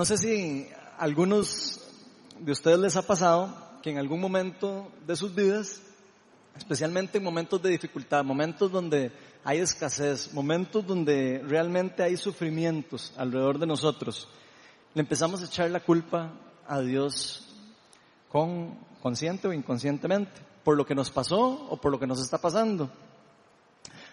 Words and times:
No 0.00 0.06
sé 0.06 0.16
si 0.16 0.66
a 0.96 1.04
algunos 1.04 1.78
de 2.38 2.52
ustedes 2.52 2.78
les 2.78 2.96
ha 2.96 3.02
pasado 3.02 3.54
que 3.82 3.90
en 3.90 3.98
algún 3.98 4.18
momento 4.18 4.90
de 5.06 5.14
sus 5.14 5.34
vidas, 5.34 5.82
especialmente 6.56 7.18
en 7.18 7.24
momentos 7.24 7.60
de 7.60 7.68
dificultad, 7.68 8.24
momentos 8.24 8.72
donde 8.72 9.12
hay 9.44 9.58
escasez, 9.58 10.32
momentos 10.32 10.86
donde 10.86 11.42
realmente 11.46 12.02
hay 12.02 12.16
sufrimientos 12.16 13.12
alrededor 13.18 13.58
de 13.58 13.66
nosotros, 13.66 14.26
le 14.94 15.02
empezamos 15.02 15.42
a 15.42 15.44
echar 15.44 15.70
la 15.70 15.80
culpa 15.80 16.32
a 16.66 16.80
Dios 16.80 17.46
con 18.30 18.78
consciente 19.02 19.48
o 19.48 19.52
inconscientemente, 19.52 20.32
por 20.64 20.78
lo 20.78 20.86
que 20.86 20.94
nos 20.94 21.10
pasó 21.10 21.68
o 21.68 21.78
por 21.78 21.92
lo 21.92 22.00
que 22.00 22.06
nos 22.06 22.22
está 22.22 22.38
pasando. 22.38 22.90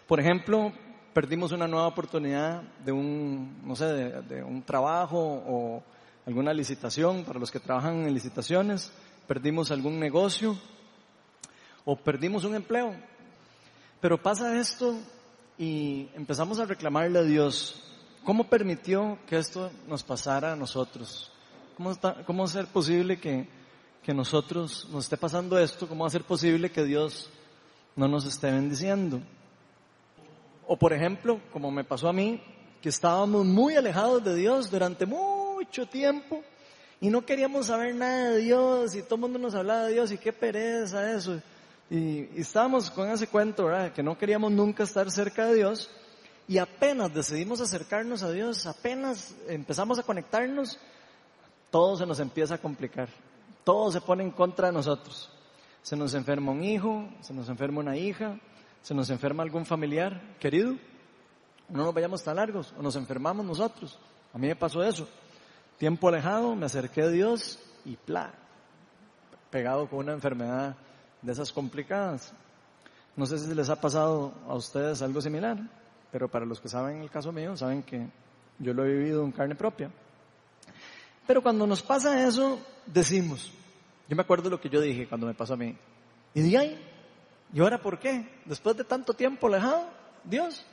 Por 0.05 0.19
ejemplo, 0.19 0.73
perdimos 1.17 1.51
una 1.51 1.67
nueva 1.67 1.87
oportunidad 1.87 2.61
de 2.85 2.91
un, 2.91 3.59
no 3.65 3.75
sé, 3.75 3.85
de, 3.85 4.43
un 4.43 4.61
trabajo 4.61 5.17
o 5.17 5.83
alguna 6.27 6.53
licitación 6.53 7.23
para 7.23 7.39
los 7.39 7.49
que 7.49 7.59
trabajan 7.59 8.05
en 8.05 8.13
licitaciones, 8.13 8.91
perdimos 9.27 9.71
algún 9.71 9.99
negocio 9.99 10.55
o 11.85 11.95
perdimos 11.95 12.43
un 12.43 12.53
empleo. 12.53 12.93
Pero 13.99 14.21
pasa 14.21 14.59
esto 14.59 14.95
y 15.57 16.07
empezamos 16.13 16.59
a 16.59 16.65
reclamarle 16.65 17.17
a 17.17 17.23
Dios, 17.23 17.81
¿cómo 18.23 18.43
permitió 18.43 19.17
que 19.25 19.39
esto 19.39 19.71
nos 19.87 20.03
pasara 20.03 20.53
a 20.53 20.55
nosotros? 20.55 21.31
¿Cómo, 21.77 21.89
está, 21.89 22.23
cómo 22.27 22.45
ser 22.45 22.67
posible 22.67 23.19
que, 23.19 23.49
que 24.03 24.13
nosotros 24.13 24.87
nos 24.91 25.05
esté 25.05 25.17
pasando 25.17 25.57
esto? 25.57 25.87
¿Cómo 25.87 26.07
ser 26.11 26.25
posible 26.25 26.69
que 26.71 26.83
Dios 26.83 27.31
no 27.95 28.07
nos 28.07 28.23
esté 28.23 28.51
bendiciendo? 28.51 29.19
O 30.67 30.75
por 30.77 30.91
ejemplo, 30.91 31.39
como 31.53 31.71
me 31.71 31.85
pasó 31.85 32.09
a 32.09 32.13
mí, 32.13 32.41
que 32.81 32.89
estábamos 32.89 33.45
muy 33.45 33.75
alejados 33.75 34.23
de 34.23 34.35
Dios 34.35 34.69
durante 34.69 35.05
mucho 35.05 35.87
tiempo 35.87 36.43
y 36.99 37.09
no 37.09 37.25
queríamos 37.25 37.67
saber 37.67 37.95
nada 37.95 38.31
de 38.31 38.39
Dios 38.39 38.93
y 38.93 39.01
todo 39.01 39.15
el 39.15 39.21
mundo 39.21 39.39
nos 39.39 39.55
hablaba 39.55 39.85
de 39.85 39.93
Dios 39.93 40.11
y 40.11 40.17
qué 40.17 40.33
pereza 40.33 41.15
eso. 41.15 41.41
Y, 41.89 42.27
estábamos 42.39 42.91
con 42.91 43.09
ese 43.09 43.27
cuento, 43.27 43.65
¿verdad? 43.65 43.93
Que 43.93 44.03
no 44.03 44.17
queríamos 44.17 44.51
nunca 44.51 44.83
estar 44.83 45.09
cerca 45.09 45.45
de 45.45 45.55
Dios 45.55 45.89
y 46.49 46.57
apenas 46.57 47.13
decidimos 47.13 47.61
acercarnos 47.61 48.21
a 48.23 48.31
Dios, 48.31 48.65
apenas 48.65 49.35
empezamos 49.47 49.99
a 49.99 50.03
conectarnos, 50.03 50.77
todo 51.71 51.95
se 51.95 52.05
nos 52.05 52.19
empieza 52.19 52.55
a 52.55 52.57
complicar. 52.57 53.07
Todo 53.63 53.91
se 53.91 54.01
pone 54.01 54.23
en 54.23 54.31
contra 54.31 54.67
de 54.67 54.73
nosotros. 54.73 55.29
Se 55.81 55.95
nos 55.95 56.13
enferma 56.13 56.51
un 56.51 56.63
hijo, 56.63 57.07
se 57.21 57.33
nos 57.33 57.47
enferma 57.47 57.79
una 57.79 57.97
hija, 57.97 58.37
se 58.81 58.93
nos 58.93 59.09
enferma 59.09 59.43
algún 59.43 59.65
familiar 59.65 60.21
querido, 60.39 60.75
no 61.69 61.83
nos 61.85 61.93
vayamos 61.93 62.23
tan 62.23 62.37
largos, 62.37 62.73
o 62.77 62.81
nos 62.81 62.95
enfermamos 62.95 63.45
nosotros. 63.45 63.99
A 64.33 64.37
mí 64.37 64.47
me 64.47 64.55
pasó 64.55 64.83
eso. 64.83 65.07
Tiempo 65.77 66.07
alejado, 66.07 66.55
me 66.55 66.65
acerqué 66.65 67.03
a 67.03 67.09
Dios 67.09 67.59
y 67.85 67.95
pla, 67.95 68.33
pegado 69.49 69.87
con 69.89 69.99
una 69.99 70.13
enfermedad 70.13 70.75
de 71.21 71.31
esas 71.31 71.51
complicadas. 71.51 72.33
No 73.15 73.25
sé 73.25 73.39
si 73.39 73.53
les 73.53 73.69
ha 73.69 73.79
pasado 73.81 74.33
a 74.47 74.55
ustedes 74.55 75.01
algo 75.01 75.21
similar, 75.21 75.57
pero 76.11 76.29
para 76.29 76.45
los 76.45 76.61
que 76.61 76.69
saben 76.69 77.01
el 77.01 77.09
caso 77.09 77.31
mío, 77.31 77.55
saben 77.57 77.83
que 77.83 78.07
yo 78.59 78.73
lo 78.73 78.85
he 78.85 78.93
vivido 78.93 79.23
en 79.23 79.31
carne 79.31 79.55
propia. 79.55 79.91
Pero 81.25 81.41
cuando 81.41 81.67
nos 81.67 81.81
pasa 81.81 82.25
eso, 82.27 82.59
decimos, 82.85 83.51
yo 84.07 84.15
me 84.15 84.21
acuerdo 84.21 84.49
lo 84.49 84.61
que 84.61 84.69
yo 84.69 84.79
dije 84.79 85.07
cuando 85.07 85.27
me 85.27 85.33
pasó 85.33 85.53
a 85.53 85.57
mí, 85.57 85.75
y 86.33 86.41
de 86.41 86.57
ahí, 86.57 86.79
¿Y 87.53 87.59
ahora 87.59 87.81
por 87.81 87.99
qué? 87.99 88.27
Después 88.45 88.75
de 88.75 88.83
tanto 88.83 89.13
tiempo 89.13 89.47
alejado, 89.47 89.87
Dios. 90.23 90.65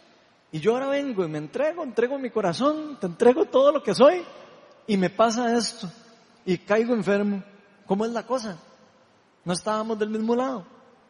Y 0.50 0.60
yo 0.60 0.72
ahora 0.72 0.88
vengo 0.88 1.24
y 1.24 1.28
me 1.28 1.38
entrego, 1.38 1.82
entrego 1.82 2.18
mi 2.18 2.30
corazón, 2.30 2.98
te 3.00 3.06
entrego 3.06 3.46
todo 3.46 3.72
lo 3.72 3.82
que 3.82 3.94
soy 3.94 4.22
y 4.86 4.96
me 4.96 5.10
pasa 5.10 5.56
esto 5.56 5.90
y 6.44 6.58
caigo 6.58 6.94
enfermo. 6.94 7.42
¿Cómo 7.86 8.04
es 8.04 8.12
la 8.12 8.24
cosa? 8.24 8.58
No 9.44 9.52
estábamos 9.52 9.98
del 9.98 10.10
mismo 10.10 10.34
lado, 10.34 10.66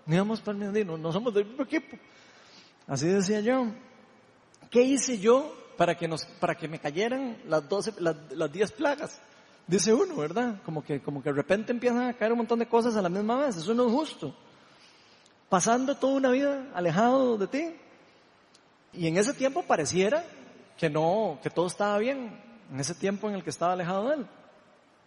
ni 0.06 0.16
íbamos 0.16 0.40
para 0.40 0.58
el 0.58 0.86
no, 0.86 0.96
no 0.96 1.12
somos 1.12 1.32
del 1.32 1.46
mismo 1.46 1.64
equipo. 1.64 1.96
Así 2.86 3.06
decía 3.06 3.40
yo. 3.40 3.66
¿Qué 4.70 4.83
hice 4.83 5.18
yo 5.18 5.55
para 5.77 5.96
que 5.96 6.10
para 6.40 6.55
que 6.56 6.66
me 6.66 6.80
cayeran 6.80 7.39
las 7.46 7.68
doce, 7.68 7.92
las, 7.98 8.16
las 8.33 8.50
diez 8.50 8.72
plagas? 8.72 9.20
Dice 9.66 9.94
uno, 9.94 10.16
¿verdad? 10.16 10.60
Como 10.64 10.83
que, 10.83 11.00
como 11.00 11.22
que 11.22 11.30
de 11.30 11.36
repente 11.36 11.70
empiezan 11.70 12.08
a 12.08 12.14
caer 12.14 12.33
un 12.33 12.39
montón 12.39 12.58
de 12.58 12.66
cosas 12.66 12.96
a 12.96 13.02
la 13.02 13.08
misma 13.08 13.36
vez. 13.36 13.56
Eso 13.56 13.72
no 13.72 13.86
es 13.86 13.92
justo 13.92 14.34
pasando 15.54 15.94
toda 15.94 16.14
una 16.14 16.30
vida 16.30 16.66
alejado 16.74 17.38
de 17.38 17.46
ti. 17.46 17.76
Y 18.92 19.06
en 19.06 19.16
ese 19.16 19.32
tiempo 19.34 19.62
pareciera 19.62 20.24
que 20.76 20.90
no, 20.90 21.38
que 21.44 21.48
todo 21.48 21.68
estaba 21.68 21.96
bien, 21.98 22.36
en 22.72 22.80
ese 22.80 22.92
tiempo 22.92 23.28
en 23.28 23.36
el 23.36 23.44
que 23.44 23.50
estaba 23.50 23.74
alejado 23.74 24.08
de 24.08 24.14
él. 24.16 24.26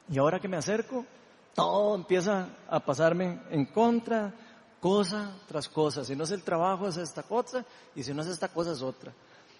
Y 0.09 0.17
ahora 0.17 0.39
que 0.39 0.47
me 0.47 0.55
acerco, 0.55 1.05
todo 1.53 1.95
empieza 1.95 2.47
a 2.69 2.79
pasarme 2.79 3.41
en 3.49 3.65
contra, 3.65 4.33
cosa 4.79 5.35
tras 5.49 5.67
cosa. 5.67 6.05
Si 6.05 6.15
no 6.15 6.23
es 6.23 6.31
el 6.31 6.43
trabajo, 6.43 6.87
es 6.87 6.95
esta 6.95 7.23
cosa, 7.23 7.65
y 7.93 8.01
si 8.01 8.13
no 8.13 8.21
es 8.21 8.29
esta 8.29 8.47
cosa, 8.47 8.71
es 8.71 8.81
otra. 8.81 9.11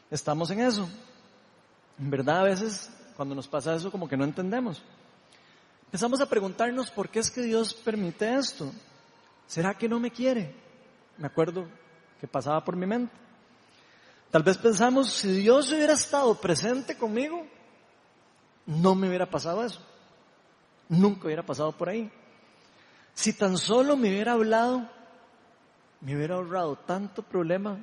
Estamos 0.09 0.49
en 0.51 0.61
eso. 0.61 0.87
En 1.99 2.09
verdad, 2.09 2.39
a 2.39 2.43
veces, 2.43 2.89
cuando 3.17 3.35
nos 3.35 3.49
pasa 3.49 3.75
eso, 3.75 3.91
como 3.91 4.07
que 4.07 4.15
no 4.15 4.23
entendemos. 4.23 4.81
Empezamos 5.87 6.21
a 6.21 6.29
preguntarnos 6.29 6.91
por 6.91 7.09
qué 7.09 7.19
es 7.19 7.29
que 7.29 7.41
Dios 7.41 7.73
permite 7.73 8.35
esto. 8.35 8.71
¿Será 9.47 9.73
que 9.73 9.89
no 9.89 9.99
me 9.99 10.11
quiere? 10.11 10.65
Me 11.17 11.28
acuerdo 11.28 11.67
que 12.19 12.28
pasaba 12.28 12.63
por 12.63 12.75
mi 12.75 12.85
mente. 12.85 13.13
Tal 14.31 14.44
vez 14.44 14.57
pensamos, 14.57 15.11
si 15.11 15.31
Dios 15.31 15.72
hubiera 15.72 15.94
estado 15.94 16.35
presente 16.35 16.97
conmigo, 16.97 17.45
no 18.66 18.95
me 18.95 19.07
hubiera 19.07 19.29
pasado 19.29 19.63
eso. 19.63 19.81
Nunca 20.89 21.25
hubiera 21.25 21.45
pasado 21.45 21.72
por 21.72 21.89
ahí. 21.89 22.11
Si 23.13 23.33
tan 23.33 23.57
solo 23.57 23.95
me 23.95 24.09
hubiera 24.09 24.33
hablado, 24.33 24.89
me 26.01 26.16
hubiera 26.16 26.35
ahorrado 26.35 26.75
tanto 26.75 27.23
problema, 27.23 27.79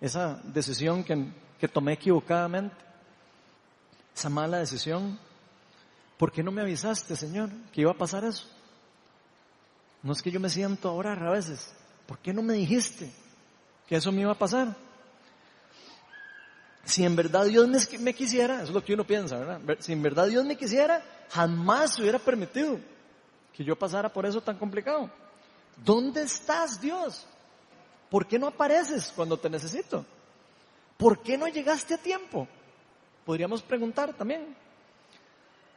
esa 0.00 0.40
decisión 0.44 1.04
que, 1.04 1.32
que 1.58 1.68
tomé 1.68 1.94
equivocadamente, 1.94 2.76
esa 4.14 4.28
mala 4.30 4.58
decisión. 4.58 5.18
¿Por 6.16 6.30
qué 6.30 6.42
no 6.42 6.52
me 6.52 6.62
avisaste, 6.62 7.16
Señor, 7.16 7.50
que 7.72 7.80
iba 7.80 7.90
a 7.90 7.98
pasar 7.98 8.24
eso? 8.24 8.46
No 10.02 10.12
es 10.12 10.22
que 10.22 10.30
yo 10.30 10.38
me 10.38 10.48
siento 10.48 10.88
ahora 10.88 11.12
a 11.12 11.30
veces 11.30 11.74
¿por 12.06 12.18
qué 12.18 12.32
no 12.32 12.42
me 12.42 12.54
dijiste 12.54 13.10
que 13.86 13.96
eso 13.96 14.12
me 14.12 14.22
iba 14.22 14.32
a 14.32 14.38
pasar? 14.38 14.74
Si 16.84 17.04
en 17.04 17.16
verdad 17.16 17.46
Dios 17.46 17.66
me, 18.00 18.14
quisiera, 18.14 18.56
eso 18.56 18.64
es 18.64 18.70
lo 18.70 18.84
que 18.84 18.94
uno 18.94 19.04
piensa, 19.04 19.38
¿verdad? 19.38 19.78
Si 19.80 19.92
en 19.92 20.02
verdad 20.02 20.28
Dios 20.28 20.44
me 20.44 20.56
quisiera, 20.56 21.02
jamás 21.30 21.98
hubiera 21.98 22.18
permitido 22.18 22.78
que 23.54 23.64
yo 23.64 23.76
pasara 23.76 24.12
por 24.12 24.26
eso 24.26 24.40
tan 24.42 24.58
complicado. 24.58 25.10
¿Dónde 25.82 26.22
estás, 26.22 26.80
Dios? 26.80 27.26
¿Por 28.10 28.26
qué 28.26 28.38
no 28.38 28.48
apareces 28.48 29.12
cuando 29.16 29.38
te 29.38 29.48
necesito? 29.48 30.04
¿Por 30.96 31.22
qué 31.22 31.38
no 31.38 31.48
llegaste 31.48 31.94
a 31.94 31.98
tiempo? 31.98 32.46
Podríamos 33.24 33.62
preguntar 33.62 34.12
también. 34.12 34.54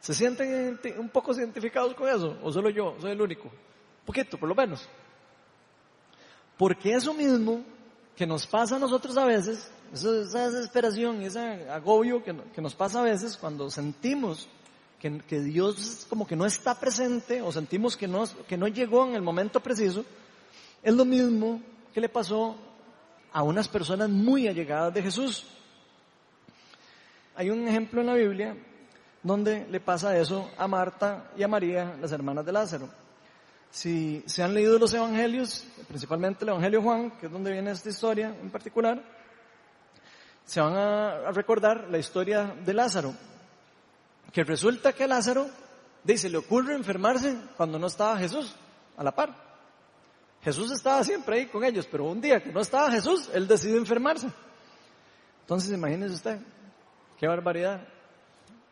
¿Se 0.02 0.14
sienten 0.14 0.80
un 0.98 1.10
poco 1.10 1.34
identificados 1.34 1.94
con 1.96 2.10
eso? 2.10 2.38
¿O 2.44 2.52
solo 2.52 2.70
yo? 2.70 2.96
¿Soy 3.00 3.12
el 3.12 3.22
único? 3.22 3.46
Un 3.46 4.06
poquito, 4.06 4.38
por 4.38 4.50
lo 4.50 4.56
menos. 4.56 4.88
Porque 6.58 6.94
eso 6.94 7.14
mismo 7.14 7.62
que 8.16 8.26
nos 8.26 8.48
pasa 8.48 8.78
a 8.78 8.80
nosotros 8.80 9.16
a 9.18 9.26
veces, 9.26 9.70
esa 9.94 10.50
desesperación 10.50 11.22
ese 11.22 11.70
agobio 11.70 12.24
que, 12.24 12.62
nos 12.62 12.76
pasa 12.76 13.00
a 13.00 13.04
veces 13.04 13.38
cuando 13.38 13.70
sentimos 13.70 14.50
que, 15.00 15.20
que, 15.20 15.40
Dios 15.42 16.08
como 16.10 16.26
que 16.26 16.36
no 16.36 16.46
está 16.46 16.80
presente 16.80 17.42
o 17.42 17.52
sentimos 17.52 17.96
que 17.96 18.08
no, 18.08 18.26
que 18.48 18.58
no 18.58 18.68
llegó 18.68 19.08
en 19.08 19.16
el 19.16 19.22
momento 19.22 19.60
preciso, 19.60 20.04
es 20.82 20.94
lo 20.94 21.06
mismo 21.06 21.62
que 21.94 22.02
le 22.02 22.10
pasó 22.10 22.56
a 23.32 23.44
unas 23.44 23.68
personas 23.68 24.10
muy 24.10 24.48
allegadas 24.48 24.94
de 24.94 25.04
Jesús. 25.04 25.46
Hay 27.36 27.52
un 27.52 27.68
ejemplo 27.68 28.02
en 28.02 28.08
la 28.08 28.16
Biblia 28.16 28.58
donde 29.22 29.68
le 29.68 29.80
pasa 29.80 30.18
eso 30.18 30.50
a 30.58 30.68
Marta 30.68 31.32
y 31.38 31.44
a 31.44 31.48
María, 31.48 31.96
las 32.02 32.12
hermanas 32.12 32.46
de 32.46 32.52
Lázaro. 32.52 32.90
Si 33.78 34.24
se 34.26 34.42
han 34.42 34.56
leído 34.56 34.80
los 34.80 34.92
evangelios, 34.96 35.64
principalmente 35.88 36.44
el 36.44 36.50
evangelio 36.50 36.82
Juan, 36.82 37.12
que 37.12 37.28
es 37.28 37.32
donde 37.32 37.52
viene 37.52 37.70
esta 37.70 37.90
historia 37.90 38.36
en 38.42 38.50
particular, 38.50 39.04
se 40.44 40.60
van 40.60 40.76
a 40.76 41.32
recordar 41.32 41.88
la 41.88 42.00
historia 42.00 42.56
de 42.66 42.74
Lázaro. 42.74 43.14
Que 44.34 44.44
resulta 44.44 44.94
que 44.94 45.04
a 45.04 45.08
Lázaro 45.08 45.46
dice, 46.04 46.28
le 46.28 46.40
ocurre 46.40 46.74
enfermarse 46.74 47.38
cuando 47.56 47.78
no 47.78 47.86
estaba 47.86 48.18
Jesús 48.18 48.56
a 48.98 49.04
la 49.04 49.12
par. 49.12 49.36
Jesús 50.42 50.72
estaba 50.72 51.04
siempre 51.04 51.38
ahí 51.38 51.46
con 51.46 51.64
ellos, 51.64 51.86
pero 51.86 52.06
un 52.06 52.20
día 52.20 52.42
que 52.42 52.52
no 52.52 52.62
estaba 52.62 52.90
Jesús, 52.90 53.30
él 53.32 53.48
decide 53.48 53.78
enfermarse. 53.78 54.28
Entonces 55.42 55.72
imagínese 55.72 56.16
usted, 56.16 56.40
qué 57.20 57.28
barbaridad. 57.28 57.88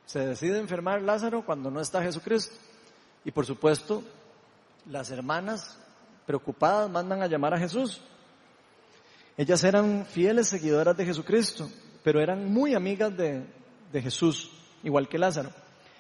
Se 0.08 0.26
decide 0.26 0.58
enfermar 0.58 1.04
Lázaro 1.04 1.46
cuando 1.46 1.70
no 1.70 1.80
está 1.80 2.02
Jesucristo. 2.02 2.56
Y 3.24 3.30
por 3.30 3.46
supuesto, 3.46 4.04
las 4.88 5.12
hermanas 5.12 5.78
preocupadas 6.26 6.90
mandan 6.90 7.22
a 7.22 7.28
llamar 7.28 7.54
a 7.54 7.60
Jesús. 7.60 8.02
Ellas 9.38 9.64
eran 9.64 10.06
fieles 10.06 10.48
seguidoras 10.48 10.96
de 10.96 11.06
Jesucristo, 11.06 11.70
pero 12.04 12.22
eran 12.22 12.52
muy 12.52 12.74
amigas 12.74 13.16
de, 13.18 13.46
Jesús, 13.94 14.52
igual 14.84 15.08
que 15.08 15.18
Lázaro. 15.18 15.52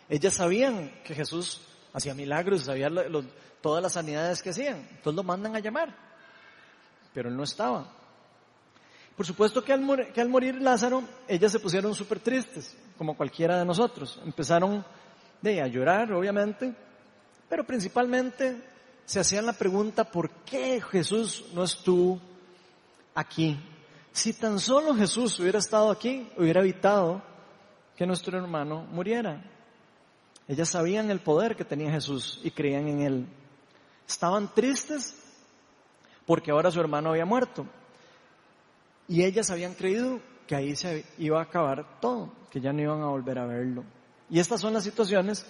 Ellas 0.09 0.33
sabían 0.33 0.91
que 1.03 1.15
Jesús 1.15 1.61
hacía 1.93 2.13
milagros, 2.13 2.63
sabían 2.63 2.95
todas 3.61 3.81
las 3.81 3.93
sanidades 3.93 4.41
que 4.41 4.51
hacían. 4.51 4.77
Entonces 4.91 5.15
lo 5.15 5.23
mandan 5.23 5.55
a 5.55 5.59
llamar. 5.59 5.95
Pero 7.13 7.29
él 7.29 7.35
no 7.35 7.43
estaba. 7.43 7.91
Por 9.15 9.25
supuesto 9.25 9.63
que 9.63 9.71
al, 9.71 9.81
morir, 9.81 10.61
Lázaro, 10.61 11.03
ellas 11.27 11.51
se 11.51 11.59
pusieron 11.59 11.95
súper 11.95 12.19
tristes, 12.19 12.75
como 12.97 13.15
cualquiera 13.15 13.57
de 13.57 13.65
nosotros. 13.65 14.19
Empezaron 14.25 14.85
de, 15.41 15.61
a 15.61 15.67
llorar, 15.67 16.11
obviamente, 16.11 16.75
pero 17.47 17.65
principalmente 17.65 18.61
se 19.05 19.19
hacían 19.19 19.45
la 19.45 19.53
pregunta, 19.53 20.03
¿por 20.03 20.29
qué 20.29 20.81
Jesús 20.81 21.45
no 21.53 21.63
estuvo 21.63 22.19
aquí? 23.13 23.59
Si 24.11 24.33
tan 24.33 24.59
solo 24.59 24.95
Jesús 24.95 25.39
hubiera 25.39 25.59
estado 25.59 25.91
aquí, 25.91 26.27
hubiera 26.37 26.61
evitado 26.61 27.21
que 27.95 28.05
nuestro 28.05 28.37
hermano 28.37 28.83
muriera. 28.91 29.43
Ellas 30.47 30.69
sabían 30.69 31.11
el 31.11 31.19
poder 31.19 31.55
que 31.55 31.65
tenía 31.65 31.91
Jesús 31.91 32.39
y 32.43 32.51
creían 32.51 32.87
en 32.87 33.01
él. 33.01 33.27
Estaban 34.07 34.53
tristes 34.53 35.15
porque 36.25 36.51
ahora 36.51 36.71
su 36.71 36.79
hermano 36.79 37.09
había 37.09 37.25
muerto. 37.25 37.65
Y 39.07 39.23
ellas 39.23 39.49
habían 39.51 39.73
creído 39.73 40.19
que 40.47 40.55
ahí 40.55 40.75
se 40.75 41.05
iba 41.17 41.39
a 41.39 41.43
acabar 41.43 41.99
todo, 41.99 42.31
que 42.49 42.59
ya 42.59 42.73
no 42.73 42.81
iban 42.81 43.01
a 43.01 43.07
volver 43.07 43.37
a 43.39 43.45
verlo. 43.45 43.83
Y 44.29 44.39
estas 44.39 44.61
son 44.61 44.73
las 44.73 44.83
situaciones 44.83 45.45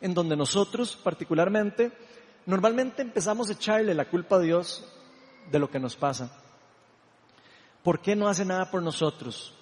en 0.00 0.14
donde 0.14 0.36
nosotros 0.36 0.96
particularmente 0.96 1.92
normalmente 2.46 3.02
empezamos 3.02 3.48
a 3.48 3.52
echarle 3.52 3.94
la 3.94 4.08
culpa 4.08 4.36
a 4.36 4.40
Dios 4.40 4.84
de 5.50 5.58
lo 5.58 5.70
que 5.70 5.78
nos 5.78 5.96
pasa. 5.96 6.30
¿Por 7.82 8.00
qué 8.00 8.16
no 8.16 8.28
hace 8.28 8.44
nada 8.44 8.70
por 8.70 8.82
nosotros? 8.82 9.54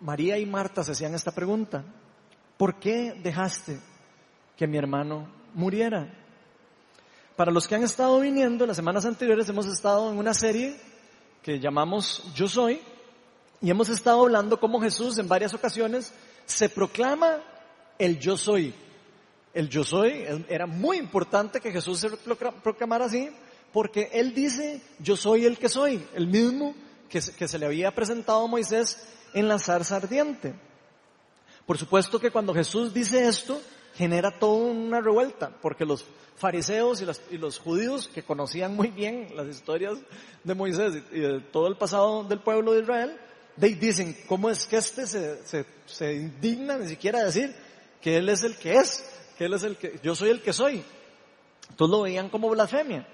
María 0.00 0.38
y 0.38 0.46
Marta 0.46 0.82
se 0.82 0.92
hacían 0.92 1.14
esta 1.14 1.32
pregunta. 1.32 1.84
¿Por 2.56 2.78
qué 2.78 3.14
dejaste 3.22 3.80
que 4.56 4.66
mi 4.66 4.78
hermano 4.78 5.28
muriera? 5.54 6.14
Para 7.36 7.50
los 7.50 7.66
que 7.66 7.74
han 7.74 7.82
estado 7.82 8.20
viniendo, 8.20 8.66
las 8.66 8.76
semanas 8.76 9.04
anteriores 9.04 9.48
hemos 9.48 9.66
estado 9.66 10.10
en 10.10 10.18
una 10.18 10.34
serie 10.34 10.80
que 11.42 11.58
llamamos 11.58 12.22
Yo 12.34 12.46
Soy 12.46 12.80
y 13.60 13.70
hemos 13.70 13.88
estado 13.88 14.22
hablando 14.22 14.60
cómo 14.60 14.80
Jesús 14.80 15.18
en 15.18 15.28
varias 15.28 15.54
ocasiones 15.54 16.12
se 16.46 16.68
proclama 16.68 17.38
el 17.98 18.18
Yo 18.18 18.36
Soy. 18.36 18.74
El 19.54 19.68
Yo 19.68 19.84
Soy 19.84 20.24
era 20.48 20.66
muy 20.66 20.98
importante 20.98 21.60
que 21.60 21.72
Jesús 21.72 22.00
se 22.00 22.10
proclamara 22.10 23.04
así 23.04 23.30
porque 23.72 24.10
Él 24.12 24.34
dice 24.34 24.80
Yo 24.98 25.16
soy 25.16 25.44
el 25.44 25.58
que 25.58 25.68
soy, 25.68 26.04
el 26.14 26.26
mismo 26.26 26.74
que, 27.08 27.20
se 27.20 27.58
le 27.58 27.66
había 27.66 27.94
presentado 27.94 28.44
a 28.44 28.46
Moisés 28.46 28.98
en 29.34 29.48
la 29.48 29.58
zarza 29.58 29.96
ardiente. 29.96 30.54
Por 31.66 31.76
supuesto 31.78 32.18
que 32.18 32.30
cuando 32.30 32.54
Jesús 32.54 32.94
dice 32.94 33.28
esto, 33.28 33.60
genera 33.94 34.38
toda 34.38 34.70
una 34.72 35.00
revuelta, 35.00 35.50
porque 35.60 35.84
los 35.84 36.04
fariseos 36.36 37.02
y, 37.30 37.36
los 37.36 37.58
judíos 37.58 38.08
que 38.08 38.22
conocían 38.22 38.74
muy 38.74 38.88
bien 38.88 39.28
las 39.36 39.46
historias 39.48 39.98
de 40.42 40.54
Moisés 40.54 40.94
y 41.12 41.40
todo 41.52 41.68
el 41.68 41.76
pasado 41.76 42.24
del 42.24 42.40
pueblo 42.40 42.72
de 42.72 42.80
Israel, 42.80 43.18
dicen, 43.56 44.16
¿cómo 44.26 44.48
es 44.48 44.66
que 44.66 44.76
este 44.76 45.06
se, 45.06 45.66
se, 45.86 46.14
indigna 46.14 46.78
ni 46.78 46.88
siquiera 46.88 47.22
decir 47.22 47.54
que 48.00 48.16
Él 48.16 48.28
es 48.30 48.42
el 48.42 48.56
que 48.56 48.76
es, 48.76 49.04
Él 49.44 49.54
es 49.54 49.62
el 49.64 49.76
que, 49.76 49.98
yo 50.02 50.14
soy 50.14 50.30
el 50.30 50.42
que 50.42 50.52
soy? 50.52 50.82
Entonces 51.70 51.90
lo 51.90 52.02
veían 52.02 52.28
como 52.28 52.50
blasfemia. 52.50 53.06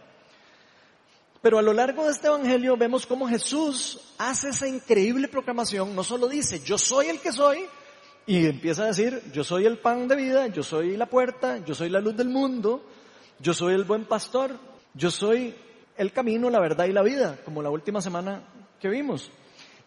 Pero 1.41 1.59
a 1.59 1.63
lo 1.63 1.73
largo 1.73 2.05
de 2.05 2.11
este 2.11 2.27
Evangelio 2.27 2.77
vemos 2.77 3.07
cómo 3.07 3.29
Jesús 3.29 4.15
hace 4.19 4.49
esa 4.49 4.67
increíble 4.67 5.29
proclamación, 5.29 5.95
no 5.95 6.03
solo 6.03 6.29
dice, 6.29 6.61
yo 6.61 6.77
soy 6.77 7.07
el 7.07 7.21
que 7.21 7.33
soy, 7.33 7.65
y 8.27 8.47
empieza 8.47 8.83
a 8.83 8.89
decir, 8.89 9.23
yo 9.33 9.43
soy 9.43 9.65
el 9.65 9.79
pan 9.79 10.07
de 10.07 10.17
vida, 10.17 10.49
yo 10.49 10.63
soy 10.63 10.97
la 10.97 11.07
puerta, 11.07 11.65
yo 11.65 11.75
soy 11.75 11.89
la 11.89 12.01
luz 12.01 12.15
del 12.17 12.29
mundo, 12.29 12.85
yo 13.39 13.55
soy 13.55 13.75
el 13.75 13.85
buen 13.85 14.05
pastor, 14.05 14.59
yo 14.93 15.11
soy 15.11 15.55
el 15.97 16.13
camino, 16.13 16.51
la 16.51 16.61
verdad 16.61 16.87
y 16.87 16.93
la 16.93 17.03
vida, 17.03 17.39
como 17.45 17.63
la 17.63 17.71
última 17.71 18.03
semana 18.03 18.43
que 18.81 18.89
vimos. 18.89 19.31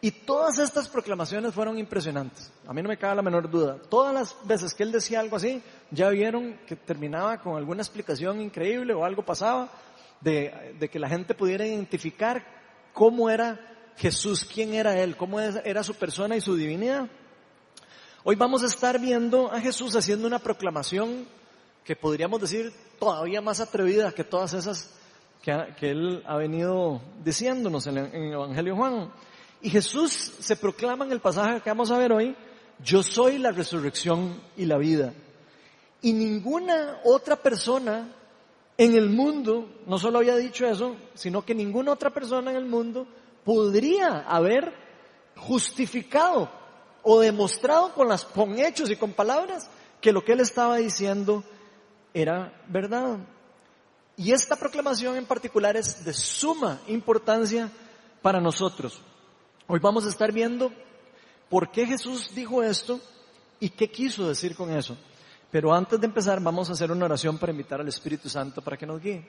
Y 0.04 0.10
todas 0.10 0.58
estas 0.58 0.90
proclamaciones 0.90 1.54
fueron 1.54 1.78
impresionantes. 1.78 2.52
A 2.66 2.74
mí 2.74 2.82
no 2.82 2.90
me 2.90 2.98
cabe 2.98 3.16
la 3.16 3.22
menor 3.22 3.50
duda. 3.50 3.78
Todas 3.88 4.14
las 4.14 4.36
veces 4.48 4.74
que 4.74 4.82
él 4.82 4.92
decía 4.92 5.20
algo 5.20 5.36
así, 5.36 5.62
ya 5.92 6.10
vieron 6.10 6.58
que 6.66 6.76
terminaba 6.76 7.40
con 7.40 7.56
alguna 7.56 7.84
explicación 7.84 8.42
increíble 8.42 8.96
o 8.96 9.06
algo 9.06 9.24
pasaba 9.24 9.70
de, 10.20 10.90
que 10.92 10.98
la 10.98 11.08
gente 11.08 11.36
pudiera 11.36 11.68
identificar 11.68 12.44
cómo 12.94 13.30
era 13.30 13.60
Jesús, 13.96 14.44
quién 14.44 14.74
era 14.74 15.00
Él, 15.00 15.16
cómo 15.16 15.40
era 15.40 15.84
su 15.84 15.94
persona 15.94 16.36
y 16.36 16.42
su 16.42 16.56
divinidad. 16.56 17.08
Hoy 18.24 18.36
vamos 18.36 18.64
a 18.64 18.68
estar 18.68 19.00
viendo 19.00 19.52
a 19.52 19.60
Jesús 19.62 19.96
haciendo 19.96 20.26
una 20.26 20.40
proclamación 20.40 21.28
que 21.84 21.96
podríamos 21.96 22.42
decir 22.42 22.74
todavía 23.00 23.42
más 23.42 23.60
atrevida 23.60 24.12
que 24.12 24.24
todas 24.24 24.54
esas 24.54 24.92
que, 25.44 25.92
Él 25.92 26.24
ha 26.26 26.38
venido 26.38 27.02
diciéndonos 27.24 27.86
en 27.86 27.98
el 27.98 28.34
Evangelio 28.34 28.76
Juan. 28.76 29.12
Y 29.62 29.70
Jesús 29.70 30.12
se 30.40 30.56
proclama 30.56 31.06
en 31.06 31.12
el 31.12 31.20
pasaje 31.20 31.62
que 31.62 31.70
vamos 31.70 31.92
a 31.92 31.98
ver 31.98 32.12
hoy, 32.12 32.36
yo 32.84 33.04
soy 33.04 33.38
la 33.38 33.52
resurrección 33.52 34.42
y 34.58 34.66
la 34.66 34.78
vida. 34.78 35.14
Y 36.02 36.14
ninguna 36.14 37.00
otra 37.04 37.36
persona 37.36 38.08
en 38.78 38.96
el 38.96 39.10
mundo, 39.10 39.70
no 39.86 40.00
solo 40.00 40.18
había 40.18 40.36
dicho 40.36 40.66
eso, 40.66 40.96
sino 41.14 41.46
que 41.46 41.54
ninguna 41.54 41.92
otra 41.92 42.10
persona 42.10 42.50
en 42.50 42.58
el 42.58 42.66
mundo 42.66 43.06
podría 43.46 44.22
haber 44.22 44.74
justificado 45.36 46.50
o 47.04 47.20
demostrado 47.20 47.94
con, 47.94 48.08
las, 48.08 48.26
con 48.26 48.58
hechos 48.58 48.90
y 48.90 48.96
con 48.96 49.14
palabras 49.14 49.70
que 50.00 50.12
lo 50.12 50.24
que 50.24 50.34
él 50.34 50.40
estaba 50.40 50.78
diciendo 50.78 51.44
era 52.14 52.52
verdad. 52.68 53.20
Y 54.18 54.32
esta 54.32 54.56
proclamación 54.56 55.18
en 55.18 55.26
particular 55.26 55.78
es 55.78 56.04
de 56.04 56.14
suma 56.14 56.80
importancia 56.88 57.72
para 58.22 58.42
nosotros. 58.42 59.02
Hoy 59.68 59.80
vamos 59.80 60.06
a 60.06 60.10
estar 60.10 60.32
viendo 60.32 60.72
por 61.50 61.72
qué 61.72 61.86
Jesús 61.86 62.34
dijo 62.34 62.64
esto 62.64 63.00
y 63.60 63.70
qué 63.70 63.90
quiso 63.90 64.28
decir 64.28 64.56
con 64.56 64.72
eso. 64.72 64.98
Pero 65.52 65.74
antes 65.74 66.00
de 66.00 66.08
empezar 66.08 66.42
vamos 66.42 66.70
a 66.70 66.74
hacer 66.74 66.92
una 66.92 67.06
oración 67.06 67.38
para 67.38 67.52
invitar 67.52 67.82
al 67.82 67.88
Espíritu 67.88 68.30
Santo 68.30 68.62
para 68.62 68.78
que 68.78 68.86
nos 68.86 69.02
guíe. 69.02 69.28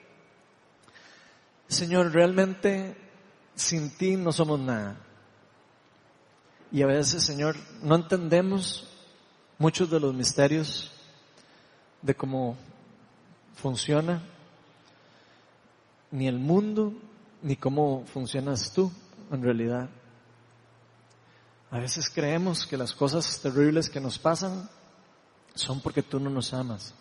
Señor, 1.67 2.11
realmente 2.11 2.95
sin 3.55 3.95
ti 3.97 4.15
no 4.15 4.31
somos 4.31 4.59
nada. 4.59 4.97
Y 6.71 6.81
a 6.81 6.87
veces, 6.87 7.23
Señor, 7.23 7.55
no 7.83 7.95
entendemos 7.95 8.87
muchos 9.59 9.89
de 9.91 9.99
los 9.99 10.13
misterios 10.13 10.91
de 12.01 12.15
cómo 12.15 12.57
funciona 13.55 14.23
ni 16.11 16.27
el 16.27 16.39
mundo, 16.39 16.93
ni 17.41 17.55
cómo 17.55 18.05
funcionas 18.05 18.73
tú 18.73 18.91
en 19.31 19.43
realidad. 19.43 19.89
A 21.73 21.79
veces 21.79 22.07
creemos 22.07 22.67
que 22.67 22.77
las 22.77 22.93
cosas 22.93 23.39
terribles 23.41 23.89
que 23.89 23.99
nos 23.99 24.19
pasan 24.19 24.69
son 25.55 25.81
porque 25.81 26.03
tú 26.03 26.19
no 26.19 26.29
nos 26.29 26.53
amas. 26.53 26.93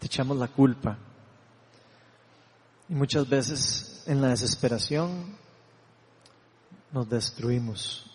Te 0.00 0.06
echamos 0.06 0.36
la 0.36 0.48
culpa. 0.48 0.98
Y 2.88 2.94
muchas 2.94 3.28
veces 3.28 4.02
en 4.06 4.20
la 4.20 4.30
desesperación 4.30 5.36
nos 6.90 7.08
destruimos 7.08 8.10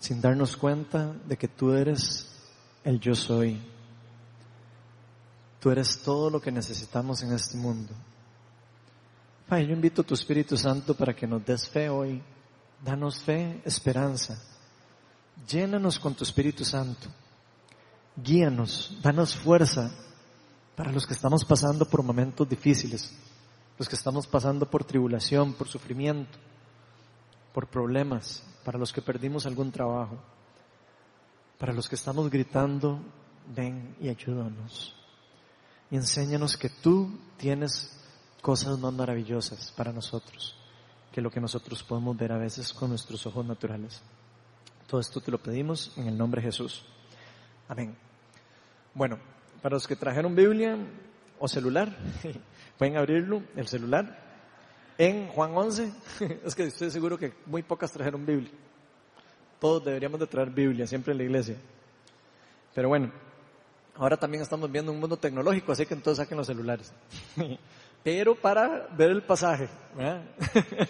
sin 0.00 0.20
darnos 0.20 0.56
cuenta 0.56 1.12
de 1.24 1.36
que 1.36 1.46
tú 1.46 1.74
eres 1.74 2.28
el 2.82 2.98
yo 2.98 3.14
soy. 3.14 3.62
Tú 5.60 5.70
eres 5.70 6.02
todo 6.02 6.28
lo 6.28 6.40
que 6.40 6.50
necesitamos 6.50 7.22
en 7.22 7.32
este 7.32 7.56
mundo. 7.56 7.94
Padre, 9.48 9.68
yo 9.68 9.74
invito 9.74 10.02
a 10.02 10.04
tu 10.04 10.14
Espíritu 10.14 10.56
Santo 10.56 10.96
para 10.96 11.14
que 11.14 11.28
nos 11.28 11.46
des 11.46 11.68
fe 11.68 11.88
hoy 11.88 12.20
Danos 12.84 13.18
fe, 13.22 13.62
esperanza. 13.64 14.38
Llénanos 15.48 15.98
con 15.98 16.14
tu 16.14 16.22
Espíritu 16.22 16.66
Santo. 16.66 17.08
Guíanos, 18.14 18.98
danos 19.02 19.34
fuerza 19.34 19.90
para 20.76 20.92
los 20.92 21.06
que 21.06 21.14
estamos 21.14 21.46
pasando 21.46 21.86
por 21.86 22.02
momentos 22.02 22.46
difíciles, 22.46 23.10
los 23.78 23.88
que 23.88 23.94
estamos 23.96 24.26
pasando 24.26 24.68
por 24.68 24.84
tribulación, 24.84 25.54
por 25.54 25.66
sufrimiento, 25.66 26.38
por 27.54 27.68
problemas, 27.68 28.44
para 28.66 28.78
los 28.78 28.92
que 28.92 29.00
perdimos 29.00 29.46
algún 29.46 29.72
trabajo, 29.72 30.18
para 31.58 31.72
los 31.72 31.88
que 31.88 31.94
estamos 31.94 32.28
gritando, 32.28 33.00
ven 33.56 33.96
y 33.98 34.10
ayúdanos. 34.10 34.94
Y 35.90 35.96
enséñanos 35.96 36.58
que 36.58 36.68
tú 36.68 37.18
tienes 37.38 37.98
cosas 38.42 38.78
más 38.78 38.92
maravillosas 38.92 39.72
para 39.74 39.90
nosotros 39.90 40.54
que 41.14 41.20
lo 41.20 41.30
que 41.30 41.40
nosotros 41.40 41.84
podemos 41.84 42.16
ver 42.16 42.32
a 42.32 42.38
veces 42.38 42.72
con 42.72 42.88
nuestros 42.88 43.24
ojos 43.24 43.46
naturales. 43.46 44.02
Todo 44.88 45.00
esto 45.00 45.20
te 45.20 45.30
lo 45.30 45.38
pedimos 45.38 45.92
en 45.96 46.08
el 46.08 46.18
nombre 46.18 46.40
de 46.40 46.48
Jesús. 46.48 46.84
Amén. 47.68 47.96
Bueno, 48.92 49.20
para 49.62 49.76
los 49.76 49.86
que 49.86 49.94
trajeron 49.94 50.34
Biblia 50.34 50.76
o 51.38 51.46
celular, 51.46 51.96
pueden 52.78 52.96
abrirlo, 52.96 53.44
el 53.54 53.68
celular, 53.68 54.24
en 54.98 55.28
Juan 55.28 55.56
11. 55.56 55.92
Es 56.44 56.52
que 56.56 56.64
estoy 56.64 56.90
seguro 56.90 57.16
que 57.16 57.32
muy 57.46 57.62
pocas 57.62 57.92
trajeron 57.92 58.26
Biblia. 58.26 58.50
Todos 59.60 59.84
deberíamos 59.84 60.18
de 60.18 60.26
traer 60.26 60.50
Biblia, 60.50 60.84
siempre 60.84 61.12
en 61.12 61.18
la 61.18 61.24
iglesia. 61.24 61.56
Pero 62.74 62.88
bueno, 62.88 63.12
ahora 63.94 64.16
también 64.16 64.42
estamos 64.42 64.68
viendo 64.68 64.90
un 64.90 64.98
mundo 64.98 65.16
tecnológico, 65.16 65.70
así 65.70 65.86
que 65.86 65.94
entonces 65.94 66.24
saquen 66.24 66.38
los 66.38 66.48
celulares. 66.48 66.92
Pero 68.04 68.36
para 68.36 68.86
ver 68.96 69.10
el 69.10 69.22
pasaje. 69.22 69.68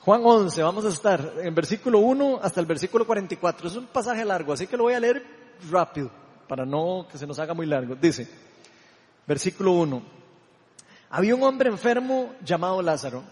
Juan 0.00 0.20
11, 0.22 0.62
vamos 0.62 0.84
a 0.84 0.88
estar 0.88 1.32
en 1.38 1.54
versículo 1.54 2.00
1 2.00 2.40
hasta 2.42 2.60
el 2.60 2.66
versículo 2.66 3.06
44. 3.06 3.68
Es 3.68 3.76
un 3.76 3.86
pasaje 3.86 4.24
largo, 4.24 4.52
así 4.52 4.66
que 4.66 4.76
lo 4.76 4.84
voy 4.84 4.92
a 4.94 5.00
leer 5.00 5.24
rápido, 5.70 6.10
para 6.46 6.66
no 6.66 7.06
que 7.10 7.16
se 7.16 7.26
nos 7.26 7.38
haga 7.38 7.54
muy 7.54 7.66
largo. 7.66 7.94
Dice, 7.94 8.28
versículo 9.26 9.72
1, 9.72 10.02
había 11.10 11.34
un 11.34 11.42
hombre 11.44 11.70
enfermo 11.70 12.34
llamado 12.44 12.82
Lázaro, 12.82 13.22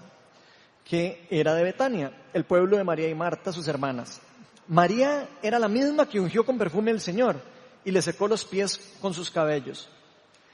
que 0.85 1.27
era 1.29 1.55
de 1.55 1.65
Betania, 1.65 2.13
el 2.33 2.45
pueblo 2.45 2.79
de 2.79 2.85
María 2.85 3.09
y 3.09 3.15
Marta, 3.15 3.53
sus 3.53 3.69
hermanas. 3.69 4.23
María 4.69 5.29
era 5.43 5.59
la 5.59 5.69
misma 5.69 6.09
que 6.09 6.21
ungió 6.21 6.47
con 6.47 6.57
perfume 6.57 6.93
el 6.93 7.01
Señor 7.01 7.37
y 7.85 7.91
le 7.91 8.01
secó 8.01 8.27
los 8.27 8.45
pies 8.45 8.97
con 9.03 9.13
sus 9.13 9.31
cabellos. 9.31 9.91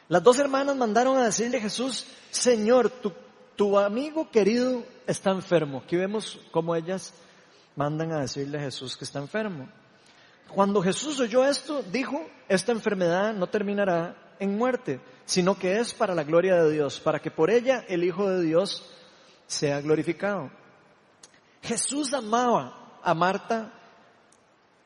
Las 0.08 0.22
dos 0.22 0.38
hermanas 0.38 0.76
mandaron 0.76 1.18
a 1.18 1.25
decirle 1.25 1.58
a 1.58 1.62
Jesús, 1.62 2.06
Señor, 2.30 2.92
tu, 3.56 3.78
amigo 3.78 4.30
querido 4.30 4.84
está 5.06 5.30
enfermo. 5.30 5.82
Aquí 5.84 5.96
vemos 5.96 6.38
cómo 6.52 6.76
ellas 6.76 7.12
mandan 7.75 8.12
a 8.12 8.20
decirle 8.20 8.58
a 8.58 8.62
Jesús 8.62 8.96
que 8.96 9.04
está 9.04 9.18
enfermo. 9.18 9.68
Cuando 10.48 10.80
Jesús 10.80 11.18
oyó 11.18 11.44
esto, 11.44 11.82
dijo, 11.82 12.25
esta 12.48 12.70
enfermedad 12.70 13.34
no 13.34 13.48
terminará 13.48 14.16
en 14.38 14.56
muerte, 14.56 15.00
sino 15.25 15.58
que 15.58 15.80
es 15.80 15.92
para 15.92 16.14
la 16.14 16.22
gloria 16.22 16.62
de 16.62 16.72
Dios, 16.72 17.00
para 17.00 17.20
que 17.20 17.32
por 17.32 17.50
ella 17.50 17.84
el 17.88 18.04
Hijo 18.04 18.28
de 18.28 18.42
Dios 18.42 18.88
sea 19.48 19.80
glorificado. 19.80 20.50
Jesús 21.62 22.14
amaba 22.14 23.00
a 23.02 23.12
Marta, 23.12 23.72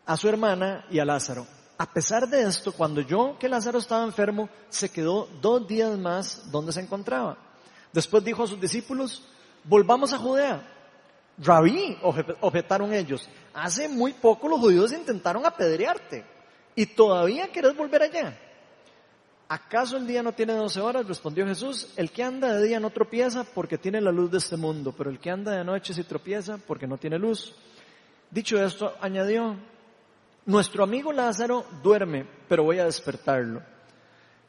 a 0.07 0.17
su 0.17 0.29
hermana 0.29 0.87
y 0.91 0.99
a 0.99 1.05
Lázaro. 1.05 1.47
A 1.81 1.87
pesar 1.87 2.29
de 2.29 2.43
esto, 2.43 2.73
cuando 2.73 3.01
yo 3.01 3.39
que 3.39 3.49
Lázaro 3.49 3.79
estaba 3.79 4.05
enfermo, 4.05 4.51
se 4.69 4.91
quedó 4.91 5.27
dos 5.41 5.67
días 5.67 5.99
más 5.99 6.51
donde 6.53 6.73
se 6.73 6.81
encontraba. 6.83 7.39
Después 7.91 8.23
dijo 8.23 8.43
a 8.43 8.47
sus 8.47 8.61
discípulos, 8.61 9.27
volvamos 9.65 10.13
a 10.13 10.19
Judea. 10.19 10.61
Rabí, 11.39 11.97
objetaron 12.43 12.93
ellos, 12.93 13.27
hace 13.55 13.89
muy 13.89 14.13
poco 14.13 14.47
los 14.47 14.61
judíos 14.61 14.93
intentaron 14.93 15.47
apedrearte 15.47 16.23
y 16.75 16.85
todavía 16.85 17.51
querés 17.51 17.75
volver 17.75 18.03
allá. 18.03 18.39
¿Acaso 19.49 19.97
el 19.97 20.07
día 20.07 20.23
no 20.23 20.33
tiene 20.33 20.53
doce 20.53 20.83
horas? 20.83 21.09
Respondió 21.09 21.47
Jesús. 21.47 21.95
El 21.97 22.11
que 22.11 22.23
anda 22.23 22.53
de 22.53 22.67
día 22.67 22.79
no 22.79 22.91
tropieza 22.91 23.43
porque 23.43 23.79
tiene 23.79 24.03
la 24.03 24.13
luz 24.13 24.31
de 24.31 24.37
este 24.37 24.59
mundo, 24.59 24.95
pero 24.95 25.09
el 25.09 25.19
que 25.19 25.31
anda 25.31 25.53
de 25.53 25.65
noche 25.65 25.95
sí 25.95 26.05
tropieza 26.05 26.59
porque 26.59 26.87
no 26.87 26.99
tiene 26.99 27.19
luz. 27.19 27.55
Dicho 28.31 28.63
esto, 28.63 28.95
añadió, 29.01 29.57
nuestro 30.51 30.83
amigo 30.83 31.13
Lázaro 31.13 31.65
duerme, 31.83 32.27
pero 32.49 32.65
voy 32.65 32.79
a 32.81 32.85
despertarlo. 32.85 33.63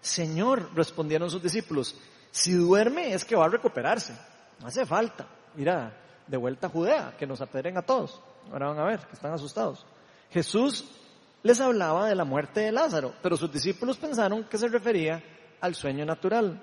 Señor, 0.01 0.71
respondieron 0.73 1.29
sus 1.29 1.43
discípulos, 1.43 1.95
si 2.31 2.53
duerme 2.53 3.13
es 3.13 3.23
que 3.23 3.35
va 3.35 3.45
a 3.45 3.49
recuperarse. 3.49 4.13
No 4.59 4.67
hace 4.67 4.85
falta. 4.85 5.27
Mira, 5.55 5.95
de 6.25 6.37
vuelta 6.37 6.67
a 6.67 6.69
Judea, 6.69 7.15
que 7.17 7.27
nos 7.27 7.41
apedren 7.41 7.77
a 7.77 7.83
todos. 7.83 8.19
Ahora 8.51 8.69
van 8.69 8.79
a 8.79 8.85
ver, 8.85 8.99
que 9.01 9.13
están 9.13 9.33
asustados. 9.33 9.85
Jesús 10.31 10.85
les 11.43 11.61
hablaba 11.61 12.07
de 12.07 12.15
la 12.15 12.25
muerte 12.25 12.61
de 12.61 12.71
Lázaro, 12.71 13.13
pero 13.21 13.37
sus 13.37 13.51
discípulos 13.51 13.97
pensaron 13.97 14.45
que 14.45 14.57
se 14.57 14.69
refería 14.69 15.23
al 15.59 15.75
sueño 15.75 16.03
natural. 16.03 16.59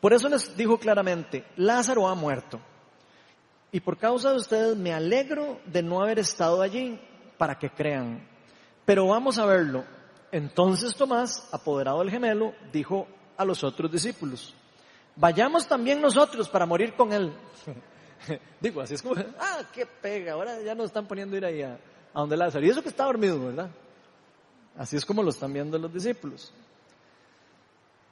Por 0.00 0.12
eso 0.12 0.28
les 0.28 0.56
dijo 0.56 0.78
claramente, 0.78 1.44
Lázaro 1.56 2.08
ha 2.08 2.14
muerto. 2.14 2.60
Y 3.70 3.80
por 3.80 3.98
causa 3.98 4.30
de 4.30 4.36
ustedes 4.36 4.76
me 4.76 4.92
alegro 4.92 5.60
de 5.66 5.82
no 5.82 6.02
haber 6.02 6.18
estado 6.18 6.62
allí 6.62 7.00
para 7.36 7.58
que 7.58 7.70
crean. 7.70 8.26
Pero 8.84 9.08
vamos 9.08 9.38
a 9.38 9.46
verlo. 9.46 9.84
Entonces 10.32 10.94
Tomás, 10.94 11.48
apoderado 11.52 12.00
del 12.00 12.10
gemelo, 12.10 12.54
dijo 12.72 13.06
a 13.36 13.44
los 13.44 13.62
otros 13.64 13.90
discípulos, 13.90 14.54
vayamos 15.14 15.66
también 15.66 16.00
nosotros 16.00 16.48
para 16.48 16.66
morir 16.66 16.94
con 16.94 17.12
él. 17.12 17.32
Digo, 18.60 18.80
así 18.80 18.94
es 18.94 19.02
como, 19.02 19.14
ah, 19.38 19.62
qué 19.72 19.86
pega, 19.86 20.32
ahora 20.32 20.60
ya 20.62 20.74
nos 20.74 20.86
están 20.86 21.06
poniendo 21.06 21.36
a 21.36 21.38
ir 21.38 21.44
ahí 21.44 21.62
a, 21.62 21.78
donde 22.14 22.36
Lázaro. 22.36 22.64
Y 22.64 22.70
eso 22.70 22.82
que 22.82 22.88
está 22.88 23.04
dormido, 23.04 23.44
¿verdad? 23.44 23.70
Así 24.76 24.96
es 24.96 25.04
como 25.04 25.22
lo 25.22 25.30
están 25.30 25.52
viendo 25.52 25.78
los 25.78 25.92
discípulos. 25.92 26.52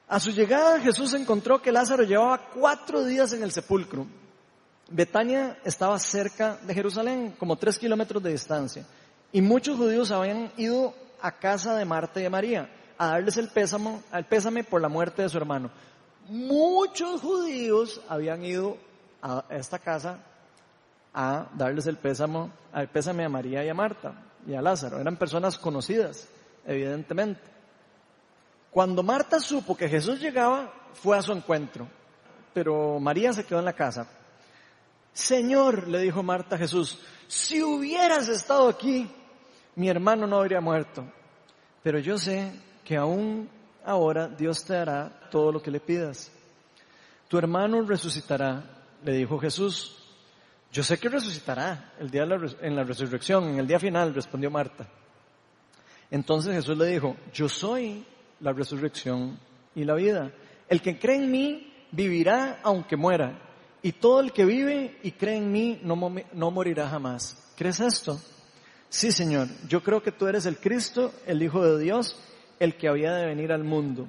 A 0.08 0.20
su 0.20 0.30
llegada 0.30 0.80
Jesús 0.80 1.14
encontró 1.14 1.60
que 1.60 1.72
Lázaro 1.72 2.04
llevaba 2.04 2.50
cuatro 2.50 3.04
días 3.04 3.32
en 3.32 3.42
el 3.42 3.52
sepulcro. 3.52 4.06
Betania 4.90 5.58
estaba 5.64 5.98
cerca 5.98 6.58
de 6.62 6.74
Jerusalén, 6.74 7.34
como 7.38 7.56
tres 7.56 7.78
kilómetros 7.78 8.22
de 8.22 8.32
distancia. 8.32 8.86
Y 9.34 9.42
muchos 9.42 9.76
judíos 9.76 10.12
habían 10.12 10.52
ido 10.56 10.94
a 11.20 11.32
casa 11.32 11.74
de 11.74 11.84
Marta 11.84 12.22
y 12.22 12.28
María 12.28 12.70
a 12.96 13.08
darles 13.08 13.36
el 13.36 13.48
pésamo, 13.48 14.00
el 14.12 14.24
pésame 14.26 14.62
por 14.62 14.80
la 14.80 14.88
muerte 14.88 15.22
de 15.22 15.28
su 15.28 15.36
hermano. 15.36 15.72
Muchos 16.28 17.20
judíos 17.20 18.00
habían 18.08 18.44
ido 18.44 18.78
a 19.20 19.44
esta 19.50 19.80
casa 19.80 20.20
a 21.12 21.48
darles 21.52 21.88
el 21.88 21.96
pésamo, 21.96 22.52
el 22.72 22.86
pésame 22.86 23.24
a 23.24 23.28
María 23.28 23.64
y 23.64 23.68
a 23.68 23.74
Marta 23.74 24.14
y 24.46 24.54
a 24.54 24.62
Lázaro. 24.62 25.00
Eran 25.00 25.16
personas 25.16 25.58
conocidas, 25.58 26.28
evidentemente. 26.64 27.42
Cuando 28.70 29.02
Marta 29.02 29.40
supo 29.40 29.76
que 29.76 29.88
Jesús 29.88 30.20
llegaba, 30.20 30.72
fue 30.92 31.18
a 31.18 31.22
su 31.22 31.32
encuentro, 31.32 31.88
pero 32.52 33.00
María 33.00 33.32
se 33.32 33.44
quedó 33.44 33.58
en 33.58 33.64
la 33.64 33.72
casa. 33.72 34.06
Señor, 35.12 35.88
le 35.88 35.98
dijo 35.98 36.22
Marta 36.22 36.54
a 36.54 36.58
Jesús, 36.58 37.00
si 37.26 37.60
hubieras 37.64 38.28
estado 38.28 38.68
aquí, 38.68 39.10
mi 39.76 39.88
hermano 39.88 40.26
no 40.26 40.38
habría 40.38 40.60
muerto. 40.60 41.04
Pero 41.82 41.98
yo 41.98 42.16
sé 42.18 42.52
que 42.84 42.96
aún 42.96 43.48
ahora 43.84 44.28
Dios 44.28 44.64
te 44.64 44.74
dará 44.74 45.28
todo 45.30 45.52
lo 45.52 45.62
que 45.62 45.70
le 45.70 45.80
pidas. 45.80 46.32
Tu 47.28 47.38
hermano 47.38 47.82
resucitará, 47.82 48.64
le 49.04 49.12
dijo 49.12 49.38
Jesús. 49.38 49.96
Yo 50.72 50.82
sé 50.82 50.98
que 50.98 51.08
resucitará 51.08 51.92
el 51.98 52.10
día 52.10 52.22
en 52.22 52.76
la 52.76 52.84
resurrección, 52.84 53.44
en 53.50 53.58
el 53.58 53.66
día 53.66 53.78
final, 53.78 54.14
respondió 54.14 54.50
Marta. 54.50 54.88
Entonces 56.10 56.54
Jesús 56.54 56.76
le 56.76 56.86
dijo, 56.86 57.16
yo 57.32 57.48
soy 57.48 58.04
la 58.40 58.52
resurrección 58.52 59.38
y 59.74 59.84
la 59.84 59.94
vida. 59.94 60.32
El 60.68 60.80
que 60.80 60.98
cree 60.98 61.16
en 61.16 61.30
mí 61.30 61.72
vivirá 61.90 62.60
aunque 62.62 62.96
muera. 62.96 63.40
Y 63.82 63.92
todo 63.92 64.20
el 64.20 64.32
que 64.32 64.44
vive 64.44 64.98
y 65.02 65.12
cree 65.12 65.36
en 65.36 65.52
mí 65.52 65.80
no 65.82 66.50
morirá 66.50 66.88
jamás. 66.88 67.52
¿Crees 67.56 67.80
esto? 67.80 68.18
Sí, 68.94 69.10
Señor. 69.10 69.48
Yo 69.66 69.82
creo 69.82 70.04
que 70.04 70.12
tú 70.12 70.28
eres 70.28 70.46
el 70.46 70.56
Cristo, 70.56 71.12
el 71.26 71.42
Hijo 71.42 71.64
de 71.64 71.82
Dios, 71.82 72.16
el 72.60 72.76
que 72.76 72.86
había 72.86 73.12
de 73.12 73.26
venir 73.26 73.50
al 73.50 73.64
mundo. 73.64 74.06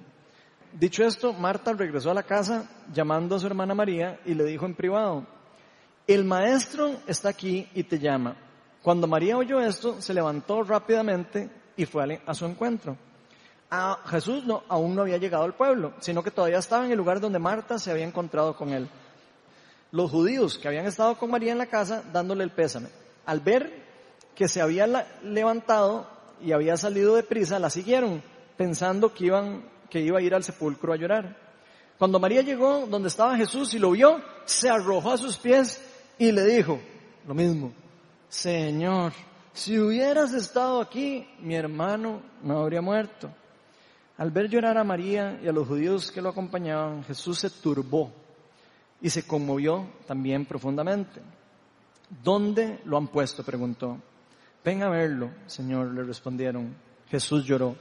Dicho 0.74 1.04
esto, 1.04 1.34
Marta 1.34 1.74
regresó 1.74 2.12
a 2.12 2.14
la 2.14 2.22
casa 2.22 2.70
llamando 2.94 3.36
a 3.36 3.40
su 3.40 3.48
hermana 3.48 3.74
María 3.74 4.20
y 4.26 4.36
le 4.36 4.44
dijo 4.44 4.68
en 4.68 4.76
privado, 4.76 5.26
el 6.06 6.24
maestro 6.24 6.98
está 7.08 7.30
aquí 7.30 7.68
y 7.74 7.82
te 7.86 7.98
llama. 7.98 8.38
Cuando 8.84 9.08
María 9.08 9.38
oyó 9.38 9.60
esto, 9.60 10.00
se 10.00 10.14
levantó 10.14 10.62
rápidamente 10.62 11.50
y 11.76 11.88
fue 11.88 12.22
a 12.24 12.34
su 12.36 12.46
encuentro. 12.46 12.96
A 13.72 13.98
Jesús 14.06 14.46
no, 14.46 14.66
aún 14.70 14.94
no 14.94 15.02
había 15.02 15.18
llegado 15.18 15.46
al 15.46 15.56
pueblo, 15.56 15.94
sino 16.00 16.22
que 16.22 16.30
todavía 16.30 16.60
estaba 16.60 16.86
en 16.86 16.92
el 16.92 16.98
lugar 17.00 17.20
donde 17.20 17.40
Marta 17.40 17.80
se 17.80 17.90
había 17.90 18.06
encontrado 18.06 18.56
con 18.56 18.70
él. 18.70 18.88
Los 19.92 20.12
judíos 20.12 20.60
que 20.60 20.68
habían 20.68 20.86
estado 20.86 21.18
con 21.18 21.32
María 21.32 21.54
en 21.54 21.58
la 21.58 21.66
casa 21.66 22.04
dándole 22.14 22.44
el 22.44 22.52
pésame, 22.52 22.90
al 23.26 23.40
ver 23.40 23.85
que 24.36 24.48
se 24.48 24.62
había 24.62 24.86
levantado 25.24 26.08
y 26.42 26.52
había 26.52 26.78
salido 26.78 27.16
de 27.16 27.24
prisa, 27.24 27.58
la 27.60 27.70
siguieron, 27.70 28.22
pensando 28.58 29.14
que, 29.14 29.26
iban, 29.26 29.64
que 29.90 30.02
iba 30.02 30.20
a 30.20 30.22
ir 30.22 30.36
al 30.36 30.44
sepulcro 30.44 30.94
a 30.94 30.98
llorar. 30.98 31.38
Cuando 31.98 32.20
María 32.20 32.42
llegó 32.42 32.86
donde 32.88 33.08
estaba 33.08 33.38
Jesús 33.38 33.74
y 33.74 33.80
lo 33.80 33.92
vio, 33.92 34.22
se 34.44 34.70
arrojó 34.70 35.12
a 35.12 35.18
sus 35.18 35.38
pies 35.38 35.82
y 36.20 36.32
le 36.32 36.44
dijo 36.44 36.80
lo 37.26 37.34
mismo, 37.34 37.72
Señor, 38.28 39.14
si 39.54 39.80
hubieras 39.80 40.34
estado 40.34 40.82
aquí, 40.82 41.28
mi 41.40 41.56
hermano 41.56 42.22
no 42.44 42.60
habría 42.60 42.82
muerto. 42.82 43.32
Al 44.18 44.32
ver 44.32 44.50
llorar 44.50 44.78
a 44.78 44.84
María 44.84 45.40
y 45.42 45.48
a 45.48 45.52
los 45.52 45.68
judíos 45.68 46.12
que 46.12 46.22
lo 46.22 46.30
acompañaban, 46.30 47.04
Jesús 47.04 47.40
se 47.40 47.50
turbó 47.50 48.12
y 49.02 49.10
se 49.10 49.26
conmovió 49.26 49.88
también 50.06 50.46
profundamente. 50.46 51.22
¿Dónde 52.24 52.82
lo 52.86 52.98
han 52.98 53.08
puesto? 53.08 53.44
preguntó. 53.44 53.98
Ven 54.66 54.82
a 54.82 54.90
verlo, 54.90 55.30
Señor, 55.46 55.94
le 55.94 56.02
respondieron. 56.02 56.76
Jesús 57.08 57.46
lloró. 57.46 57.76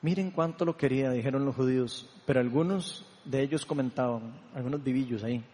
Miren 0.00 0.30
cuánto 0.30 0.64
lo 0.64 0.76
quería, 0.76 1.10
dijeron 1.10 1.44
los 1.44 1.56
judíos, 1.56 2.08
pero 2.24 2.38
algunos 2.38 3.04
de 3.24 3.42
ellos 3.42 3.66
comentaban, 3.66 4.32
algunos 4.54 4.82
vivillos 4.82 5.24
ahí, 5.24 5.44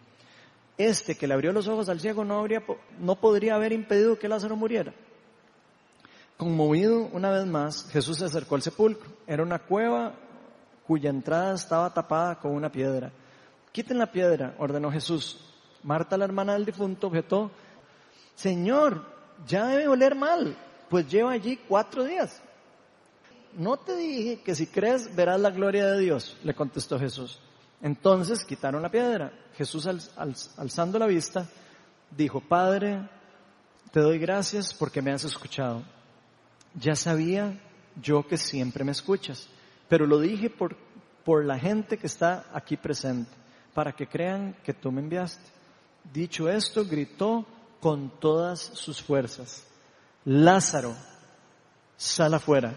este 0.77 1.15
que 1.15 1.27
le 1.27 1.33
abrió 1.33 1.51
los 1.51 1.67
ojos 1.67 1.89
al 1.89 1.99
ciego 1.99 2.23
no, 2.23 2.39
habría, 2.39 2.63
no 2.99 3.15
podría 3.15 3.55
haber 3.55 3.73
impedido 3.73 4.19
que 4.19 4.29
Lázaro 4.29 4.55
muriera. 4.55 4.93
Conmovido 6.37 7.09
una 7.11 7.31
vez 7.31 7.47
más, 7.47 7.89
Jesús 7.91 8.19
se 8.19 8.25
acercó 8.25 8.53
al 8.53 8.61
sepulcro. 8.61 9.09
Era 9.25 9.41
una 9.41 9.57
cueva 9.57 10.13
cuya 10.85 11.09
entrada 11.09 11.55
estaba 11.55 11.91
tapada 11.91 12.39
con 12.39 12.51
una 12.51 12.71
piedra. 12.71 13.11
Quiten 13.71 13.97
la 13.97 14.11
piedra, 14.11 14.55
ordenó 14.59 14.91
Jesús. 14.91 15.43
Marta, 15.81 16.17
la 16.17 16.25
hermana 16.25 16.53
del 16.53 16.65
difunto, 16.65 17.07
objetó, 17.07 17.51
Señor, 18.35 19.18
ya 19.47 19.67
debe 19.67 19.87
oler 19.87 20.15
mal, 20.15 20.57
pues 20.89 21.07
lleva 21.07 21.31
allí 21.31 21.57
cuatro 21.67 22.03
días. 22.03 22.41
no 23.53 23.77
te 23.77 23.95
dije 23.95 24.41
que 24.41 24.55
si 24.55 24.67
crees 24.67 25.15
verás 25.15 25.39
la 25.39 25.49
gloria 25.49 25.87
de 25.87 25.99
Dios, 25.99 26.37
le 26.43 26.53
contestó 26.53 26.99
Jesús. 26.99 27.39
Entonces 27.81 28.43
quitaron 28.43 28.81
la 28.81 28.91
piedra. 28.91 29.31
Jesús 29.55 29.87
alzando 29.87 30.99
la 30.99 31.07
vista, 31.07 31.47
dijo, 32.15 32.41
Padre, 32.41 33.07
te 33.91 34.01
doy 34.01 34.19
gracias 34.19 34.73
porque 34.73 35.01
me 35.01 35.11
has 35.11 35.23
escuchado. 35.23 35.83
Ya 36.75 36.95
sabía 36.95 37.59
yo 38.01 38.27
que 38.27 38.37
siempre 38.37 38.83
me 38.83 38.91
escuchas, 38.91 39.47
pero 39.87 40.05
lo 40.05 40.19
dije 40.19 40.49
por, 40.49 40.75
por 41.25 41.45
la 41.45 41.57
gente 41.57 41.97
que 41.97 42.07
está 42.07 42.45
aquí 42.53 42.77
presente, 42.77 43.31
para 43.73 43.93
que 43.93 44.07
crean 44.07 44.55
que 44.63 44.73
tú 44.73 44.91
me 44.91 45.01
enviaste. 45.01 45.43
Dicho 46.13 46.49
esto, 46.49 46.85
gritó 46.85 47.45
con 47.79 48.19
todas 48.19 48.59
sus 48.59 49.01
fuerzas, 49.01 49.65
Lázaro, 50.25 50.95
sal 51.97 52.33
afuera. 52.33 52.75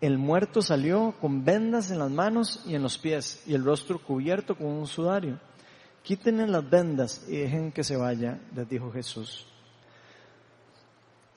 El 0.00 0.18
muerto 0.18 0.62
salió 0.62 1.14
con 1.20 1.44
vendas 1.44 1.90
en 1.90 1.98
las 1.98 2.10
manos 2.10 2.62
y 2.66 2.74
en 2.74 2.82
los 2.82 2.98
pies 2.98 3.42
y 3.46 3.54
el 3.54 3.64
rostro 3.64 3.98
cubierto 3.98 4.56
con 4.56 4.66
un 4.66 4.86
sudario. 4.86 5.40
Quítenle 6.02 6.46
las 6.46 6.68
vendas 6.68 7.24
y 7.28 7.36
dejen 7.38 7.72
que 7.72 7.82
se 7.82 7.96
vaya, 7.96 8.40
les 8.54 8.68
dijo 8.68 8.92
Jesús. 8.92 9.46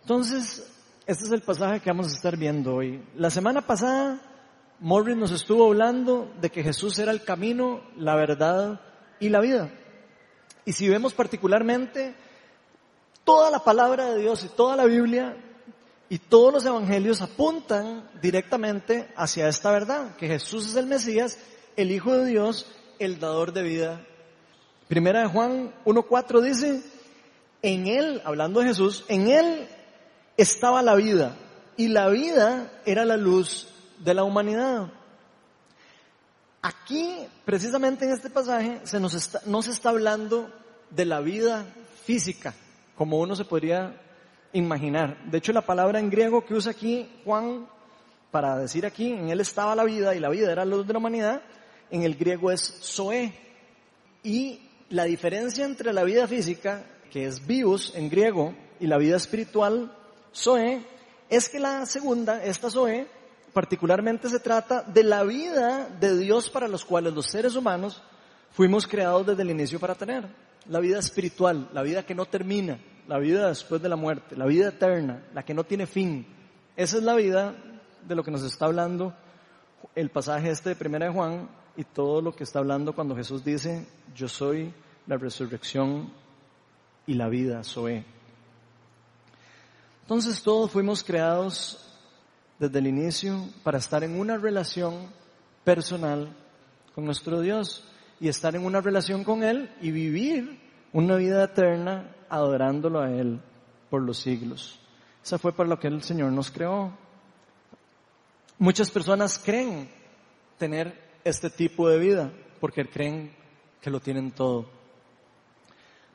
Entonces, 0.01 0.71
este 1.05 1.25
es 1.25 1.31
el 1.31 1.41
pasaje 1.41 1.79
que 1.79 1.89
vamos 1.89 2.07
a 2.07 2.15
estar 2.15 2.37
viendo 2.37 2.75
hoy. 2.75 3.03
La 3.15 3.29
semana 3.29 3.61
pasada, 3.61 4.21
Morris 4.79 5.17
nos 5.17 5.31
estuvo 5.31 5.67
hablando 5.67 6.31
de 6.39 6.49
que 6.49 6.63
Jesús 6.63 6.97
era 6.99 7.11
el 7.11 7.23
camino, 7.23 7.81
la 7.97 8.15
verdad 8.15 8.81
y 9.19 9.29
la 9.29 9.39
vida. 9.39 9.71
Y 10.65 10.73
si 10.73 10.87
vemos 10.87 11.13
particularmente 11.13 12.15
toda 13.23 13.49
la 13.51 13.63
palabra 13.63 14.11
de 14.11 14.21
Dios 14.21 14.43
y 14.43 14.49
toda 14.49 14.75
la 14.75 14.85
Biblia 14.85 15.37
y 16.09 16.19
todos 16.19 16.53
los 16.53 16.65
evangelios 16.65 17.21
apuntan 17.21 18.09
directamente 18.21 19.11
hacia 19.15 19.47
esta 19.47 19.71
verdad, 19.71 20.15
que 20.17 20.27
Jesús 20.27 20.67
es 20.67 20.75
el 20.75 20.85
Mesías, 20.85 21.37
el 21.77 21.91
Hijo 21.91 22.11
de 22.17 22.25
Dios, 22.25 22.67
el 22.99 23.19
dador 23.19 23.53
de 23.53 23.63
vida. 23.63 24.05
Primera 24.87 25.21
de 25.21 25.27
Juan 25.27 25.73
1.4 25.85 26.41
dice, 26.41 26.81
en 27.61 27.87
Él, 27.87 28.21
hablando 28.25 28.59
de 28.59 28.67
Jesús, 28.67 29.05
en 29.07 29.29
Él 29.29 29.69
estaba 30.35 30.81
la 30.81 30.95
vida 30.95 31.37
y 31.77 31.87
la 31.87 32.09
vida 32.09 32.71
era 32.85 33.05
la 33.05 33.15
luz 33.15 33.69
de 33.99 34.13
la 34.13 34.23
humanidad. 34.23 34.91
Aquí, 36.61 37.25
precisamente 37.45 38.05
en 38.05 38.11
este 38.11 38.29
pasaje, 38.29 38.81
se 38.83 38.99
nos 38.99 39.13
está, 39.13 39.41
no 39.45 39.61
se 39.61 39.71
está 39.71 39.89
hablando 39.89 40.51
de 40.89 41.05
la 41.05 41.21
vida 41.21 41.65
física, 42.03 42.53
como 42.95 43.19
uno 43.19 43.35
se 43.35 43.45
podría 43.45 43.99
imaginar. 44.53 45.17
De 45.25 45.37
hecho, 45.37 45.53
la 45.53 45.61
palabra 45.61 45.99
en 45.99 46.09
griego 46.09 46.45
que 46.45 46.53
usa 46.53 46.71
aquí 46.71 47.09
Juan 47.25 47.67
para 48.31 48.57
decir 48.57 48.85
aquí, 48.85 49.11
en 49.11 49.29
él 49.29 49.41
estaba 49.41 49.75
la 49.75 49.83
vida 49.83 50.15
y 50.15 50.19
la 50.19 50.29
vida 50.29 50.51
era 50.51 50.65
la 50.65 50.75
luz 50.77 50.87
de 50.87 50.93
la 50.93 50.99
humanidad, 50.99 51.41
en 51.89 52.03
el 52.03 52.15
griego 52.15 52.51
es 52.51 52.79
zoe. 52.81 53.33
Y 54.23 54.61
la 54.89 55.03
diferencia 55.03 55.65
entre 55.65 55.93
la 55.93 56.03
vida 56.03 56.27
física, 56.27 56.85
que 57.11 57.25
es 57.25 57.45
bios 57.45 57.93
en 57.95 58.09
griego, 58.09 58.53
y 58.79 58.87
la 58.87 58.97
vida 58.97 59.17
espiritual, 59.17 59.91
zoe, 60.33 60.85
es 61.29 61.49
que 61.49 61.59
la 61.59 61.85
segunda, 61.85 62.43
esta 62.43 62.69
zoe, 62.69 63.07
particularmente 63.53 64.29
se 64.29 64.39
trata 64.39 64.81
de 64.81 65.03
la 65.03 65.23
vida 65.23 65.87
de 65.99 66.17
Dios 66.17 66.49
para 66.49 66.67
los 66.67 66.85
cuales 66.85 67.13
los 67.13 67.27
seres 67.27 67.55
humanos 67.55 68.01
fuimos 68.51 68.87
creados 68.87 69.27
desde 69.27 69.41
el 69.43 69.51
inicio 69.51 69.79
para 69.79 69.95
tener. 69.95 70.25
La 70.67 70.79
vida 70.79 70.99
espiritual, 70.99 71.69
la 71.73 71.81
vida 71.81 72.05
que 72.05 72.15
no 72.15 72.25
termina, 72.25 72.79
la 73.07 73.17
vida 73.17 73.47
después 73.49 73.81
de 73.81 73.89
la 73.89 73.95
muerte, 73.95 74.35
la 74.35 74.45
vida 74.45 74.69
eterna, 74.69 75.23
la 75.33 75.43
que 75.43 75.53
no 75.53 75.63
tiene 75.63 75.87
fin. 75.87 76.25
Esa 76.75 76.97
es 76.97 77.03
la 77.03 77.15
vida 77.15 77.55
de 78.07 78.15
lo 78.15 78.23
que 78.23 78.31
nos 78.31 78.43
está 78.43 78.65
hablando 78.65 79.13
el 79.95 80.09
pasaje 80.09 80.49
este 80.49 80.69
de 80.69 80.75
Primera 80.75 81.07
de 81.07 81.11
Juan 81.11 81.49
y 81.75 81.83
todo 81.83 82.21
lo 82.21 82.35
que 82.35 82.43
está 82.43 82.59
hablando 82.59 82.93
cuando 82.93 83.15
Jesús 83.15 83.43
dice, 83.43 83.87
yo 84.15 84.27
soy 84.27 84.73
la 85.07 85.17
resurrección 85.17 86.11
y 87.07 87.15
la 87.15 87.29
vida, 87.29 87.63
soy. 87.63 88.05
Entonces 90.01 90.41
todos 90.41 90.71
fuimos 90.71 91.03
creados 91.03 91.79
desde 92.59 92.79
el 92.79 92.87
inicio 92.87 93.45
para 93.63 93.79
estar 93.79 94.03
en 94.03 94.19
una 94.19 94.37
relación 94.37 95.09
personal 95.63 96.35
con 96.93 97.05
nuestro 97.05 97.41
Dios 97.41 97.83
y 98.21 98.29
estar 98.29 98.55
en 98.55 98.63
una 98.63 98.79
relación 98.81 99.23
con 99.23 99.43
Él 99.43 99.73
y 99.81 99.89
vivir 99.89 100.61
una 100.93 101.15
vida 101.15 101.43
eterna 101.43 102.15
adorándolo 102.29 103.01
a 103.01 103.09
Él 103.09 103.41
por 103.89 104.03
los 104.03 104.19
siglos. 104.19 104.79
Esa 105.23 105.39
fue 105.39 105.53
para 105.53 105.67
lo 105.67 105.79
que 105.79 105.87
el 105.87 106.03
Señor 106.03 106.31
nos 106.31 106.51
creó. 106.51 106.95
Muchas 108.59 108.91
personas 108.91 109.41
creen 109.43 109.89
tener 110.59 110.95
este 111.23 111.49
tipo 111.49 111.89
de 111.89 111.97
vida 111.97 112.31
porque 112.59 112.87
creen 112.87 113.35
que 113.81 113.89
lo 113.89 113.99
tienen 113.99 114.29
todo. 114.29 114.69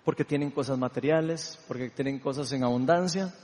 Porque 0.04 0.24
tienen 0.24 0.52
cosas 0.52 0.78
materiales, 0.78 1.58
porque 1.66 1.90
tienen 1.90 2.20
cosas 2.20 2.52
en 2.52 2.62
abundancia. 2.62 3.34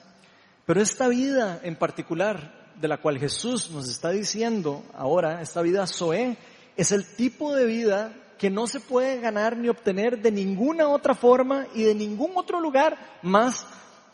Pero 0.65 0.81
esta 0.81 1.09
vida 1.09 1.61
en 1.65 1.75
particular 1.75 2.71
de 2.81 2.87
la 2.87 2.99
cual 2.99 3.19
Jesús 3.19 3.73
nos 3.73 3.89
está 3.89 4.11
diciendo 4.11 4.85
ahora, 4.95 5.43
esta 5.43 5.63
vida 5.63 5.85
Zoé, 5.89 6.39
es 6.77 6.93
el 6.93 7.17
tipo 7.17 7.55
de 7.57 7.67
vida 7.67 8.15
que 8.43 8.51
no 8.51 8.67
se 8.67 8.81
puede 8.81 9.21
ganar 9.21 9.57
ni 9.57 9.69
obtener 9.69 10.21
de 10.21 10.33
ninguna 10.33 10.89
otra 10.89 11.15
forma 11.15 11.69
y 11.75 11.85
de 11.85 11.95
ningún 11.95 12.33
otro 12.35 12.59
lugar 12.59 13.21
más 13.23 13.65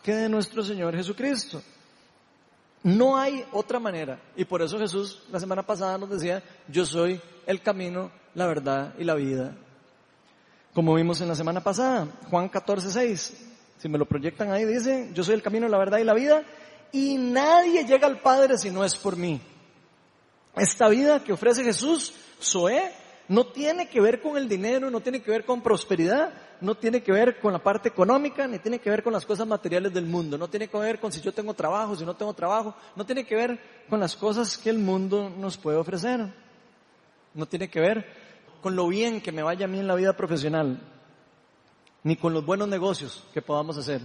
que 0.02 0.14
de 0.14 0.28
nuestro 0.28 0.62
Señor 0.62 0.94
Jesucristo. 0.94 1.62
No 2.82 3.16
hay 3.16 3.42
otra 3.52 3.80
manera. 3.80 4.20
Y 4.36 4.44
por 4.44 4.60
eso 4.60 4.78
Jesús 4.78 5.22
la 5.32 5.40
semana 5.40 5.62
pasada 5.62 5.96
nos 5.96 6.10
decía, 6.10 6.42
yo 6.68 6.84
soy 6.84 7.18
el 7.46 7.62
camino, 7.62 8.10
la 8.34 8.46
verdad 8.46 8.92
y 8.98 9.04
la 9.04 9.14
vida. 9.14 9.56
Como 10.74 10.94
vimos 10.94 11.22
en 11.22 11.28
la 11.28 11.34
semana 11.34 11.62
pasada, 11.62 12.06
Juan 12.28 12.50
14, 12.50 12.90
6. 12.90 13.46
Si 13.78 13.88
me 13.88 13.96
lo 13.96 14.04
proyectan 14.04 14.52
ahí, 14.52 14.66
dice, 14.66 15.08
yo 15.14 15.24
soy 15.24 15.36
el 15.36 15.42
camino, 15.42 15.68
la 15.68 15.78
verdad 15.78 16.00
y 16.00 16.04
la 16.04 16.12
vida 16.12 16.44
y 16.92 17.16
nadie 17.16 17.86
llega 17.86 18.06
al 18.06 18.20
Padre 18.20 18.58
si 18.58 18.68
no 18.68 18.84
es 18.84 18.94
por 18.94 19.16
mí. 19.16 19.40
Esta 20.54 20.86
vida 20.90 21.24
que 21.24 21.32
ofrece 21.32 21.64
Jesús, 21.64 22.12
Zoé, 22.42 22.92
no 23.28 23.46
tiene 23.46 23.88
que 23.88 24.00
ver 24.00 24.22
con 24.22 24.36
el 24.36 24.48
dinero, 24.48 24.90
no 24.90 25.00
tiene 25.00 25.20
que 25.20 25.30
ver 25.30 25.44
con 25.44 25.60
prosperidad, 25.60 26.32
no 26.60 26.74
tiene 26.74 27.02
que 27.02 27.12
ver 27.12 27.38
con 27.38 27.52
la 27.52 27.58
parte 27.58 27.88
económica, 27.88 28.46
ni 28.46 28.58
tiene 28.58 28.78
que 28.78 28.88
ver 28.90 29.02
con 29.02 29.12
las 29.12 29.26
cosas 29.26 29.46
materiales 29.46 29.92
del 29.92 30.06
mundo, 30.06 30.38
no 30.38 30.48
tiene 30.48 30.68
que 30.68 30.78
ver 30.78 30.98
con 30.98 31.12
si 31.12 31.20
yo 31.20 31.32
tengo 31.32 31.52
trabajo, 31.52 31.94
si 31.94 32.06
no 32.06 32.16
tengo 32.16 32.32
trabajo, 32.32 32.74
no 32.96 33.04
tiene 33.04 33.24
que 33.24 33.36
ver 33.36 33.60
con 33.88 34.00
las 34.00 34.16
cosas 34.16 34.56
que 34.56 34.70
el 34.70 34.78
mundo 34.78 35.30
nos 35.30 35.58
puede 35.58 35.76
ofrecer, 35.76 36.32
no 37.34 37.46
tiene 37.46 37.68
que 37.68 37.80
ver 37.80 38.06
con 38.62 38.74
lo 38.74 38.88
bien 38.88 39.20
que 39.20 39.30
me 39.30 39.42
vaya 39.42 39.66
a 39.66 39.68
mí 39.68 39.78
en 39.78 39.86
la 39.86 39.94
vida 39.94 40.16
profesional, 40.16 40.80
ni 42.02 42.16
con 42.16 42.32
los 42.32 42.46
buenos 42.46 42.68
negocios 42.68 43.24
que 43.34 43.42
podamos 43.42 43.76
hacer. 43.76 44.00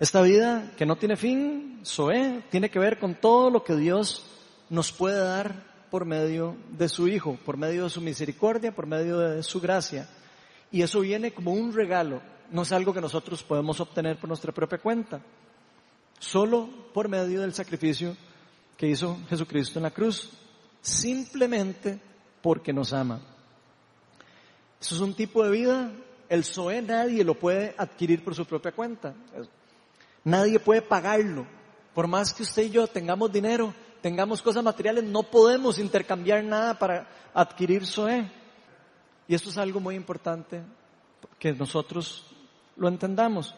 Esta 0.00 0.22
vida 0.22 0.72
que 0.78 0.86
no 0.86 0.96
tiene 0.96 1.16
fin, 1.16 1.80
Zoé, 1.84 2.42
tiene 2.50 2.70
que 2.70 2.78
ver 2.78 2.98
con 2.98 3.16
todo 3.16 3.50
lo 3.50 3.64
que 3.64 3.76
Dios 3.76 4.24
nos 4.70 4.92
puede 4.92 5.18
dar 5.18 5.67
por 5.90 6.04
medio 6.04 6.56
de 6.70 6.88
su 6.88 7.08
Hijo, 7.08 7.38
por 7.44 7.56
medio 7.56 7.84
de 7.84 7.90
su 7.90 8.00
misericordia, 8.00 8.74
por 8.74 8.86
medio 8.86 9.18
de 9.18 9.42
su 9.42 9.60
gracia. 9.60 10.08
Y 10.70 10.82
eso 10.82 11.00
viene 11.00 11.32
como 11.32 11.52
un 11.52 11.72
regalo, 11.72 12.20
no 12.50 12.62
es 12.62 12.72
algo 12.72 12.92
que 12.92 13.00
nosotros 13.00 13.42
podemos 13.42 13.80
obtener 13.80 14.18
por 14.18 14.28
nuestra 14.28 14.52
propia 14.52 14.78
cuenta, 14.78 15.20
solo 16.18 16.68
por 16.92 17.08
medio 17.08 17.40
del 17.40 17.54
sacrificio 17.54 18.16
que 18.76 18.88
hizo 18.88 19.18
Jesucristo 19.28 19.78
en 19.78 19.84
la 19.84 19.90
cruz, 19.90 20.30
simplemente 20.80 21.98
porque 22.42 22.72
nos 22.72 22.92
ama. 22.92 23.20
Eso 24.80 24.94
es 24.94 25.00
un 25.00 25.14
tipo 25.14 25.42
de 25.42 25.50
vida, 25.50 25.92
el 26.28 26.44
Zoé 26.44 26.82
nadie 26.82 27.24
lo 27.24 27.34
puede 27.34 27.74
adquirir 27.76 28.22
por 28.22 28.34
su 28.34 28.46
propia 28.46 28.72
cuenta. 28.72 29.14
Nadie 30.24 30.60
puede 30.60 30.82
pagarlo. 30.82 31.46
Por 31.94 32.06
más 32.06 32.32
que 32.32 32.42
usted 32.42 32.64
y 32.64 32.70
yo 32.70 32.86
tengamos 32.86 33.32
dinero, 33.32 33.74
tengamos 34.00 34.42
cosas 34.42 34.62
materiales, 34.62 35.04
no 35.04 35.22
podemos 35.22 35.78
intercambiar 35.78 36.44
nada 36.44 36.78
para 36.78 37.08
adquirir 37.34 37.86
Zoé. 37.86 38.30
Y 39.26 39.34
esto 39.34 39.50
es 39.50 39.58
algo 39.58 39.80
muy 39.80 39.94
importante 39.94 40.62
que 41.38 41.52
nosotros 41.52 42.26
lo 42.76 42.88
entendamos. 42.88 43.54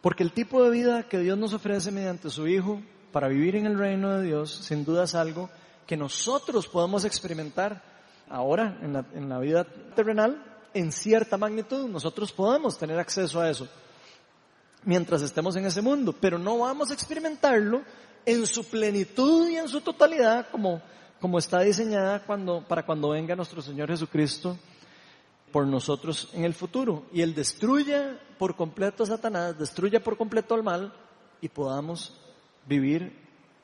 Porque 0.00 0.22
el 0.22 0.32
tipo 0.32 0.62
de 0.62 0.70
vida 0.70 1.02
que 1.04 1.18
Dios 1.18 1.36
nos 1.36 1.52
ofrece 1.52 1.90
mediante 1.90 2.30
su 2.30 2.46
Hijo 2.46 2.80
para 3.12 3.28
vivir 3.28 3.56
en 3.56 3.66
el 3.66 3.78
reino 3.78 4.16
de 4.16 4.26
Dios, 4.26 4.50
sin 4.50 4.84
duda 4.84 5.04
es 5.04 5.14
algo 5.14 5.50
que 5.86 5.96
nosotros 5.96 6.68
podemos 6.68 7.04
experimentar 7.04 7.82
ahora 8.28 8.78
en 8.82 8.92
la, 8.92 9.04
en 9.14 9.28
la 9.28 9.38
vida 9.38 9.64
terrenal 9.96 10.44
en 10.74 10.92
cierta 10.92 11.36
magnitud. 11.36 11.88
Nosotros 11.88 12.30
podemos 12.32 12.78
tener 12.78 12.98
acceso 12.98 13.40
a 13.40 13.50
eso 13.50 13.68
mientras 14.84 15.22
estemos 15.22 15.56
en 15.56 15.66
ese 15.66 15.82
mundo, 15.82 16.14
pero 16.18 16.38
no 16.38 16.58
vamos 16.58 16.90
a 16.90 16.94
experimentarlo 16.94 17.82
en 18.28 18.46
su 18.46 18.62
plenitud 18.64 19.48
y 19.48 19.56
en 19.56 19.68
su 19.68 19.80
totalidad 19.80 20.50
como, 20.50 20.82
como 21.18 21.38
está 21.38 21.60
diseñada 21.60 22.22
cuando, 22.26 22.62
para 22.62 22.84
cuando 22.84 23.08
venga 23.08 23.34
nuestro 23.34 23.62
Señor 23.62 23.88
Jesucristo 23.88 24.58
por 25.50 25.66
nosotros 25.66 26.28
en 26.34 26.44
el 26.44 26.52
futuro. 26.52 27.06
Y 27.10 27.22
Él 27.22 27.34
destruya 27.34 28.20
por 28.38 28.54
completo 28.54 29.02
a 29.02 29.06
Satanás, 29.06 29.58
destruya 29.58 30.04
por 30.04 30.18
completo 30.18 30.54
al 30.54 30.62
mal 30.62 30.92
y 31.40 31.48
podamos 31.48 32.20
vivir 32.66 33.16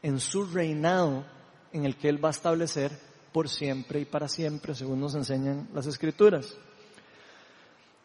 en 0.02 0.18
su 0.18 0.46
reinado 0.46 1.26
en 1.70 1.84
el 1.84 1.98
que 1.98 2.08
Él 2.08 2.24
va 2.24 2.28
a 2.28 2.30
establecer 2.30 2.90
por 3.34 3.50
siempre 3.50 4.00
y 4.00 4.06
para 4.06 4.28
siempre, 4.28 4.74
según 4.74 4.98
nos 4.98 5.14
enseñan 5.14 5.68
las 5.74 5.86
escrituras. 5.86 6.56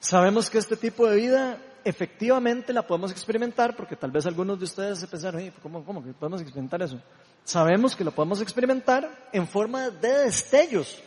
Sabemos 0.01 0.49
que 0.49 0.57
este 0.57 0.75
tipo 0.75 1.07
de 1.07 1.15
vida 1.15 1.61
efectivamente 1.83 2.73
la 2.73 2.85
podemos 2.85 3.11
experimentar, 3.11 3.75
porque 3.75 3.95
tal 3.95 4.11
vez 4.11 4.25
algunos 4.25 4.57
de 4.57 4.65
ustedes 4.65 4.99
se 4.99 5.07
pensaron, 5.07 5.51
¿cómo, 5.61 5.83
¿cómo 5.83 6.03
que 6.03 6.13
podemos 6.13 6.41
experimentar 6.41 6.81
eso? 6.81 6.99
Sabemos 7.43 7.95
que 7.95 8.03
lo 8.03 8.11
podemos 8.11 8.41
experimentar 8.41 9.29
en 9.31 9.47
forma 9.47 9.89
de 9.89 10.25
destellos 10.25 11.01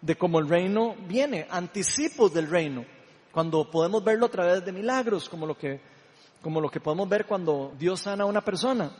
de 0.00 0.16
cómo 0.16 0.38
el 0.38 0.48
reino 0.48 0.94
viene, 1.08 1.46
anticipos 1.50 2.32
del 2.32 2.48
reino, 2.48 2.84
cuando 3.32 3.70
podemos 3.70 4.04
verlo 4.04 4.26
a 4.26 4.30
través 4.30 4.64
de 4.64 4.72
milagros, 4.72 5.28
como 5.28 5.46
lo 5.46 5.56
que, 5.56 5.80
como 6.42 6.60
lo 6.60 6.70
que 6.70 6.80
podemos 6.80 7.08
ver 7.08 7.26
cuando 7.26 7.72
Dios 7.78 8.00
sana 8.00 8.24
a 8.24 8.26
una 8.26 8.44
persona. 8.44 8.90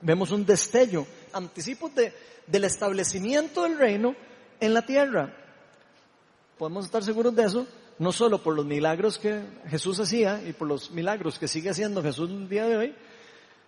Vemos 0.00 0.30
un 0.30 0.46
destello, 0.46 1.06
anticipos 1.32 1.94
de, 1.94 2.14
del 2.46 2.64
establecimiento 2.64 3.64
del 3.64 3.78
reino 3.78 4.14
en 4.58 4.74
la 4.74 4.82
tierra. 4.82 5.34
Podemos 6.58 6.86
estar 6.86 7.04
seguros 7.04 7.34
de 7.36 7.44
eso, 7.44 7.66
no 8.00 8.12
solo 8.12 8.42
por 8.42 8.56
los 8.56 8.64
milagros 8.64 9.18
que 9.18 9.42
Jesús 9.68 10.00
hacía 10.00 10.42
y 10.46 10.54
por 10.54 10.66
los 10.66 10.90
milagros 10.90 11.38
que 11.38 11.46
sigue 11.46 11.68
haciendo 11.68 12.02
Jesús 12.02 12.30
el 12.30 12.48
día 12.48 12.64
de 12.64 12.76
hoy, 12.78 12.94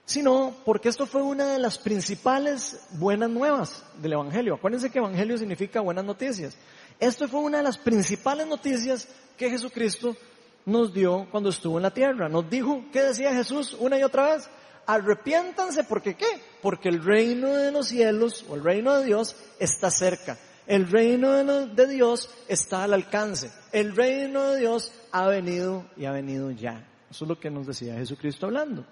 sino 0.07 0.57
porque 0.65 0.89
esto 0.89 1.05
fue 1.05 1.23
una 1.23 1.53
de 1.53 1.59
las 1.59 1.77
principales 1.77 2.81
buenas 2.93 3.29
nuevas 3.29 3.85
del 3.99 4.15
Evangelio. 4.15 4.55
Acuérdense 4.55 4.89
que 4.89 5.01
Evangelio 5.01 5.37
significa 5.37 5.83
buenas 5.83 6.07
noticias. 6.07 6.57
Esto 6.99 7.29
fue 7.29 7.41
una 7.41 7.59
de 7.59 7.65
las 7.65 7.77
principales 7.77 8.47
noticias 8.47 9.07
que 9.37 9.51
Jesucristo 9.51 10.17
nos 10.65 10.95
dio 10.95 11.29
cuando 11.31 11.51
estuvo 11.51 11.77
en 11.77 11.83
la 11.83 11.93
tierra. 11.93 12.31
Nos 12.31 12.49
dijo, 12.49 12.87
¿qué 12.91 13.03
decía 13.03 13.35
Jesús 13.35 13.77
una 13.79 13.99
y 13.99 14.03
otra 14.03 14.33
vez? 14.33 14.49
Arrepiéntanse 14.87 15.85
porque 15.85 16.15
qué? 16.15 16.41
Porque 16.63 16.89
el 16.89 17.05
reino 17.05 17.49
de 17.49 17.71
los 17.71 17.89
cielos 17.89 18.47
o 18.49 18.55
el 18.55 18.65
reino 18.65 18.97
de 18.97 19.05
Dios 19.05 19.37
está 19.59 19.91
cerca. 19.91 20.39
El 20.67 20.89
reino 20.89 21.67
de 21.67 21.87
Dios 21.87 22.31
está 22.49 22.85
al 22.85 22.95
alcance. 22.95 23.51
El 23.73 23.97
reino 23.97 24.51
de 24.51 24.61
Dios 24.61 24.93
ha 25.11 25.27
venido 25.27 25.87
y 25.97 26.05
ha 26.05 26.13
venido 26.13 26.51
ya. 26.51 26.89
Eso 27.11 27.25
es 27.25 27.29
lo 27.29 27.39
que 27.39 27.51
nos 27.51 27.67
decía 27.67 27.95
Jesucristo 27.97 28.47
hablando. 28.47 28.85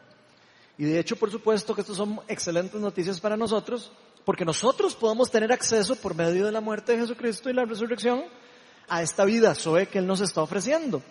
Y 0.76 0.84
de 0.84 0.98
hecho, 0.98 1.16
por 1.16 1.30
supuesto 1.30 1.74
que 1.74 1.82
estas 1.82 1.96
son 1.96 2.20
excelentes 2.26 2.80
noticias 2.80 3.20
para 3.20 3.36
nosotros, 3.36 3.92
porque 4.24 4.44
nosotros 4.44 4.94
podemos 4.94 5.30
tener 5.30 5.52
acceso 5.52 5.94
por 5.96 6.14
medio 6.14 6.46
de 6.46 6.52
la 6.52 6.60
muerte 6.60 6.92
de 6.92 6.98
Jesucristo 6.98 7.50
y 7.50 7.52
la 7.52 7.64
resurrección 7.64 8.24
a 8.88 9.02
esta 9.02 9.24
vida 9.24 9.54
Zoe 9.54 9.86
que 9.86 9.98
Él 9.98 10.06
nos 10.06 10.20
está 10.20 10.42
ofreciendo. 10.42 11.02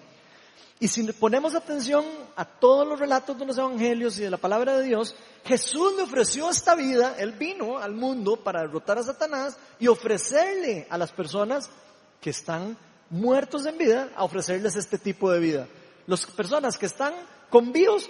Y 0.80 0.88
si 0.88 1.04
ponemos 1.12 1.56
atención 1.56 2.06
a 2.36 2.45
todos 2.45 2.88
los 2.88 3.00
relatos 3.00 3.38
de 3.38 3.45
los 3.45 3.58
evangelios 3.58 4.17
y 4.17 4.22
de 4.22 4.30
la 4.30 4.38
palabra 4.38 4.78
de 4.78 4.86
Dios, 4.86 5.13
Jesús 5.43 5.93
le 5.98 6.04
ofreció 6.04 6.50
esta 6.50 6.74
vida, 6.76 7.15
Él 7.19 7.34
vino 7.34 7.78
al 7.78 7.93
mundo 7.93 8.38
para 8.38 8.62
derrotar 8.62 8.98
a 8.98 9.04
Satanás 9.04 9.58
y 9.78 9.88
ofrecerle 9.88 10.88
a 10.89 10.98
las 10.98 11.12
personas 11.12 11.69
que 12.22 12.30
están 12.30 12.78
muertos 13.10 13.65
en 13.65 13.78
vida, 13.78 14.10
a 14.15 14.24
ofrecerles 14.24 14.76
este 14.78 14.98
tipo 14.98 15.32
de 15.32 15.39
vida. 15.39 15.67
Las 16.08 16.26
personas 16.26 16.78
que 16.78 16.86
están 16.86 17.13
con 17.50 17.74
vivos, 17.74 18.10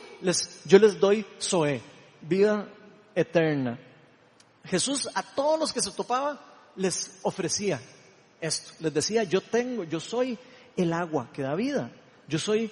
yo 0.65 0.79
les 0.79 0.99
doy 0.99 1.25
Zoe, 1.41 1.81
vida 2.21 2.67
eterna. 3.15 3.79
Jesús 4.63 5.09
a 5.15 5.23
todos 5.23 5.59
los 5.59 5.73
que 5.73 5.81
se 5.81 5.91
topaba 5.91 6.39
les 6.75 7.19
ofrecía 7.23 7.81
esto. 8.41 8.73
Les 8.79 8.93
decía, 8.93 9.23
yo 9.23 9.41
tengo, 9.41 9.83
yo 9.83 9.99
soy 9.99 10.37
el 10.77 10.93
agua 10.93 11.29
que 11.33 11.41
da 11.41 11.55
vida. 11.55 11.91
Yo 12.29 12.39
soy 12.39 12.71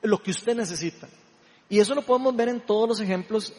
lo 0.00 0.22
que 0.22 0.30
usted 0.30 0.54
necesita. 0.54 1.08
Y 1.68 1.80
eso 1.80 1.94
lo 1.94 2.02
podemos 2.02 2.34
ver 2.34 2.48
en 2.48 2.60
todos 2.60 2.88
los 2.88 3.00
ejemplos 3.00 3.52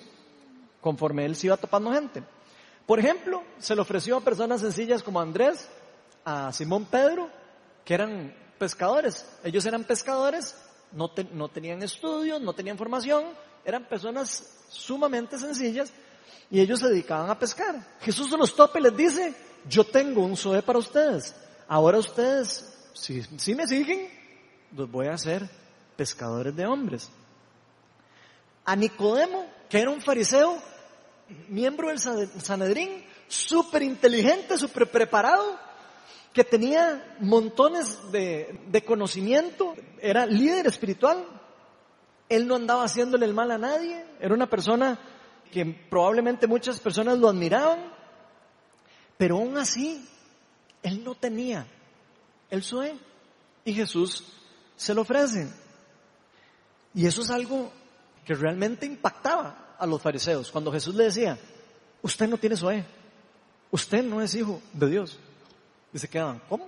conforme 0.80 1.26
él 1.26 1.36
se 1.36 1.48
iba 1.48 1.58
topando 1.58 1.92
gente. 1.92 2.24
Por 2.88 2.98
ejemplo, 3.00 3.44
se 3.60 3.76
le 3.76 3.82
ofreció 3.82 4.18
a 4.18 4.22
personas 4.22 4.62
sencillas 4.62 5.04
como 5.04 5.22
Andrés, 5.22 5.70
a 6.26 6.52
Simón 6.52 6.86
Pedro, 6.86 7.30
que 7.86 7.94
eran 7.94 8.34
pescadores. 8.58 9.28
Ellos 9.44 9.66
eran 9.66 9.84
pescadores 9.84 10.56
no, 10.94 11.50
tenían 11.50 11.84
estudios, 11.84 12.42
no 12.42 12.54
tenían 12.54 12.78
formación, 12.78 13.26
eran 13.64 13.86
personas 13.86 14.66
sumamente 14.70 15.38
sencillas 15.38 15.92
y 16.50 16.60
ellos 16.60 16.80
se 16.80 16.90
dedicaban 16.90 17.30
a 17.30 17.40
pescar. 17.40 17.98
Jesús 18.02 18.30
se 18.30 18.38
los 18.38 18.56
topa 18.56 18.80
y 18.80 18.84
les 18.84 18.98
dice, 18.98 19.34
yo 19.70 19.84
tengo 19.84 20.24
un 20.24 20.36
Zoe 20.36 20.62
para 20.62 20.80
ustedes. 20.80 21.36
Ahora 21.68 22.00
ustedes, 22.00 22.92
si 22.94 23.56
me 23.56 23.68
siguen, 23.68 24.21
los 24.76 24.90
voy 24.90 25.08
a 25.08 25.14
hacer 25.14 25.50
pescadores 25.96 26.56
de 26.56 26.66
hombres. 26.66 27.10
A 28.66 28.76
Nicodemo, 28.76 29.46
que 29.70 29.80
era 29.80 29.90
un 29.90 30.02
fariseo, 30.02 30.58
miembro 31.50 31.90
del 31.90 32.00
Sanedrín, 32.00 33.06
súper 33.28 33.82
inteligente, 33.82 34.58
súper 34.58 34.90
preparado, 34.90 35.58
que 36.34 36.44
tenía 36.44 37.18
montones 37.20 38.00
de, 38.12 38.84
conocimiento, 38.86 39.76
era 40.00 40.26
líder 40.26 40.68
espiritual, 40.68 41.26
él 42.30 42.48
no 42.48 42.56
andaba 42.56 42.86
haciéndole 42.86 43.26
el 43.26 43.34
mal 43.34 43.52
a 43.52 43.58
nadie, 43.58 44.06
era 44.20 44.34
una 44.34 44.50
persona 44.50 44.98
que 45.52 45.66
probablemente 45.66 46.48
muchas 46.48 46.80
personas 46.80 47.18
lo 47.18 47.28
admiraban, 47.28 47.92
pero 49.18 49.38
aún 49.38 49.58
así, 49.58 50.08
él 50.82 51.04
no 51.04 51.14
tenía 51.16 51.68
el 52.50 52.64
SOE 52.64 52.96
y 53.66 53.74
Jesús 53.74 54.41
se 54.82 54.96
lo 54.96 55.02
ofrece. 55.02 55.48
Y 56.96 57.06
eso 57.06 57.22
es 57.22 57.30
algo 57.30 57.72
que 58.26 58.34
realmente 58.34 58.88
impactaba 58.88 59.76
a 59.78 59.86
los 59.86 60.02
fariseos 60.02 60.50
cuando 60.52 60.72
Jesús 60.72 60.96
le 60.96 61.04
decía, 61.04 61.38
usted 62.02 62.28
no 62.28 62.38
tiene 62.40 62.58
SOE, 62.58 62.84
usted 63.70 64.04
no 64.04 64.22
es 64.22 64.34
hijo 64.34 64.60
de 64.74 64.90
Dios. 64.90 65.20
Y 65.94 66.00
se 66.00 66.08
quedan, 66.08 66.42
¿cómo? 66.50 66.68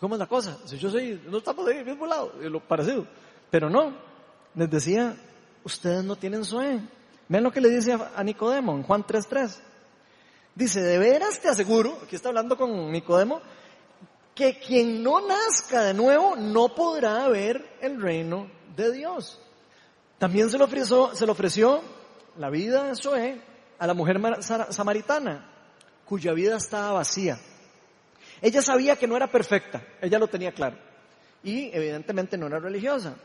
¿Cómo 0.00 0.16
es 0.16 0.18
la 0.18 0.26
cosa? 0.26 0.58
Si 0.64 0.76
yo 0.76 0.90
soy, 0.90 1.22
no 1.28 1.38
estamos 1.38 1.68
ahí, 1.68 1.84
mismo 1.84 2.04
lado, 2.04 2.32
lo 2.40 2.58
parecido. 2.58 3.06
Pero 3.48 3.70
no, 3.70 3.92
les 4.56 4.68
decía, 4.68 5.14
ustedes 5.62 6.02
no 6.02 6.16
tienen 6.16 6.44
sueño. 6.44 6.88
Ven 7.28 7.44
lo 7.44 7.52
que 7.52 7.60
le 7.60 7.70
dice 7.70 7.92
a 7.92 8.24
Nicodemo 8.24 8.74
en 8.74 8.82
Juan 8.82 9.04
3.3. 9.04 9.56
Dice, 10.56 10.80
de 10.80 10.98
veras 10.98 11.38
te 11.38 11.48
aseguro, 11.48 11.96
aquí 12.02 12.16
está 12.16 12.30
hablando 12.30 12.56
con 12.56 12.90
Nicodemo, 12.90 13.40
que 14.34 14.58
quien 14.58 15.02
no 15.02 15.20
nazca 15.20 15.82
de 15.82 15.94
nuevo 15.94 16.36
no 16.36 16.74
podrá 16.74 17.28
ver 17.28 17.76
el 17.80 18.00
reino 18.00 18.50
de 18.76 18.92
Dios. 18.92 19.40
También 20.18 20.48
se 20.48 20.58
le 20.58 20.64
ofreció, 20.64 21.14
se 21.14 21.26
le 21.26 21.32
ofreció 21.32 21.82
la 22.38 22.48
vida 22.48 22.84
de 22.84 22.96
Zoé 22.96 23.40
a 23.78 23.86
la 23.86 23.94
mujer 23.94 24.20
samaritana, 24.70 25.50
cuya 26.04 26.32
vida 26.32 26.56
estaba 26.56 26.92
vacía. 26.92 27.38
Ella 28.40 28.62
sabía 28.62 28.96
que 28.96 29.06
no 29.06 29.16
era 29.16 29.30
perfecta, 29.30 29.82
ella 30.00 30.18
lo 30.18 30.28
tenía 30.28 30.52
claro. 30.52 30.76
Y 31.44 31.74
evidentemente 31.76 32.38
no 32.38 32.46
era 32.46 32.58
religiosa. 32.58 33.16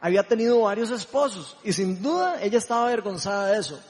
Había 0.00 0.22
tenido 0.24 0.60
varios 0.60 0.90
esposos 0.90 1.56
y 1.62 1.72
sin 1.72 2.02
duda 2.02 2.42
ella 2.42 2.58
estaba 2.58 2.84
avergonzada 2.84 3.48
de 3.48 3.58
eso, 3.58 3.80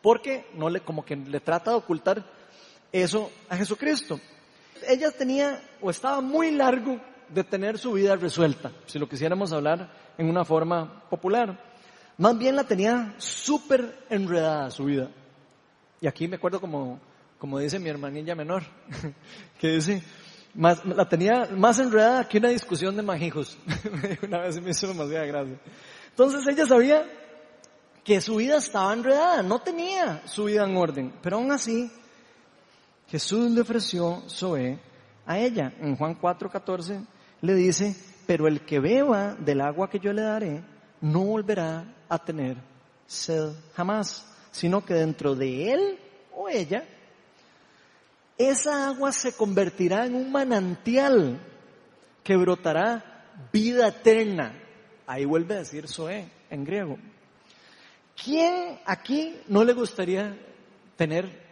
porque 0.00 0.46
no 0.54 0.70
le, 0.70 0.80
como 0.80 1.04
que 1.04 1.16
le 1.16 1.40
trata 1.40 1.72
de 1.72 1.76
ocultar 1.76 2.24
eso 2.92 3.30
a 3.48 3.56
Jesucristo. 3.56 4.20
Ella 4.88 5.10
tenía 5.10 5.60
o 5.80 5.90
estaba 5.90 6.20
muy 6.20 6.50
largo 6.50 7.00
de 7.28 7.44
tener 7.44 7.78
su 7.78 7.92
vida 7.92 8.16
resuelta, 8.16 8.72
si 8.86 8.98
lo 8.98 9.08
quisiéramos 9.08 9.52
hablar 9.52 9.90
en 10.16 10.28
una 10.28 10.44
forma 10.44 11.02
popular. 11.10 11.58
Más 12.18 12.38
bien 12.38 12.56
la 12.56 12.64
tenía 12.64 13.14
súper 13.18 14.04
enredada 14.08 14.70
su 14.70 14.84
vida. 14.84 15.10
Y 16.00 16.06
aquí 16.06 16.28
me 16.28 16.36
acuerdo 16.36 16.60
como, 16.60 17.00
como 17.38 17.58
dice 17.58 17.78
mi 17.78 17.88
hermanilla 17.88 18.34
menor, 18.34 18.62
que 19.60 19.68
dice, 19.68 20.02
más, 20.54 20.84
la 20.84 21.08
tenía 21.08 21.48
más 21.52 21.78
enredada 21.78 22.28
que 22.28 22.38
una 22.38 22.48
discusión 22.48 22.96
de 22.96 23.02
majijos. 23.02 23.58
una 24.22 24.38
vez 24.38 24.60
me 24.60 24.70
hizo 24.70 24.88
demasiada 24.88 25.26
gracia. 25.26 25.58
Entonces 26.10 26.46
ella 26.46 26.66
sabía 26.66 27.04
que 28.02 28.20
su 28.20 28.36
vida 28.36 28.56
estaba 28.58 28.92
enredada, 28.94 29.42
no 29.42 29.58
tenía 29.58 30.22
su 30.26 30.44
vida 30.44 30.64
en 30.64 30.76
orden, 30.76 31.12
pero 31.20 31.36
aún 31.36 31.50
así 31.50 31.90
Jesús 33.08 33.50
le 33.50 33.60
ofreció 33.60 34.22
Zoé 34.28 34.78
a 35.24 35.38
ella. 35.38 35.72
En 35.80 35.96
Juan 35.96 36.18
4:14 36.18 37.06
le 37.42 37.54
dice, 37.54 37.94
pero 38.26 38.48
el 38.48 38.62
que 38.62 38.80
beba 38.80 39.34
del 39.34 39.60
agua 39.60 39.88
que 39.88 40.00
yo 40.00 40.12
le 40.12 40.22
daré 40.22 40.62
no 41.00 41.24
volverá 41.24 41.84
a 42.08 42.18
tener 42.18 42.56
sed 43.06 43.52
jamás, 43.74 44.26
sino 44.50 44.84
que 44.84 44.94
dentro 44.94 45.34
de 45.34 45.72
él 45.72 45.98
o 46.34 46.48
ella 46.48 46.84
esa 48.38 48.88
agua 48.88 49.12
se 49.12 49.32
convertirá 49.32 50.04
en 50.04 50.14
un 50.14 50.30
manantial 50.30 51.40
que 52.22 52.36
brotará 52.36 53.24
vida 53.52 53.88
eterna. 53.88 54.52
Ahí 55.06 55.24
vuelve 55.24 55.54
a 55.54 55.58
decir 55.58 55.88
Zoé 55.88 56.28
en 56.50 56.64
griego. 56.64 56.98
¿Quién 58.22 58.78
aquí 58.84 59.36
no 59.48 59.64
le 59.64 59.72
gustaría 59.72 60.36
tener 60.96 61.45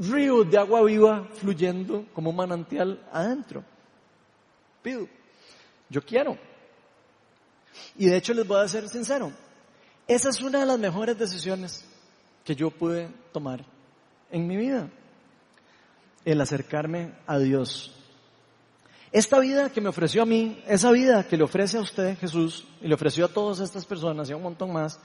ríos 0.00 0.50
de 0.50 0.58
agua 0.58 0.82
viva 0.82 1.28
fluyendo 1.34 2.06
como 2.14 2.30
un 2.30 2.36
manantial 2.36 3.06
adentro? 3.12 3.62
Pido. 4.82 5.06
Yo 5.88 6.02
quiero. 6.02 6.38
Y 7.96 8.06
de 8.06 8.16
hecho 8.16 8.34
les 8.34 8.46
voy 8.46 8.60
a 8.60 8.68
ser 8.68 8.88
sincero. 8.88 9.32
Esa 10.08 10.30
es 10.30 10.40
una 10.40 10.60
de 10.60 10.66
las 10.66 10.78
mejores 10.78 11.18
decisiones 11.18 11.84
que 12.44 12.54
yo 12.54 12.70
pude 12.70 13.08
tomar 13.32 13.64
en 14.30 14.46
mi 14.46 14.56
vida. 14.56 14.88
el 16.24 16.40
acercarme 16.40 17.14
a 17.26 17.38
Dios. 17.38 17.94
Esta 19.10 19.40
vida 19.40 19.70
que 19.70 19.80
me 19.80 19.88
ofreció 19.88 20.22
a 20.22 20.26
mí, 20.26 20.62
esa 20.66 20.90
vida 20.92 21.26
que 21.26 21.36
le 21.36 21.44
ofrece 21.44 21.78
a 21.78 21.80
usted 21.80 22.18
Jesús 22.18 22.66
y 22.80 22.86
le 22.86 22.94
ofreció 22.94 23.24
a 23.24 23.28
todas 23.28 23.58
estas 23.60 23.86
personas 23.86 24.28
y 24.28 24.32
a 24.32 24.36
un 24.36 24.42
montón 24.42 24.72
más, 24.72 25.00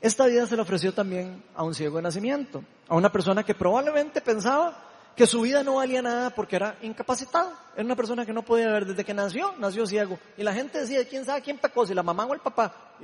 esta 0.00 0.26
vida 0.26 0.46
se 0.46 0.56
la 0.56 0.62
ofreció 0.62 0.94
también 0.94 1.42
a 1.54 1.62
un 1.62 1.74
ciego 1.74 1.96
de 1.96 2.02
nacimiento, 2.02 2.64
a 2.88 2.94
una 2.94 3.12
persona 3.12 3.44
que 3.44 3.54
probablemente 3.54 4.20
pensaba 4.20 4.90
que 5.14 5.26
su 5.26 5.42
vida 5.42 5.62
no 5.62 5.74
valía 5.74 6.00
nada 6.00 6.30
porque 6.30 6.56
era 6.56 6.78
incapacitado. 6.80 7.52
Era 7.74 7.84
una 7.84 7.96
persona 7.96 8.24
que 8.24 8.32
no 8.32 8.42
podía 8.42 8.70
ver 8.70 8.86
desde 8.86 9.04
que 9.04 9.12
nació, 9.12 9.54
nació 9.58 9.86
ciego. 9.86 10.18
Y 10.38 10.42
la 10.42 10.54
gente 10.54 10.80
decía, 10.80 11.06
¿quién 11.06 11.26
sabe 11.26 11.42
quién 11.42 11.58
pecó? 11.58 11.86
Si 11.86 11.92
la 11.92 12.02
mamá 12.02 12.24
o 12.24 12.32
el 12.32 12.40
papá. 12.40 12.94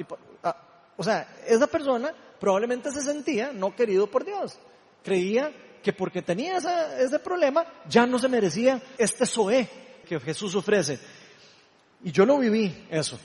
Ah, 0.43 0.57
o 0.97 1.05
sea, 1.05 1.29
esa 1.47 1.67
persona 1.67 2.15
probablemente 2.41 2.91
se 2.91 3.03
sentía 3.03 3.53
no 3.53 3.77
querido 3.77 4.07
por 4.07 4.25
Dios. 4.25 4.59
Creía 5.05 5.53
que 5.83 5.93
porque 5.93 6.23
tenía 6.23 6.57
ese 6.57 7.19
problema 7.19 7.65
ya 7.89 8.07
no 8.07 8.19
se 8.19 8.29
merecía 8.29 8.83
este 8.97 9.27
soe 9.27 9.69
que 10.09 10.19
Jesús 10.19 10.55
ofrece. 10.55 10.99
Y 12.03 12.13
yo 12.13 12.25
lo 12.25 12.39
viví, 12.39 12.87
eso, 12.91 13.19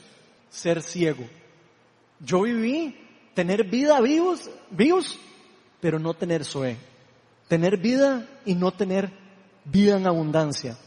ser 0.49 0.82
ciego. 0.82 1.23
Yo 2.19 2.41
viví 2.41 3.11
tener 3.41 3.63
vida 3.63 3.99
vivos, 4.01 4.51
vivos, 4.69 5.17
pero 5.80 5.97
no 5.97 6.13
tener 6.13 6.45
soe. 6.45 6.77
Tener 7.47 7.77
vida 7.77 8.27
y 8.45 8.54
no 8.54 8.71
tener 8.71 9.12
vida 9.65 9.97
en 9.97 10.06
abundancia. 10.06 10.77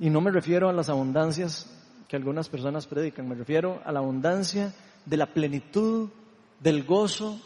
Y 0.00 0.10
no 0.10 0.20
me 0.20 0.32
refiero 0.32 0.68
a 0.68 0.72
las 0.72 0.88
abundancias 0.88 1.70
que 2.08 2.16
algunas 2.16 2.48
personas 2.48 2.88
predican, 2.88 3.28
me 3.28 3.36
refiero 3.36 3.80
a 3.84 3.92
la 3.92 4.00
abundancia 4.00 4.74
de 5.06 5.16
la 5.16 5.26
plenitud, 5.26 6.10
del 6.58 6.82
gozo 6.82 7.40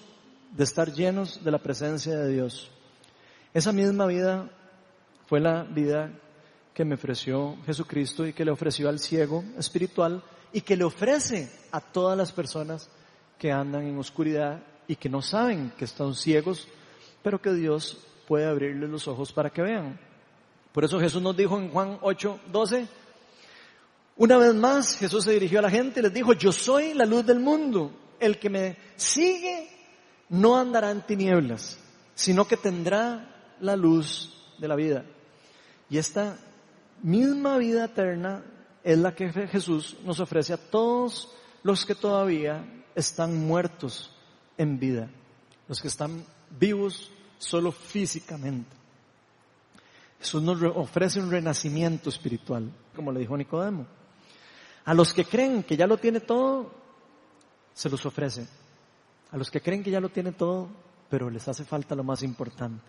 de 0.56 0.64
estar 0.64 0.90
llenos 0.90 1.44
de 1.44 1.50
la 1.50 1.58
presencia 1.58 2.16
de 2.16 2.32
Dios. 2.32 2.70
Esa 3.52 3.70
misma 3.70 4.06
vida 4.06 4.48
fue 5.26 5.40
la 5.40 5.64
vida 5.64 6.10
que 6.72 6.86
me 6.86 6.94
ofreció 6.94 7.58
Jesucristo 7.66 8.26
y 8.26 8.32
que 8.32 8.46
le 8.46 8.50
ofreció 8.50 8.88
al 8.88 8.98
ciego 8.98 9.44
espiritual 9.58 10.22
y 10.54 10.62
que 10.62 10.74
le 10.74 10.84
ofrece 10.84 11.52
a 11.70 11.82
todas 11.82 12.16
las 12.16 12.32
personas 12.32 12.88
que 13.44 13.52
andan 13.52 13.86
en 13.86 13.98
oscuridad 13.98 14.62
y 14.88 14.96
que 14.96 15.10
no 15.10 15.20
saben 15.20 15.70
que 15.76 15.84
están 15.84 16.14
ciegos, 16.14 16.66
pero 17.22 17.42
que 17.42 17.52
Dios 17.52 17.98
puede 18.26 18.46
abrirles 18.46 18.88
los 18.88 19.06
ojos 19.06 19.34
para 19.34 19.50
que 19.50 19.60
vean. 19.60 20.00
Por 20.72 20.82
eso 20.82 20.98
Jesús 20.98 21.20
nos 21.20 21.36
dijo 21.36 21.58
en 21.58 21.68
Juan 21.68 21.98
8, 22.00 22.40
12, 22.50 22.88
una 24.16 24.38
vez 24.38 24.54
más 24.54 24.96
Jesús 24.96 25.24
se 25.24 25.32
dirigió 25.32 25.58
a 25.58 25.62
la 25.62 25.68
gente 25.68 26.00
y 26.00 26.04
les 26.04 26.14
dijo, 26.14 26.32
yo 26.32 26.52
soy 26.52 26.94
la 26.94 27.04
luz 27.04 27.26
del 27.26 27.38
mundo, 27.38 27.92
el 28.18 28.38
que 28.38 28.48
me 28.48 28.78
sigue 28.96 29.68
no 30.30 30.56
andará 30.56 30.90
en 30.90 31.02
tinieblas, 31.02 31.78
sino 32.14 32.48
que 32.48 32.56
tendrá 32.56 33.54
la 33.60 33.76
luz 33.76 34.54
de 34.56 34.68
la 34.68 34.74
vida. 34.74 35.04
Y 35.90 35.98
esta 35.98 36.38
misma 37.02 37.58
vida 37.58 37.84
eterna 37.84 38.42
es 38.82 38.96
la 38.96 39.14
que 39.14 39.30
Jesús 39.30 39.98
nos 40.02 40.18
ofrece 40.18 40.54
a 40.54 40.70
todos 40.70 41.28
los 41.62 41.84
que 41.84 41.94
todavía 41.94 42.80
están 42.94 43.46
muertos 43.46 44.10
en 44.56 44.78
vida, 44.78 45.10
los 45.68 45.80
que 45.80 45.88
están 45.88 46.24
vivos 46.58 47.10
solo 47.38 47.72
físicamente. 47.72 48.74
Jesús 50.18 50.42
nos 50.42 50.62
ofrece 50.62 51.20
un 51.20 51.30
renacimiento 51.30 52.08
espiritual, 52.08 52.70
como 52.94 53.12
le 53.12 53.20
dijo 53.20 53.36
Nicodemo. 53.36 53.86
A 54.86 54.94
los 54.94 55.12
que 55.12 55.24
creen 55.24 55.62
que 55.62 55.76
ya 55.76 55.86
lo 55.86 55.98
tiene 55.98 56.20
todo, 56.20 56.72
se 57.74 57.90
los 57.90 58.04
ofrece. 58.06 58.46
A 59.30 59.36
los 59.36 59.50
que 59.50 59.60
creen 59.60 59.82
que 59.82 59.90
ya 59.90 60.00
lo 60.00 60.08
tiene 60.08 60.32
todo, 60.32 60.68
pero 61.10 61.28
les 61.28 61.46
hace 61.48 61.64
falta 61.64 61.94
lo 61.94 62.04
más 62.04 62.22
importante, 62.22 62.84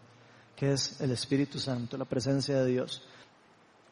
que 0.56 0.74
es 0.74 1.02
el 1.02 1.12
Espíritu 1.12 1.60
Santo, 1.60 1.98
la 1.98 2.06
presencia 2.06 2.60
de 2.60 2.72
Dios. 2.72 3.02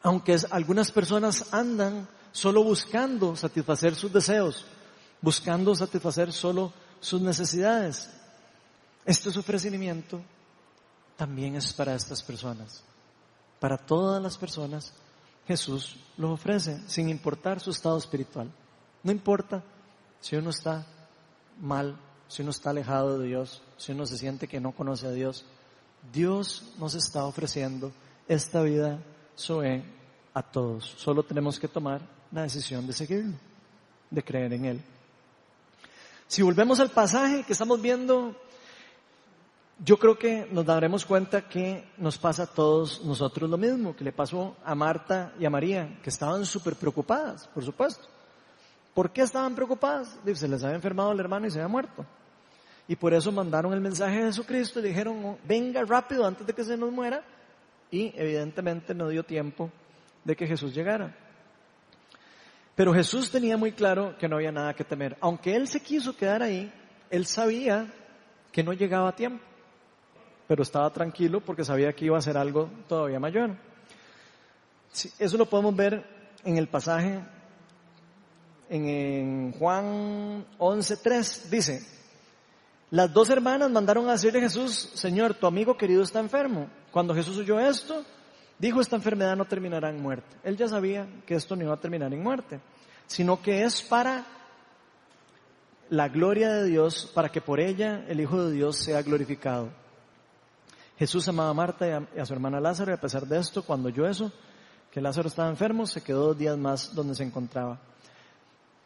Aunque 0.02 0.36
algunas 0.50 0.92
personas 0.92 1.52
andan 1.52 2.08
solo 2.32 2.62
buscando 2.62 3.36
satisfacer 3.36 3.94
sus 3.94 4.12
deseos, 4.12 4.66
buscando 5.24 5.74
satisfacer 5.74 6.34
solo 6.34 6.70
sus 7.00 7.22
necesidades. 7.22 8.10
Este 9.06 9.30
es 9.30 9.36
ofrecimiento 9.38 10.20
también 11.16 11.56
es 11.56 11.72
para 11.72 11.94
estas 11.94 12.22
personas. 12.22 12.82
Para 13.58 13.78
todas 13.78 14.22
las 14.22 14.36
personas, 14.36 14.92
Jesús 15.48 15.96
lo 16.18 16.32
ofrece 16.32 16.78
sin 16.86 17.08
importar 17.08 17.58
su 17.58 17.70
estado 17.70 17.96
espiritual. 17.96 18.52
No 19.02 19.12
importa 19.12 19.64
si 20.20 20.36
uno 20.36 20.50
está 20.50 20.84
mal, 21.58 21.96
si 22.28 22.42
uno 22.42 22.50
está 22.50 22.70
alejado 22.70 23.18
de 23.18 23.28
Dios, 23.28 23.62
si 23.78 23.92
uno 23.92 24.04
se 24.04 24.18
siente 24.18 24.46
que 24.46 24.60
no 24.60 24.72
conoce 24.72 25.06
a 25.06 25.12
Dios. 25.12 25.46
Dios 26.12 26.74
nos 26.78 26.94
está 26.94 27.24
ofreciendo 27.24 27.92
esta 28.28 28.60
vida 28.60 29.02
Zoe 29.38 29.84
a 30.34 30.42
todos. 30.42 30.84
Solo 30.98 31.22
tenemos 31.22 31.58
que 31.58 31.68
tomar 31.68 32.02
la 32.30 32.42
decisión 32.42 32.86
de 32.86 32.92
seguirlo, 32.92 33.38
de 34.10 34.22
creer 34.22 34.52
en 34.52 34.64
Él. 34.66 34.84
Si 36.26 36.42
volvemos 36.42 36.80
al 36.80 36.90
pasaje 36.90 37.44
que 37.44 37.52
estamos 37.52 37.80
viendo 37.80 38.34
yo 39.82 39.98
creo 39.98 40.18
que 40.18 40.46
nos 40.50 40.64
daremos 40.64 41.04
cuenta 41.04 41.48
que 41.48 41.84
nos 41.98 42.16
pasa 42.16 42.44
a 42.44 42.46
todos 42.46 43.04
nosotros 43.04 43.50
lo 43.50 43.58
mismo, 43.58 43.96
que 43.96 44.04
le 44.04 44.12
pasó 44.12 44.56
a 44.64 44.74
Marta 44.74 45.32
y 45.38 45.44
a 45.44 45.50
María, 45.50 45.98
que 46.02 46.10
estaban 46.10 46.46
súper 46.46 46.76
preocupadas, 46.76 47.48
por 47.48 47.64
supuesto. 47.64 48.08
¿Por 48.94 49.10
qué 49.10 49.22
estaban 49.22 49.54
preocupadas? 49.54 50.16
Se 50.34 50.46
les 50.46 50.62
había 50.62 50.76
enfermado 50.76 51.10
el 51.10 51.18
hermano 51.18 51.46
y 51.46 51.50
se 51.50 51.58
había 51.58 51.68
muerto. 51.68 52.06
Y 52.86 52.94
por 52.94 53.12
eso 53.14 53.32
mandaron 53.32 53.72
el 53.72 53.80
mensaje 53.80 54.18
de 54.18 54.26
Jesucristo 54.26 54.78
y 54.78 54.84
dijeron, 54.84 55.24
oh, 55.24 55.38
venga 55.44 55.82
rápido 55.84 56.24
antes 56.24 56.46
de 56.46 56.52
que 56.52 56.62
se 56.62 56.76
nos 56.76 56.92
muera. 56.92 57.24
Y 57.90 58.12
evidentemente 58.14 58.94
no 58.94 59.08
dio 59.08 59.24
tiempo 59.24 59.70
de 60.22 60.36
que 60.36 60.46
Jesús 60.46 60.72
llegara. 60.72 61.16
Pero 62.74 62.92
Jesús 62.92 63.30
tenía 63.30 63.56
muy 63.56 63.72
claro 63.72 64.16
que 64.18 64.28
no 64.28 64.36
había 64.36 64.52
nada 64.52 64.74
que 64.74 64.84
temer. 64.84 65.16
Aunque 65.20 65.54
él 65.54 65.68
se 65.68 65.80
quiso 65.80 66.16
quedar 66.16 66.42
ahí, 66.42 66.72
él 67.10 67.26
sabía 67.26 67.92
que 68.50 68.62
no 68.62 68.72
llegaba 68.72 69.08
a 69.08 69.16
tiempo 69.16 69.44
pero 70.46 70.62
estaba 70.62 70.90
tranquilo 70.90 71.40
porque 71.40 71.64
sabía 71.64 71.92
que 71.92 72.04
iba 72.06 72.18
a 72.18 72.22
ser 72.22 72.36
algo 72.36 72.70
todavía 72.88 73.18
mayor. 73.18 73.56
eso 75.18 75.36
lo 75.36 75.46
podemos 75.46 75.74
ver 75.74 76.04
en 76.44 76.58
el 76.58 76.68
pasaje 76.68 77.20
en, 78.68 79.52
Juan 79.52 80.46
11.3, 80.58 81.44
dice, 81.48 81.86
las 82.90 83.12
dos 83.12 83.30
hermanas 83.30 83.70
mandaron 83.70 84.08
a 84.08 84.12
decirle 84.12 84.40
a 84.40 84.42
Jesús, 84.42 84.90
Señor, 84.94 85.34
tu 85.34 85.46
amigo 85.46 85.76
querido 85.76 86.02
está 86.02 86.20
enfermo. 86.20 86.68
Cuando 86.90 87.14
Jesús 87.14 87.38
oyó 87.38 87.60
esto, 87.60 88.04
dijo, 88.58 88.80
esta 88.80 88.96
enfermedad 88.96 89.36
no 89.36 89.44
terminará 89.44 89.90
en 89.90 90.02
muerte. 90.02 90.36
Él 90.42 90.56
ya 90.56 90.68
sabía 90.68 91.06
que 91.26 91.34
esto 91.34 91.56
no 91.56 91.64
iba 91.64 91.74
a 91.74 91.80
terminar 91.80 92.12
en 92.12 92.22
muerte, 92.22 92.60
sino 93.06 93.40
que 93.42 93.64
es 93.64 93.82
para 93.82 94.24
la 95.90 96.08
gloria 96.08 96.52
de 96.52 96.64
Dios, 96.64 97.10
para 97.14 97.28
que 97.30 97.40
por 97.40 97.60
ella 97.60 98.04
el 98.08 98.20
Hijo 98.20 98.44
de 98.44 98.52
Dios 98.52 98.78
sea 98.78 99.02
glorificado. 99.02 99.70
Jesús 100.98 101.26
amaba 101.28 101.50
a 101.50 101.54
Marta 101.54 101.88
y 101.88 102.18
a, 102.18 102.26
su 102.26 102.32
hermana 102.32 102.60
Lázaro 102.60 102.92
y 102.92 102.94
a 102.94 103.00
pesar 103.00 103.26
de 103.26 103.38
esto, 103.38 103.62
cuando 103.62 103.88
oyó 103.88 104.06
eso, 104.06 104.32
que 104.90 105.00
Lázaro 105.00 105.28
estaba 105.28 105.48
enfermo, 105.48 105.86
se 105.86 106.02
quedó 106.02 106.28
dos 106.28 106.38
días 106.38 106.56
más 106.56 106.94
donde 106.94 107.14
se 107.14 107.24
encontraba. 107.24 107.80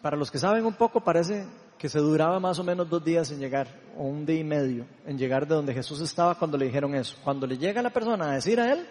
Para 0.00 0.16
los 0.16 0.30
que 0.30 0.38
saben 0.38 0.64
un 0.64 0.74
poco, 0.74 1.02
parece 1.02 1.46
que 1.76 1.88
se 1.88 1.98
duraba 1.98 2.40
más 2.40 2.58
o 2.58 2.64
menos 2.64 2.88
dos 2.88 3.04
días 3.04 3.30
en 3.30 3.38
llegar, 3.38 3.68
o 3.96 4.04
un 4.04 4.24
día 4.24 4.40
y 4.40 4.44
medio, 4.44 4.86
en 5.06 5.18
llegar 5.18 5.46
de 5.46 5.54
donde 5.54 5.74
Jesús 5.74 6.00
estaba 6.00 6.36
cuando 6.36 6.56
le 6.56 6.66
dijeron 6.66 6.94
eso. 6.94 7.16
Cuando 7.22 7.46
le 7.46 7.58
llega 7.58 7.82
la 7.82 7.90
persona 7.90 8.30
a 8.30 8.34
decir 8.34 8.58
a 8.58 8.72
él, 8.72 8.86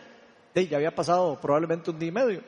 ya 0.65 0.77
había 0.77 0.95
pasado 0.95 1.39
probablemente 1.39 1.91
un 1.91 1.99
día 1.99 2.09
y 2.09 2.11
medio, 2.11 2.41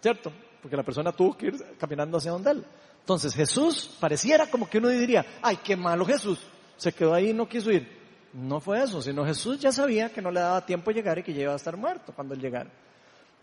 ¿cierto? 0.00 0.30
Porque 0.62 0.76
la 0.76 0.82
persona 0.82 1.10
tuvo 1.12 1.36
que 1.36 1.46
ir 1.46 1.76
caminando 1.78 2.18
hacia 2.18 2.30
donde 2.30 2.50
él. 2.50 2.64
Entonces 3.00 3.34
Jesús 3.34 3.96
pareciera 3.98 4.46
como 4.46 4.68
que 4.68 4.78
uno 4.78 4.88
diría, 4.88 5.24
ay, 5.42 5.58
qué 5.64 5.76
malo 5.76 6.04
Jesús, 6.04 6.40
se 6.76 6.92
quedó 6.92 7.14
ahí 7.14 7.30
y 7.30 7.34
no 7.34 7.48
quiso 7.48 7.70
ir. 7.70 7.96
No 8.32 8.60
fue 8.60 8.82
eso, 8.82 9.00
sino 9.00 9.24
Jesús 9.24 9.58
ya 9.58 9.72
sabía 9.72 10.12
que 10.12 10.20
no 10.20 10.30
le 10.30 10.40
daba 10.40 10.66
tiempo 10.66 10.90
llegar 10.90 11.18
y 11.18 11.22
que 11.22 11.32
ya 11.32 11.42
iba 11.42 11.52
a 11.52 11.56
estar 11.56 11.76
muerto 11.76 12.12
cuando 12.14 12.34
él 12.34 12.40
llegara. 12.40 12.70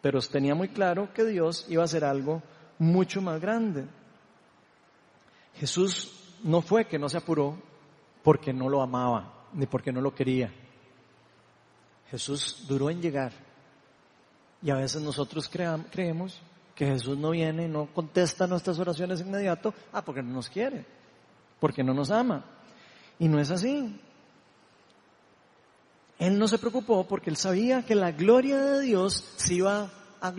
Pero 0.02 0.20
tenía 0.20 0.54
muy 0.54 0.70
claro 0.70 1.14
que 1.14 1.26
Dios 1.26 1.66
iba 1.70 1.82
a 1.82 1.86
hacer 1.86 2.04
algo 2.04 2.44
mucho 2.78 3.22
más 3.22 3.40
grande. 3.42 3.86
Jesús 5.56 6.40
no 6.44 6.62
fue 6.62 6.86
que 6.86 7.00
no 7.00 7.10
se 7.10 7.18
apuró 7.18 7.58
porque 8.22 8.54
no 8.54 8.70
lo 8.70 8.82
amaba, 8.82 9.48
ni 9.54 9.66
porque 9.66 9.92
no 9.92 10.02
lo 10.02 10.14
quería. 10.14 10.54
Jesús 12.12 12.66
duró 12.68 12.90
en 12.90 13.02
llegar. 13.02 13.32
Y 14.64 14.72
a 14.72 14.76
veces 14.76 15.02
nosotros 15.02 15.50
creemos 15.50 16.42
que 16.74 16.86
Jesús 16.86 17.18
no 17.18 17.32
viene 17.32 17.68
no 17.68 17.88
contesta 17.94 18.48
nuestras 18.48 18.80
oraciones 18.80 19.22
inmediato, 19.22 19.74
ah, 19.92 20.04
porque 20.04 20.24
no 20.24 20.34
nos 20.34 20.50
quiere, 20.50 20.86
porque 21.60 21.84
no 21.84 21.94
nos 21.94 22.10
ama. 22.10 22.46
Y 23.20 23.28
no 23.28 23.40
es 23.40 23.52
así. 23.52 24.00
Él 26.18 26.40
no 26.40 26.48
se 26.48 26.58
preocupó 26.58 27.06
porque 27.06 27.30
él 27.30 27.36
sabía 27.36 27.84
que 27.84 27.96
la 27.96 28.12
gloria 28.12 28.58
de 28.64 28.82
Dios 28.82 29.34
se 29.36 29.56
iba 29.56 29.92
a, 30.22 30.32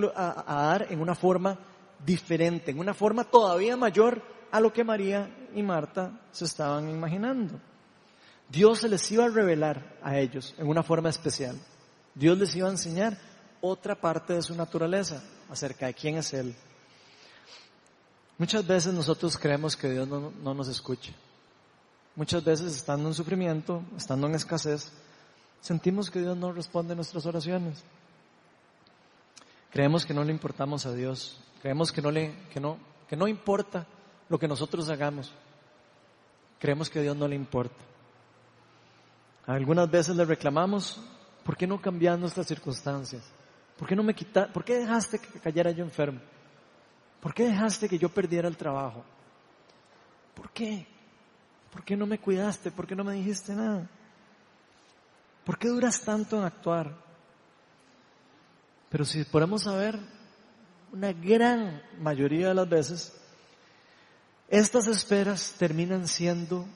dar 0.46 0.86
en 0.90 1.00
una 1.00 1.14
forma 1.14 1.58
diferente, 2.04 2.70
en 2.70 2.78
una 2.78 2.94
forma 2.94 3.24
todavía 3.24 3.76
mayor 3.76 4.22
a 4.50 4.60
lo 4.60 4.72
que 4.72 4.84
María 4.84 5.28
y 5.54 5.62
Marta 5.62 6.20
se 6.32 6.46
estaban 6.46 6.88
imaginando. 6.88 7.60
Dios 8.48 8.78
se 8.78 8.88
les 8.88 9.10
iba 9.12 9.24
a 9.24 9.28
revelar 9.28 9.98
a 10.02 10.18
ellos 10.18 10.54
en 10.56 10.68
una 10.68 10.82
forma 10.82 11.10
especial. 11.10 11.58
Dios 12.14 12.38
les 12.38 12.54
iba 12.56 12.68
a 12.68 12.72
enseñar 12.72 13.18
otra 13.66 13.94
parte 13.94 14.34
de 14.34 14.42
su 14.42 14.54
naturaleza 14.54 15.22
acerca 15.48 15.86
de 15.86 15.94
quién 15.94 16.16
es 16.16 16.34
Él. 16.34 16.54
Muchas 18.36 18.66
veces 18.66 18.92
nosotros 18.92 19.38
creemos 19.38 19.74
que 19.74 19.88
Dios 19.88 20.06
no, 20.06 20.32
no 20.42 20.52
nos 20.52 20.68
escucha. 20.68 21.12
Muchas 22.14 22.44
veces 22.44 22.76
estando 22.76 23.08
en 23.08 23.14
sufrimiento, 23.14 23.82
estando 23.96 24.26
en 24.26 24.34
escasez, 24.34 24.92
sentimos 25.62 26.10
que 26.10 26.20
Dios 26.20 26.36
no 26.36 26.52
responde 26.52 26.92
a 26.92 26.96
nuestras 26.96 27.24
oraciones. 27.24 27.82
Creemos 29.70 30.04
que 30.04 30.12
no 30.12 30.22
le 30.24 30.32
importamos 30.32 30.84
a 30.84 30.92
Dios. 30.92 31.40
Creemos 31.62 31.90
que 31.90 32.02
no 32.02 32.10
le, 32.10 32.36
que 32.52 32.60
no, 32.60 32.76
que 33.08 33.16
no 33.16 33.26
importa 33.26 33.86
lo 34.28 34.38
que 34.38 34.46
nosotros 34.46 34.90
hagamos. 34.90 35.32
Creemos 36.58 36.90
que 36.90 37.00
Dios 37.00 37.16
no 37.16 37.26
le 37.26 37.34
importa. 37.34 37.82
Algunas 39.46 39.90
veces 39.90 40.16
le 40.16 40.26
reclamamos, 40.26 41.00
¿por 41.44 41.56
qué 41.56 41.66
no 41.66 41.80
cambiar 41.80 42.18
nuestras 42.18 42.46
circunstancias? 42.46 43.22
¿Por 43.76 43.88
qué 43.88 43.96
no 43.96 44.02
me 44.02 44.14
quita, 44.14 44.52
por 44.52 44.64
qué 44.64 44.78
dejaste 44.78 45.18
que 45.18 45.40
cayera 45.40 45.70
yo 45.70 45.84
enfermo? 45.84 46.20
¿Por 47.20 47.34
qué 47.34 47.44
dejaste 47.44 47.88
que 47.88 47.98
yo 47.98 48.08
perdiera 48.08 48.48
el 48.48 48.56
trabajo? 48.56 49.04
¿Por 50.34 50.50
qué? 50.50 50.86
¿Por 51.72 51.82
qué 51.84 51.96
no 51.96 52.06
me 52.06 52.18
cuidaste? 52.18 52.70
¿Por 52.70 52.86
qué 52.86 52.94
no 52.94 53.02
me 53.02 53.14
dijiste 53.14 53.54
nada? 53.54 53.88
¿Por 55.44 55.58
qué 55.58 55.68
duras 55.68 56.00
tanto 56.02 56.38
en 56.38 56.44
actuar? 56.44 56.94
Pero 58.90 59.04
si 59.04 59.24
podemos 59.24 59.64
saber, 59.64 59.98
una 60.92 61.12
gran 61.12 61.82
mayoría 61.98 62.48
de 62.48 62.54
las 62.54 62.68
veces, 62.68 63.20
estas 64.48 64.86
esperas 64.86 65.56
terminan 65.58 66.06
siendo 66.06 66.66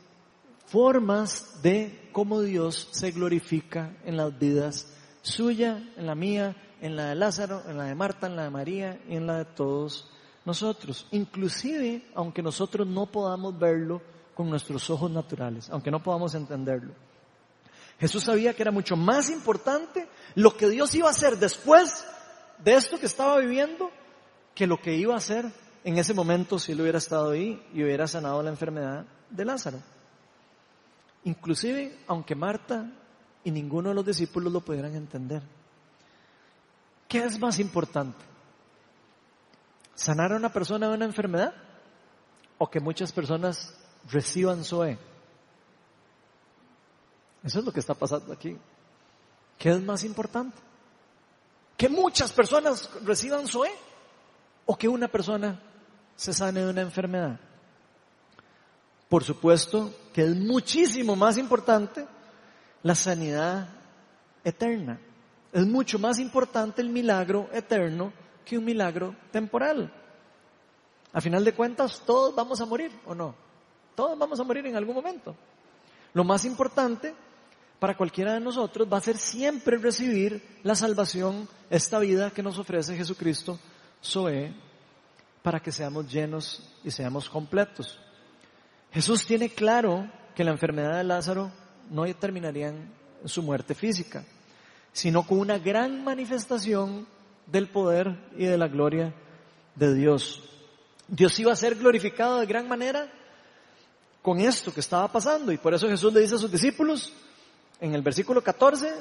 formas 0.67 1.63
de 1.63 2.11
cómo 2.13 2.41
Dios 2.41 2.89
se 2.91 3.13
glorifica 3.13 3.97
en 4.05 4.17
las 4.17 4.37
vidas 4.39 4.93
suya, 5.23 5.83
en 5.97 6.07
la 6.07 6.15
mía, 6.15 6.57
en 6.81 6.97
la 6.97 7.07
de 7.07 7.15
Lázaro, 7.15 7.63
en 7.69 7.79
la 7.79 7.85
de 7.85 7.95
Marta, 7.95 8.27
en 8.27 8.37
la 8.37 8.45
de 8.45 8.51
María 8.51 9.01
y 9.09 9.17
en 9.17 9.27
la 9.27 9.39
de 9.39 9.45
todos 9.45 10.11
nosotros. 10.45 11.07
Inclusive, 11.11 12.11
aunque 12.15 12.43
nosotros 12.43 12.87
no 12.87 13.07
podamos 13.07 13.59
verlo 13.59 14.01
con 14.35 14.49
nuestros 14.49 14.89
ojos 14.91 15.11
naturales, 15.11 15.69
aunque 15.71 15.91
no 15.91 16.03
podamos 16.03 16.35
entenderlo. 16.35 16.93
Jesús 17.99 18.23
sabía 18.25 18.55
que 18.55 18.63
era 18.63 18.71
mucho 18.71 18.97
más 18.97 19.29
importante 19.31 20.09
lo 20.37 20.57
que 20.57 20.69
Dios 20.69 20.95
iba 20.95 21.09
a 21.09 21.11
hacer 21.11 21.37
después 21.37 22.05
de 22.63 22.75
esto 22.75 22.99
que 22.99 23.07
estaba 23.07 23.39
viviendo 23.39 23.91
que 24.55 24.67
lo 24.67 24.81
que 24.81 24.95
iba 24.95 25.15
a 25.15 25.19
hacer 25.19 25.51
en 25.85 25.99
ese 25.99 26.15
momento 26.15 26.59
si 26.59 26.73
él 26.73 26.81
hubiera 26.81 26.99
estado 26.99 27.31
ahí 27.31 27.63
y 27.73 27.83
hubiera 27.83 28.07
sanado 28.07 28.43
la 28.43 28.51
enfermedad 28.51 29.05
de 29.31 29.45
Lázaro. 29.45 29.79
Inclusive, 31.25 31.99
aunque 32.07 32.35
Marta 32.35 32.91
y 33.45 33.51
ninguno 33.51 33.91
de 33.91 33.95
los 33.95 34.07
discípulos 34.07 34.53
lo 34.53 34.61
pudieran 34.61 34.95
entender. 34.95 35.43
¿Qué 37.09 37.25
es 37.25 37.39
más 37.39 37.59
importante? 37.59 38.23
¿Sanar 39.95 40.33
a 40.33 40.37
una 40.37 40.53
persona 40.53 40.89
de 40.89 40.95
una 40.95 41.07
enfermedad? 41.07 41.55
¿O 42.59 42.71
que 42.71 42.81
muchas 42.81 43.11
personas 43.13 43.75
reciban 44.11 44.63
Zoe? 44.63 44.99
Eso 47.43 47.59
es 47.61 47.65
lo 47.65 47.73
que 47.73 47.81
está 47.81 47.95
pasando 47.95 48.33
aquí. 48.33 48.57
¿Qué 49.59 49.71
es 49.71 49.81
más 49.81 50.05
importante? 50.05 50.59
¿Que 51.77 51.89
muchas 51.89 52.33
personas 52.33 52.91
reciban 53.05 53.47
Zoe? 53.47 53.71
¿O 54.67 54.77
que 54.77 54.87
una 54.87 55.09
persona 55.09 55.61
se 56.15 56.35
sane 56.35 56.61
de 56.61 56.71
una 56.71 56.83
enfermedad? 56.83 57.41
Por 59.09 59.25
supuesto 59.25 59.95
que 60.13 60.25
es 60.25 60.37
muchísimo 60.37 61.17
más 61.17 61.39
importante 61.39 62.07
la 62.83 62.95
sanidad 62.95 63.69
eterna. 64.45 65.01
Es 65.53 65.67
mucho 65.67 65.99
más 65.99 66.19
importante 66.19 66.83
el 66.83 66.91
milagro 66.91 67.49
eterno 67.53 68.13
que 68.45 68.59
un 68.59 68.65
milagro 68.65 69.15
temporal. 69.31 69.93
A 71.13 71.21
final 71.21 71.45
de 71.45 71.55
cuentas, 71.55 72.03
todos 72.05 72.35
vamos 72.35 72.61
a 72.61 72.67
morir, 72.67 72.93
¿o 73.07 73.15
no? 73.15 73.35
Todos 73.95 74.19
vamos 74.19 74.39
a 74.39 74.45
morir 74.45 74.67
en 74.67 74.77
algún 74.77 74.95
momento. 74.95 75.35
Lo 76.13 76.25
más 76.25 76.45
importante 76.45 77.15
para 77.79 77.97
cualquiera 77.97 78.35
de 78.35 78.41
nosotros 78.41 78.89
va 78.93 78.99
a 78.99 79.03
ser 79.03 79.17
siempre 79.17 79.79
recibir 79.79 80.61
la 80.63 80.75
salvación, 80.75 81.49
esta 81.71 81.99
vida 81.99 82.31
que 82.31 82.43
nos 82.43 82.59
ofrece 82.59 82.97
Jesucristo, 82.97 83.59
Zoe, 84.03 84.53
para 85.43 85.61
que 85.61 85.73
seamos 85.73 86.13
llenos 86.13 86.63
y 86.85 86.91
seamos 86.91 87.31
completos. 87.31 87.99
Jesús 88.93 89.27
tiene 89.27 89.51
claro 89.51 90.11
que 90.35 90.45
la 90.45 90.51
enfermedad 90.51 90.97
de 90.97 91.05
Lázaro 91.05 91.51
no 91.91 92.05
terminaría 92.15 92.69
en 92.69 92.93
su 93.25 93.43
muerte 93.43 93.75
física, 93.75 94.25
sino 94.99 95.23
con 95.25 95.39
una 95.39 95.59
gran 95.59 96.03
manifestación 96.03 97.07
del 97.47 97.69
poder 97.69 98.19
y 98.37 98.47
de 98.47 98.59
la 98.59 98.67
gloria 98.67 99.15
de 99.77 99.95
Dios. 99.95 100.43
Dios 101.07 101.39
iba 101.39 101.53
a 101.53 101.57
ser 101.57 101.77
glorificado 101.77 102.39
de 102.39 102.47
gran 102.47 102.67
manera 102.67 103.09
con 104.23 104.41
esto 104.41 104.75
que 104.75 104.81
estaba 104.81 105.07
pasando 105.07 105.53
y 105.53 105.57
por 105.57 105.73
eso 105.73 105.87
Jesús 105.87 106.13
le 106.13 106.23
dice 106.23 106.35
a 106.35 106.39
sus 106.39 106.51
discípulos 106.51 107.13
en 107.81 107.95
el 107.95 108.03
versículo 108.03 108.43
14, 108.43 108.93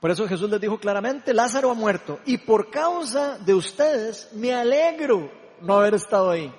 por 0.00 0.10
eso 0.10 0.26
Jesús 0.26 0.48
les 0.48 0.62
dijo 0.62 0.80
claramente, 0.80 1.34
Lázaro 1.34 1.70
ha 1.70 1.74
muerto 1.74 2.18
y 2.24 2.38
por 2.38 2.70
causa 2.70 3.36
de 3.36 3.52
ustedes 3.52 4.30
me 4.32 4.54
alegro 4.54 5.30
no 5.60 5.74
haber 5.74 5.92
estado 5.92 6.30
ahí. 6.30 6.50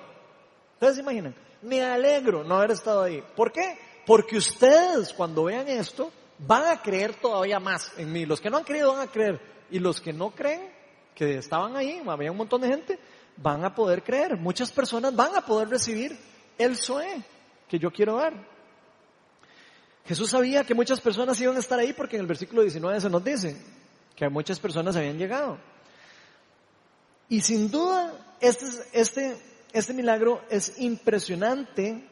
Ustedes 0.74 0.94
se 0.94 1.00
imaginan, 1.00 1.34
me 1.60 1.82
alegro 1.82 2.44
no 2.44 2.54
haber 2.54 2.70
estado 2.70 3.02
ahí. 3.02 3.20
¿Por 3.34 3.50
qué? 3.50 3.76
Porque 4.06 4.36
ustedes 4.36 5.12
cuando 5.12 5.42
vean 5.42 5.66
esto 5.66 6.12
van 6.46 6.66
a 6.66 6.82
creer 6.82 7.14
todavía 7.14 7.60
más 7.60 7.92
en 7.96 8.12
mí. 8.12 8.26
Los 8.26 8.40
que 8.40 8.50
no 8.50 8.58
han 8.58 8.64
creído 8.64 8.92
van 8.92 9.08
a 9.08 9.10
creer. 9.10 9.40
Y 9.70 9.78
los 9.78 10.00
que 10.00 10.12
no 10.12 10.30
creen, 10.30 10.70
que 11.14 11.38
estaban 11.38 11.76
ahí, 11.76 12.02
había 12.06 12.30
un 12.30 12.36
montón 12.36 12.60
de 12.60 12.68
gente, 12.68 12.98
van 13.36 13.64
a 13.64 13.74
poder 13.74 14.02
creer. 14.02 14.36
Muchas 14.36 14.70
personas 14.72 15.14
van 15.14 15.34
a 15.36 15.40
poder 15.40 15.68
recibir 15.68 16.16
el 16.58 16.76
Zoe 16.76 17.22
que 17.68 17.78
yo 17.78 17.90
quiero 17.90 18.16
dar. 18.16 18.34
Jesús 20.06 20.30
sabía 20.30 20.64
que 20.64 20.74
muchas 20.74 21.00
personas 21.00 21.40
iban 21.40 21.56
a 21.56 21.60
estar 21.60 21.78
ahí 21.78 21.92
porque 21.92 22.16
en 22.16 22.22
el 22.22 22.28
versículo 22.28 22.62
19 22.62 23.00
se 23.00 23.10
nos 23.10 23.24
dice 23.24 23.56
que 24.14 24.28
muchas 24.28 24.60
personas 24.60 24.96
habían 24.96 25.16
llegado. 25.16 25.58
Y 27.28 27.40
sin 27.40 27.70
duda, 27.70 28.12
este, 28.40 28.66
este 28.92 29.36
este 29.74 29.92
milagro 29.92 30.40
es 30.50 30.78
impresionante 30.78 32.08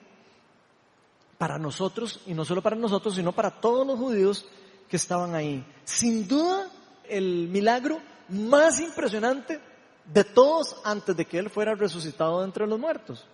para 1.42 1.58
nosotros, 1.58 2.20
y 2.24 2.34
no 2.34 2.44
solo 2.44 2.62
para 2.62 2.76
nosotros, 2.76 3.16
sino 3.16 3.32
para 3.32 3.50
todos 3.50 3.84
los 3.84 3.98
judíos 3.98 4.46
que 4.88 4.94
estaban 4.94 5.34
ahí. 5.34 5.66
Sin 5.82 6.28
duda, 6.28 6.70
el 7.08 7.48
milagro 7.48 7.98
más 8.28 8.78
impresionante 8.78 9.58
de 10.04 10.22
todos 10.22 10.76
antes 10.84 11.16
de 11.16 11.24
que 11.24 11.38
Él 11.38 11.50
fuera 11.50 11.74
resucitado 11.74 12.44
entre 12.44 12.64
los 12.64 12.78
muertos. 12.78 13.26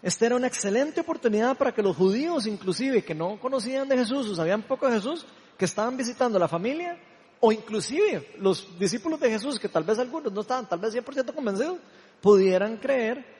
Esta 0.00 0.24
era 0.24 0.36
una 0.36 0.46
excelente 0.46 1.02
oportunidad 1.02 1.58
para 1.58 1.74
que 1.74 1.82
los 1.82 1.94
judíos, 1.94 2.46
inclusive, 2.46 3.04
que 3.04 3.14
no 3.14 3.38
conocían 3.38 3.86
de 3.86 3.98
Jesús 3.98 4.26
o 4.30 4.34
sabían 4.34 4.62
poco 4.62 4.88
de 4.88 4.94
Jesús, 4.94 5.26
que 5.58 5.66
estaban 5.66 5.98
visitando 5.98 6.38
la 6.38 6.48
familia, 6.48 6.98
o 7.38 7.52
inclusive 7.52 8.30
los 8.38 8.78
discípulos 8.78 9.20
de 9.20 9.28
Jesús, 9.28 9.60
que 9.60 9.68
tal 9.68 9.84
vez 9.84 9.98
algunos 9.98 10.32
no 10.32 10.40
estaban 10.40 10.66
tal 10.66 10.78
vez 10.78 10.94
100% 10.94 11.34
convencidos, 11.34 11.76
pudieran 12.22 12.78
creer 12.78 13.33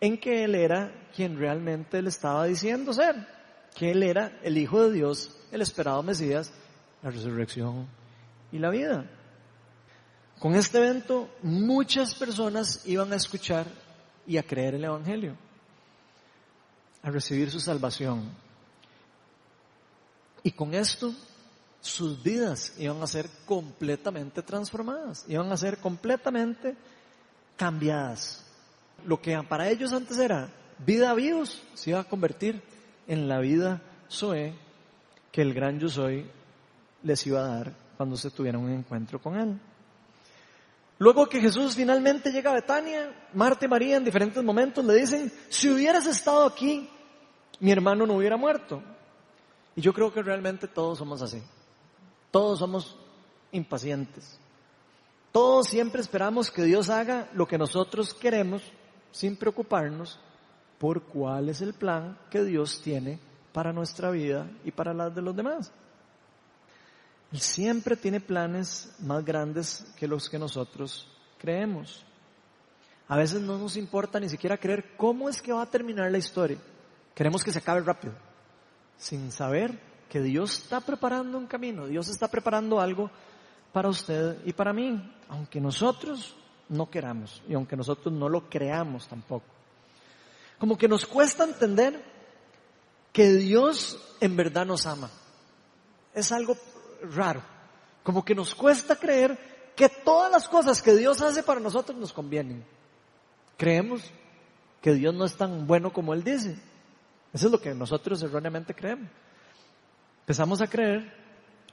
en 0.00 0.18
que 0.18 0.44
Él 0.44 0.54
era 0.54 0.92
quien 1.14 1.38
realmente 1.38 2.00
le 2.00 2.08
estaba 2.08 2.46
diciendo 2.46 2.92
ser, 2.92 3.26
que 3.74 3.90
Él 3.90 4.02
era 4.02 4.38
el 4.42 4.56
Hijo 4.56 4.82
de 4.82 4.92
Dios, 4.92 5.36
el 5.52 5.62
esperado 5.62 6.02
Mesías, 6.02 6.52
la 7.02 7.10
resurrección 7.10 7.86
y 8.50 8.58
la 8.58 8.70
vida. 8.70 9.04
Con 10.38 10.54
este 10.54 10.78
evento 10.78 11.28
muchas 11.42 12.14
personas 12.14 12.82
iban 12.86 13.12
a 13.12 13.16
escuchar 13.16 13.66
y 14.26 14.38
a 14.38 14.42
creer 14.42 14.74
el 14.74 14.84
Evangelio, 14.84 15.36
a 17.02 17.10
recibir 17.10 17.50
su 17.50 17.60
salvación. 17.60 18.30
Y 20.42 20.52
con 20.52 20.72
esto 20.74 21.14
sus 21.80 22.22
vidas 22.22 22.74
iban 22.78 23.02
a 23.02 23.06
ser 23.06 23.28
completamente 23.44 24.42
transformadas, 24.42 25.24
iban 25.28 25.50
a 25.52 25.56
ser 25.56 25.78
completamente 25.78 26.74
cambiadas. 27.56 28.49
Lo 29.06 29.20
que 29.20 29.40
para 29.48 29.68
ellos 29.68 29.92
antes 29.92 30.18
era 30.18 30.50
vida 30.78 31.12
vivos 31.14 31.62
se 31.74 31.90
iba 31.90 32.00
a 32.00 32.04
convertir 32.04 32.62
en 33.06 33.28
la 33.28 33.38
vida 33.40 33.82
Zoe 34.10 34.54
que 35.32 35.42
el 35.42 35.54
gran 35.54 35.78
yo 35.78 35.88
soy 35.88 36.26
les 37.02 37.26
iba 37.26 37.40
a 37.40 37.56
dar 37.56 37.72
cuando 37.96 38.16
se 38.16 38.30
tuvieran 38.30 38.62
un 38.62 38.72
encuentro 38.72 39.20
con 39.20 39.36
él. 39.38 39.60
Luego 40.98 41.28
que 41.28 41.40
Jesús 41.40 41.76
finalmente 41.76 42.30
llega 42.30 42.50
a 42.50 42.54
Betania, 42.54 43.28
Marta 43.32 43.64
y 43.64 43.68
María 43.68 43.96
en 43.96 44.04
diferentes 44.04 44.42
momentos 44.44 44.84
le 44.84 44.94
dicen, 44.94 45.32
si 45.48 45.70
hubieras 45.70 46.06
estado 46.06 46.44
aquí, 46.44 46.90
mi 47.58 47.70
hermano 47.70 48.06
no 48.06 48.16
hubiera 48.16 48.36
muerto. 48.36 48.82
Y 49.76 49.80
yo 49.80 49.94
creo 49.94 50.12
que 50.12 50.22
realmente 50.22 50.68
todos 50.68 50.98
somos 50.98 51.22
así. 51.22 51.42
Todos 52.30 52.58
somos 52.58 52.98
impacientes. 53.52 54.38
Todos 55.32 55.68
siempre 55.68 56.02
esperamos 56.02 56.50
que 56.50 56.64
Dios 56.64 56.90
haga 56.90 57.28
lo 57.32 57.46
que 57.46 57.56
nosotros 57.56 58.12
queremos 58.12 58.62
sin 59.12 59.36
preocuparnos 59.36 60.18
por 60.78 61.02
cuál 61.02 61.48
es 61.48 61.60
el 61.60 61.74
plan 61.74 62.18
que 62.30 62.42
Dios 62.44 62.80
tiene 62.82 63.18
para 63.52 63.72
nuestra 63.72 64.10
vida 64.10 64.50
y 64.64 64.70
para 64.70 64.94
las 64.94 65.14
de 65.14 65.22
los 65.22 65.36
demás. 65.36 65.72
Él 67.32 67.40
siempre 67.40 67.96
tiene 67.96 68.20
planes 68.20 68.94
más 69.00 69.24
grandes 69.24 69.86
que 69.96 70.08
los 70.08 70.28
que 70.28 70.38
nosotros 70.38 71.06
creemos. 71.38 72.04
A 73.08 73.16
veces 73.16 73.40
no 73.40 73.58
nos 73.58 73.76
importa 73.76 74.18
ni 74.18 74.28
siquiera 74.28 74.56
creer 74.56 74.96
cómo 74.96 75.28
es 75.28 75.42
que 75.42 75.52
va 75.52 75.62
a 75.62 75.70
terminar 75.70 76.10
la 76.10 76.18
historia. 76.18 76.58
Queremos 77.14 77.44
que 77.44 77.52
se 77.52 77.58
acabe 77.58 77.80
rápido, 77.80 78.14
sin 78.96 79.30
saber 79.32 79.78
que 80.08 80.20
Dios 80.20 80.62
está 80.62 80.80
preparando 80.80 81.38
un 81.38 81.46
camino, 81.46 81.86
Dios 81.86 82.08
está 82.08 82.28
preparando 82.28 82.80
algo 82.80 83.10
para 83.72 83.88
usted 83.88 84.38
y 84.44 84.52
para 84.52 84.72
mí, 84.72 85.00
aunque 85.28 85.60
nosotros 85.60 86.36
no 86.70 86.88
queramos 86.88 87.42
y 87.48 87.54
aunque 87.54 87.76
nosotros 87.76 88.14
no 88.14 88.28
lo 88.28 88.48
creamos 88.48 89.06
tampoco. 89.08 89.44
Como 90.58 90.78
que 90.78 90.88
nos 90.88 91.04
cuesta 91.04 91.44
entender 91.44 92.02
que 93.12 93.32
Dios 93.32 93.98
en 94.20 94.36
verdad 94.36 94.64
nos 94.64 94.86
ama. 94.86 95.10
Es 96.14 96.32
algo 96.32 96.56
raro. 97.14 97.42
Como 98.02 98.24
que 98.24 98.34
nos 98.34 98.54
cuesta 98.54 98.96
creer 98.96 99.38
que 99.74 99.88
todas 99.88 100.30
las 100.30 100.48
cosas 100.48 100.80
que 100.80 100.94
Dios 100.94 101.20
hace 101.20 101.42
para 101.42 101.60
nosotros 101.60 101.98
nos 101.98 102.12
convienen. 102.12 102.64
Creemos 103.56 104.02
que 104.80 104.94
Dios 104.94 105.14
no 105.14 105.24
es 105.24 105.36
tan 105.36 105.66
bueno 105.66 105.92
como 105.92 106.14
Él 106.14 106.22
dice. 106.22 106.58
Eso 107.32 107.46
es 107.46 107.52
lo 107.52 107.60
que 107.60 107.74
nosotros 107.74 108.22
erróneamente 108.22 108.74
creemos. 108.74 109.08
Empezamos 110.20 110.60
a 110.60 110.68
creer 110.68 111.12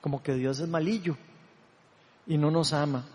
como 0.02 0.24
que 0.24 0.34
Dios 0.34 0.60
es 0.60 0.68
malillo 0.68 1.16
y 2.26 2.38
no 2.38 2.50
nos 2.50 2.74
ama. 2.74 3.06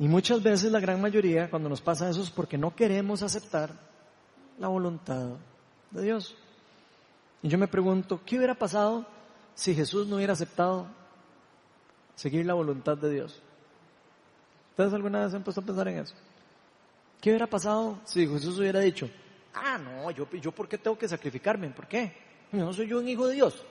Y 0.00 0.08
muchas 0.08 0.42
veces 0.42 0.72
la 0.72 0.80
gran 0.80 0.98
mayoría 0.98 1.50
cuando 1.50 1.68
nos 1.68 1.82
pasa 1.82 2.08
eso 2.08 2.22
es 2.22 2.30
porque 2.30 2.56
no 2.56 2.74
queremos 2.74 3.22
aceptar 3.22 3.70
la 4.58 4.68
voluntad 4.68 5.36
de 5.90 6.02
Dios. 6.02 6.34
Y 7.42 7.48
yo 7.50 7.58
me 7.58 7.68
pregunto, 7.68 8.22
¿qué 8.24 8.38
hubiera 8.38 8.54
pasado 8.54 9.04
si 9.54 9.74
Jesús 9.74 10.06
no 10.06 10.16
hubiera 10.16 10.32
aceptado 10.32 10.86
seguir 12.14 12.46
la 12.46 12.54
voluntad 12.54 12.96
de 12.96 13.10
Dios? 13.10 13.42
¿Ustedes 14.70 14.94
alguna 14.94 15.26
vez 15.26 15.34
han 15.34 15.44
puesto 15.44 15.60
a 15.60 15.64
pensar 15.66 15.88
en 15.88 15.98
eso? 15.98 16.14
¿Qué 17.20 17.28
hubiera 17.28 17.46
pasado 17.46 17.98
si 18.06 18.26
Jesús 18.26 18.58
hubiera 18.58 18.80
dicho, 18.80 19.10
ah, 19.52 19.76
no, 19.76 20.10
yo, 20.12 20.26
yo 20.30 20.50
por 20.50 20.66
qué 20.66 20.78
tengo 20.78 20.96
que 20.96 21.08
sacrificarme? 21.08 21.68
¿Por 21.68 21.86
qué? 21.86 22.16
No 22.52 22.72
soy 22.72 22.88
yo 22.88 23.00
un 23.00 23.08
hijo 23.08 23.26
de 23.26 23.34
Dios. 23.34 23.62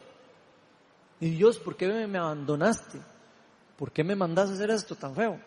Y 1.20 1.32
Dios, 1.32 1.58
¿por 1.58 1.76
qué 1.76 1.88
me 2.06 2.20
abandonaste? 2.20 3.00
¿Por 3.76 3.92
qué 3.92 4.04
me 4.04 4.16
mandaste 4.16 4.52
a 4.52 4.56
hacer 4.58 4.70
esto 4.70 4.94
tan 4.94 5.16
feo? 5.16 5.40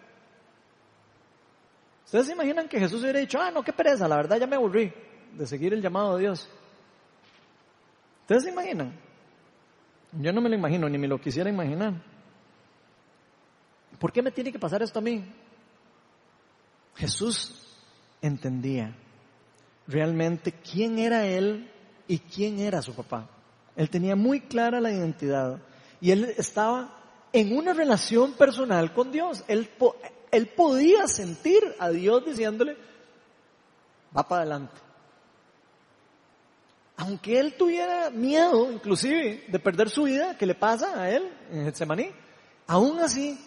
¿Ustedes 2.04 2.26
se 2.26 2.32
imaginan 2.32 2.68
que 2.68 2.78
Jesús 2.78 3.02
hubiera 3.02 3.20
dicho, 3.20 3.38
ah, 3.40 3.50
no, 3.50 3.62
qué 3.62 3.72
pereza, 3.72 4.08
la 4.08 4.16
verdad 4.16 4.38
ya 4.38 4.46
me 4.46 4.56
aburrí 4.56 4.92
de 5.34 5.46
seguir 5.46 5.72
el 5.72 5.80
llamado 5.80 6.16
de 6.16 6.22
Dios? 6.22 6.48
¿Ustedes 8.22 8.44
se 8.44 8.50
imaginan? 8.50 8.98
Yo 10.12 10.32
no 10.32 10.40
me 10.40 10.48
lo 10.48 10.54
imagino, 10.54 10.88
ni 10.88 10.98
me 10.98 11.08
lo 11.08 11.20
quisiera 11.20 11.48
imaginar. 11.48 11.94
¿Por 13.98 14.12
qué 14.12 14.22
me 14.22 14.30
tiene 14.30 14.52
que 14.52 14.58
pasar 14.58 14.82
esto 14.82 14.98
a 14.98 15.02
mí? 15.02 15.24
Jesús 16.96 17.66
entendía 18.20 18.94
realmente 19.86 20.52
quién 20.52 20.98
era 20.98 21.26
Él 21.26 21.70
y 22.06 22.18
quién 22.18 22.58
era 22.58 22.82
su 22.82 22.94
papá. 22.94 23.28
Él 23.76 23.88
tenía 23.88 24.16
muy 24.16 24.40
clara 24.40 24.80
la 24.80 24.92
identidad 24.92 25.60
y 26.00 26.10
Él 26.10 26.24
estaba 26.36 26.98
en 27.32 27.56
una 27.56 27.72
relación 27.72 28.34
personal 28.34 28.92
con 28.92 29.10
Dios. 29.10 29.44
Él, 29.48 29.70
él 30.32 30.48
podía 30.48 31.06
sentir 31.06 31.62
a 31.78 31.90
Dios 31.90 32.24
diciéndole, 32.24 32.76
va 34.16 34.26
para 34.26 34.42
adelante 34.42 34.82
aunque 37.02 37.40
él 37.40 37.54
tuviera 37.54 38.10
miedo, 38.10 38.70
inclusive, 38.70 39.44
de 39.48 39.58
perder 39.58 39.90
su 39.90 40.04
vida, 40.04 40.36
que 40.38 40.46
le 40.46 40.54
pasa 40.54 41.00
a 41.00 41.10
él 41.10 41.28
en 41.50 41.64
Getsemaní, 41.64 42.10
aún 42.68 43.00
así, 43.00 43.38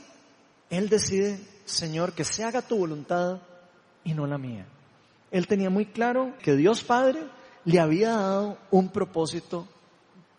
él 0.69 0.89
decide, 0.89 1.39
Señor, 1.63 2.11
que 2.11 2.25
se 2.25 2.43
haga 2.43 2.61
tu 2.61 2.77
voluntad 2.77 3.39
y 4.03 4.13
no 4.13 4.27
la 4.27 4.37
mía. 4.37 4.65
Él 5.31 5.47
tenía 5.47 5.69
muy 5.69 5.85
claro 5.85 6.33
que 6.39 6.55
Dios 6.57 6.83
Padre 6.83 7.23
le 7.63 7.79
había 7.79 8.09
dado 8.09 8.57
un 8.71 8.89
propósito 8.89 9.69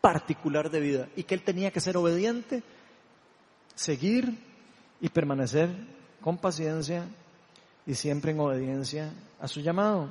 particular 0.03 0.71
de 0.71 0.81
vida 0.81 1.09
y 1.17 1.23
que 1.23 1.35
él 1.35 1.43
tenía 1.43 1.71
que 1.71 1.81
ser 1.81 1.97
obediente, 1.97 2.63
seguir 3.75 4.39
y 5.01 5.09
permanecer 5.09 5.71
con 6.27 6.39
paciencia 6.39 7.09
y 7.87 7.95
siempre 7.95 8.33
en 8.33 8.41
obediencia 8.41 9.13
a 9.39 9.47
su 9.47 9.61
llamado. 9.61 10.09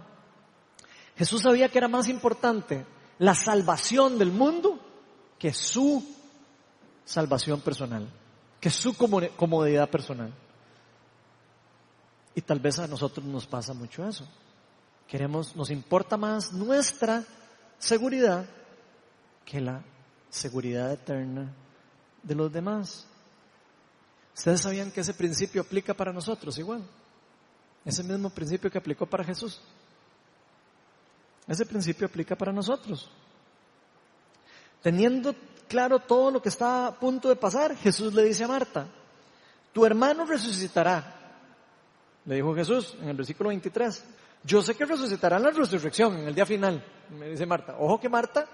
Jesús 1.18 1.42
sabía 1.42 1.68
que 1.68 1.78
era 1.78 1.90
más 1.90 2.08
importante 2.08 2.86
la 3.20 3.36
salvación 3.36 4.18
del 4.18 4.32
mundo 4.32 4.80
que 5.38 5.52
su 5.52 6.02
salvación 7.04 7.60
personal, 7.60 8.08
que 8.62 8.70
su 8.70 8.96
comodidad 8.96 9.90
personal. 9.90 10.34
Y 12.34 12.40
tal 12.40 12.62
vez 12.62 12.80
a 12.80 12.88
nosotros 12.88 13.26
nos 13.26 13.46
pasa 13.46 13.74
mucho 13.74 14.08
eso. 14.08 14.26
Queremos, 15.10 15.54
nos 15.54 15.70
importa 15.70 16.16
más 16.16 16.54
nuestra 16.54 17.26
seguridad 17.78 18.46
que 19.44 19.60
la 19.60 19.84
seguridad 20.30 20.94
eterna 20.94 21.52
de 22.24 22.36
los 22.36 22.54
demás. 22.54 23.06
¿Ustedes 24.36 24.62
sabían 24.62 24.92
que 24.92 25.02
ese 25.02 25.14
principio 25.14 25.62
aplica 25.62 25.94
para 25.94 26.12
nosotros 26.12 26.58
igual? 26.58 26.84
Ese 27.86 28.04
mismo 28.04 28.30
principio 28.30 28.70
que 28.70 28.78
aplicó 28.78 29.06
para 29.06 29.24
Jesús. 29.24 29.62
Ese 31.48 31.66
principio 31.66 32.08
aplica 32.08 32.36
para 32.36 32.52
nosotros. 32.52 33.10
Teniendo 34.82 35.34
claro 35.68 36.00
todo 36.00 36.32
lo 36.32 36.42
que 36.42 36.50
está 36.50 36.88
a 36.88 37.00
punto 37.00 37.30
de 37.30 37.36
pasar, 37.36 37.78
Jesús 37.78 38.14
le 38.14 38.24
dice 38.24 38.44
a 38.44 38.48
Marta, 38.48 38.88
tu 39.72 39.86
hermano 39.86 40.26
resucitará. 40.26 41.14
Le 42.26 42.36
dijo 42.36 42.54
Jesús 42.56 42.96
en 43.02 43.10
el 43.10 43.16
versículo 43.16 43.50
23. 43.50 44.04
Yo 44.44 44.62
sé 44.62 44.76
que 44.76 44.86
resucitará 44.86 45.38
en 45.38 45.44
la 45.44 45.52
resurrección, 45.52 46.18
en 46.18 46.28
el 46.28 46.36
día 46.36 46.46
final, 46.46 46.84
me 47.18 47.30
dice 47.30 47.46
Marta. 47.46 47.78
Ojo 47.80 48.00
que 48.00 48.10
Marta, 48.10 48.48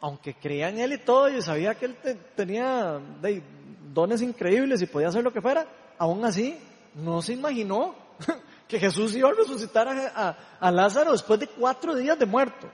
aunque 0.00 0.34
creía 0.34 0.70
en 0.70 0.78
él 0.78 0.92
y 0.94 0.98
todo, 0.98 1.28
y 1.28 1.40
sabía 1.40 1.76
que 1.76 1.86
él 1.86 1.96
tenía 2.34 3.00
dones 3.98 4.22
increíbles 4.22 4.80
y 4.80 4.86
podía 4.86 5.08
hacer 5.08 5.24
lo 5.24 5.32
que 5.32 5.40
fuera, 5.40 5.66
aún 5.98 6.24
así 6.24 6.56
no 6.94 7.20
se 7.20 7.32
imaginó 7.32 7.96
que 8.68 8.78
Jesús 8.78 9.14
iba 9.16 9.28
a 9.28 9.32
resucitar 9.32 9.88
a, 9.88 10.70
Lázaro 10.70 11.12
después 11.12 11.40
de 11.40 11.48
cuatro 11.48 11.96
días 11.96 12.18
de 12.18 12.26
muerto. 12.26 12.70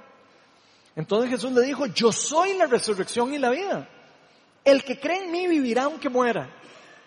Entonces 0.95 1.31
Jesús 1.31 1.53
le 1.53 1.63
dijo, 1.63 1.87
yo 1.87 2.13
soy 2.13 2.55
la 2.55 2.67
resurrección 2.67 3.33
y 3.33 3.39
la 3.39 3.51
vida. 3.51 3.89
El 4.65 4.85
que 4.85 5.01
cree 5.01 5.25
en 5.25 5.33
mí 5.33 5.47
vivirá 5.47 5.85
aunque 5.85 6.09
muera. 6.09 6.49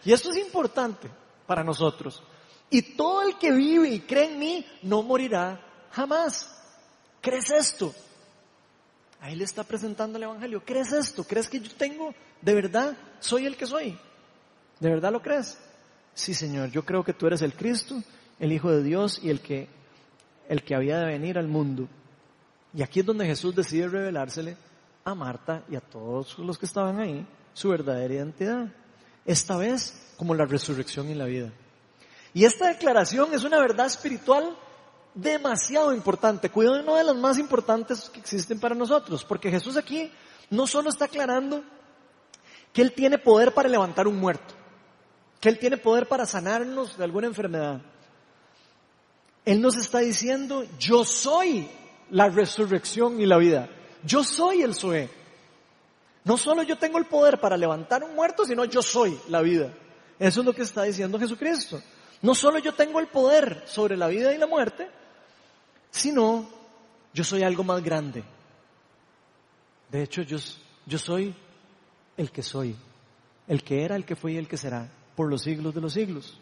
Y 0.03 0.11
esto 0.11 0.31
es 0.31 0.37
importante 0.37 1.09
para 1.45 1.63
nosotros. 1.63 2.23
Y 2.69 2.95
todo 2.95 3.21
el 3.21 3.37
que 3.37 3.51
vive 3.51 3.89
y 3.89 3.99
cree 4.01 4.25
en 4.25 4.39
mí 4.39 4.65
no 4.81 5.03
morirá 5.03 5.61
jamás. 5.91 6.53
¿Crees 7.21 7.51
esto? 7.51 7.93
Ahí 9.21 9.35
le 9.35 9.43
está 9.43 9.63
presentando 9.63 10.17
el 10.17 10.23
Evangelio. 10.23 10.63
¿Crees 10.65 10.91
esto? 10.91 11.23
¿Crees 11.23 11.47
que 11.47 11.59
yo 11.59 11.71
tengo, 11.75 12.13
de 12.41 12.53
verdad, 12.55 12.97
soy 13.19 13.45
el 13.45 13.55
que 13.55 13.65
soy? 13.65 13.97
¿De 14.79 14.89
verdad 14.89 15.11
lo 15.11 15.21
crees? 15.21 15.57
Sí, 16.13 16.33
Señor, 16.33 16.69
yo 16.71 16.83
creo 16.83 17.03
que 17.03 17.13
tú 17.13 17.27
eres 17.27 17.41
el 17.41 17.53
Cristo, 17.53 18.01
el 18.39 18.51
Hijo 18.51 18.71
de 18.71 18.83
Dios 18.83 19.19
y 19.21 19.29
el 19.29 19.41
que, 19.41 19.67
el 20.47 20.63
que 20.63 20.75
había 20.75 20.99
de 20.99 21.05
venir 21.05 21.37
al 21.37 21.47
mundo. 21.47 21.87
Y 22.73 22.81
aquí 22.83 22.99
es 22.99 23.05
donde 23.05 23.25
Jesús 23.25 23.55
decide 23.55 23.87
revelársele 23.87 24.57
a 25.03 25.15
Marta 25.15 25.63
y 25.69 25.75
a 25.75 25.81
todos 25.81 26.37
los 26.39 26.57
que 26.57 26.65
estaban 26.65 26.99
ahí 26.99 27.25
su 27.53 27.69
verdadera 27.69 28.13
identidad. 28.13 28.67
Esta 29.25 29.57
vez 29.57 30.13
como 30.17 30.35
la 30.35 30.45
resurrección 30.45 31.09
y 31.09 31.15
la 31.15 31.25
vida. 31.25 31.51
Y 32.33 32.45
esta 32.45 32.67
declaración 32.67 33.33
es 33.33 33.43
una 33.43 33.59
verdad 33.59 33.87
espiritual 33.87 34.55
demasiado 35.13 35.93
importante, 35.93 36.49
cuidado, 36.49 36.81
una 36.81 36.97
de 36.97 37.03
las 37.03 37.15
más 37.15 37.39
importantes 37.39 38.09
que 38.09 38.19
existen 38.19 38.59
para 38.59 38.75
nosotros, 38.75 39.25
porque 39.25 39.49
Jesús 39.49 39.77
aquí 39.77 40.11
no 40.49 40.67
solo 40.67 40.89
está 40.89 41.05
aclarando 41.05 41.63
que 42.71 42.81
Él 42.81 42.93
tiene 42.93 43.17
poder 43.17 43.53
para 43.53 43.69
levantar 43.69 44.07
un 44.07 44.19
muerto, 44.19 44.53
que 45.39 45.49
Él 45.49 45.59
tiene 45.59 45.77
poder 45.77 46.07
para 46.07 46.25
sanarnos 46.25 46.97
de 46.97 47.03
alguna 47.03 47.27
enfermedad, 47.27 47.81
él 49.47 49.61
nos 49.61 49.77
está 49.77 49.99
diciendo, 49.99 50.65
yo 50.77 51.05
soy 51.05 51.69
la 52.09 52.27
resurrección 52.27 53.21
y 53.21 53.25
la 53.25 53.37
vida. 53.37 53.69
Yo 54.03 54.21
soy 54.21 54.61
el 54.61 54.75
Zoé. 54.75 55.09
No 56.25 56.35
solo 56.35 56.63
yo 56.63 56.77
tengo 56.77 56.97
el 56.97 57.05
poder 57.05 57.39
para 57.39 57.55
levantar 57.55 58.03
un 58.03 58.13
muerto, 58.13 58.43
sino 58.43 58.65
yo 58.65 58.81
soy 58.81 59.17
la 59.29 59.41
vida. 59.41 59.73
Eso 60.19 60.41
es 60.41 60.45
lo 60.45 60.51
que 60.51 60.63
está 60.63 60.83
diciendo 60.83 61.17
Jesucristo. 61.17 61.81
No 62.21 62.35
solo 62.35 62.59
yo 62.59 62.73
tengo 62.73 62.99
el 62.99 63.07
poder 63.07 63.63
sobre 63.67 63.95
la 63.95 64.07
vida 64.09 64.33
y 64.33 64.37
la 64.37 64.47
muerte, 64.47 64.89
sino 65.91 66.49
yo 67.13 67.23
soy 67.23 67.43
algo 67.43 67.63
más 67.63 67.81
grande. 67.81 68.25
De 69.89 70.03
hecho, 70.03 70.23
yo, 70.23 70.39
yo 70.85 70.97
soy 70.97 71.33
el 72.17 72.31
que 72.31 72.43
soy, 72.43 72.75
el 73.47 73.63
que 73.63 73.85
era, 73.85 73.95
el 73.95 74.03
que 74.03 74.17
fue 74.17 74.33
y 74.33 74.37
el 74.37 74.49
que 74.49 74.57
será, 74.57 74.89
por 75.17 75.29
los 75.29 75.41
siglos 75.41 75.75
de 75.75 75.81
los 75.81 75.91
siglos 75.91 76.39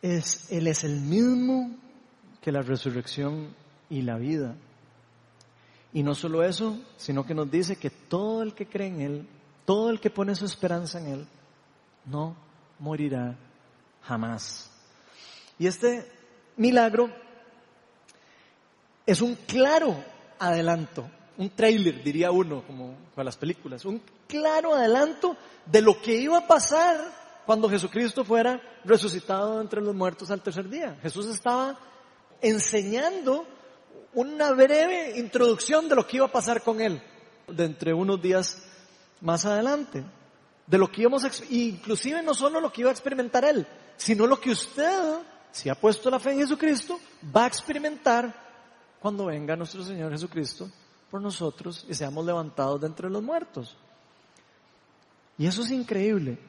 es, 0.00 0.50
Él 0.50 0.66
es 0.66 0.82
el 0.84 1.02
mismo 1.02 1.76
que 2.40 2.52
la 2.52 2.62
resurrección 2.62 3.54
y 3.90 4.00
la 4.00 4.16
vida. 4.16 4.56
Y 5.92 6.02
no 6.02 6.14
solo 6.14 6.42
eso, 6.42 6.78
sino 6.96 7.26
que 7.26 7.34
nos 7.34 7.50
dice 7.50 7.76
que 7.76 7.90
todo 7.90 8.42
el 8.42 8.54
que 8.54 8.66
cree 8.66 8.88
en 8.88 9.00
Él 9.02 9.28
todo 9.64 9.90
el 9.90 10.00
que 10.00 10.10
pone 10.10 10.34
su 10.34 10.44
esperanza 10.44 10.98
en 10.98 11.06
Él, 11.06 11.26
no 12.04 12.36
morirá 12.78 13.36
jamás. 14.02 14.70
Y 15.58 15.66
este 15.66 16.10
milagro 16.56 17.10
es 19.06 19.20
un 19.20 19.34
claro 19.34 19.96
adelanto, 20.38 21.08
un 21.36 21.50
trailer, 21.50 22.02
diría 22.02 22.30
uno, 22.30 22.62
como 22.66 22.96
para 23.14 23.24
las 23.24 23.36
películas, 23.36 23.84
un 23.84 24.00
claro 24.26 24.74
adelanto 24.74 25.36
de 25.66 25.82
lo 25.82 26.00
que 26.00 26.14
iba 26.14 26.38
a 26.38 26.46
pasar 26.46 26.96
cuando 27.44 27.68
Jesucristo 27.68 28.24
fuera 28.24 28.60
resucitado 28.84 29.60
entre 29.60 29.80
los 29.80 29.94
muertos 29.94 30.30
al 30.30 30.42
tercer 30.42 30.68
día. 30.68 30.96
Jesús 31.02 31.26
estaba 31.26 31.78
enseñando 32.40 33.46
una 34.14 34.52
breve 34.52 35.18
introducción 35.18 35.88
de 35.88 35.96
lo 35.96 36.06
que 36.06 36.18
iba 36.18 36.26
a 36.26 36.32
pasar 36.32 36.62
con 36.62 36.80
él 36.80 37.02
de 37.48 37.64
entre 37.64 37.92
unos 37.92 38.22
días 38.22 38.62
más 39.20 39.44
adelante. 39.44 40.04
De 40.66 40.78
lo 40.78 40.90
que 40.90 41.02
íbamos 41.02 41.24
a, 41.24 41.30
inclusive 41.50 42.22
no 42.22 42.32
solo 42.32 42.60
lo 42.60 42.72
que 42.72 42.82
iba 42.82 42.90
a 42.90 42.92
experimentar 42.92 43.44
él, 43.44 43.66
sino 43.96 44.26
lo 44.26 44.40
que 44.40 44.50
usted, 44.50 45.18
si 45.50 45.68
ha 45.68 45.74
puesto 45.74 46.08
la 46.10 46.18
fe 46.18 46.32
en 46.32 46.38
Jesucristo, 46.38 46.98
va 47.36 47.44
a 47.44 47.48
experimentar 47.48 48.32
cuando 48.98 49.26
venga 49.26 49.56
nuestro 49.56 49.82
Señor 49.84 50.10
Jesucristo 50.12 50.70
por 51.14 51.22
nosotros 51.22 51.86
y 51.88 51.94
seamos 51.94 52.26
levantados 52.26 52.80
de 52.80 52.88
entre 52.88 53.08
los 53.08 53.22
muertos. 53.22 53.76
Y 55.38 55.46
eso 55.46 55.62
es 55.62 55.70
increíble. 55.70 56.40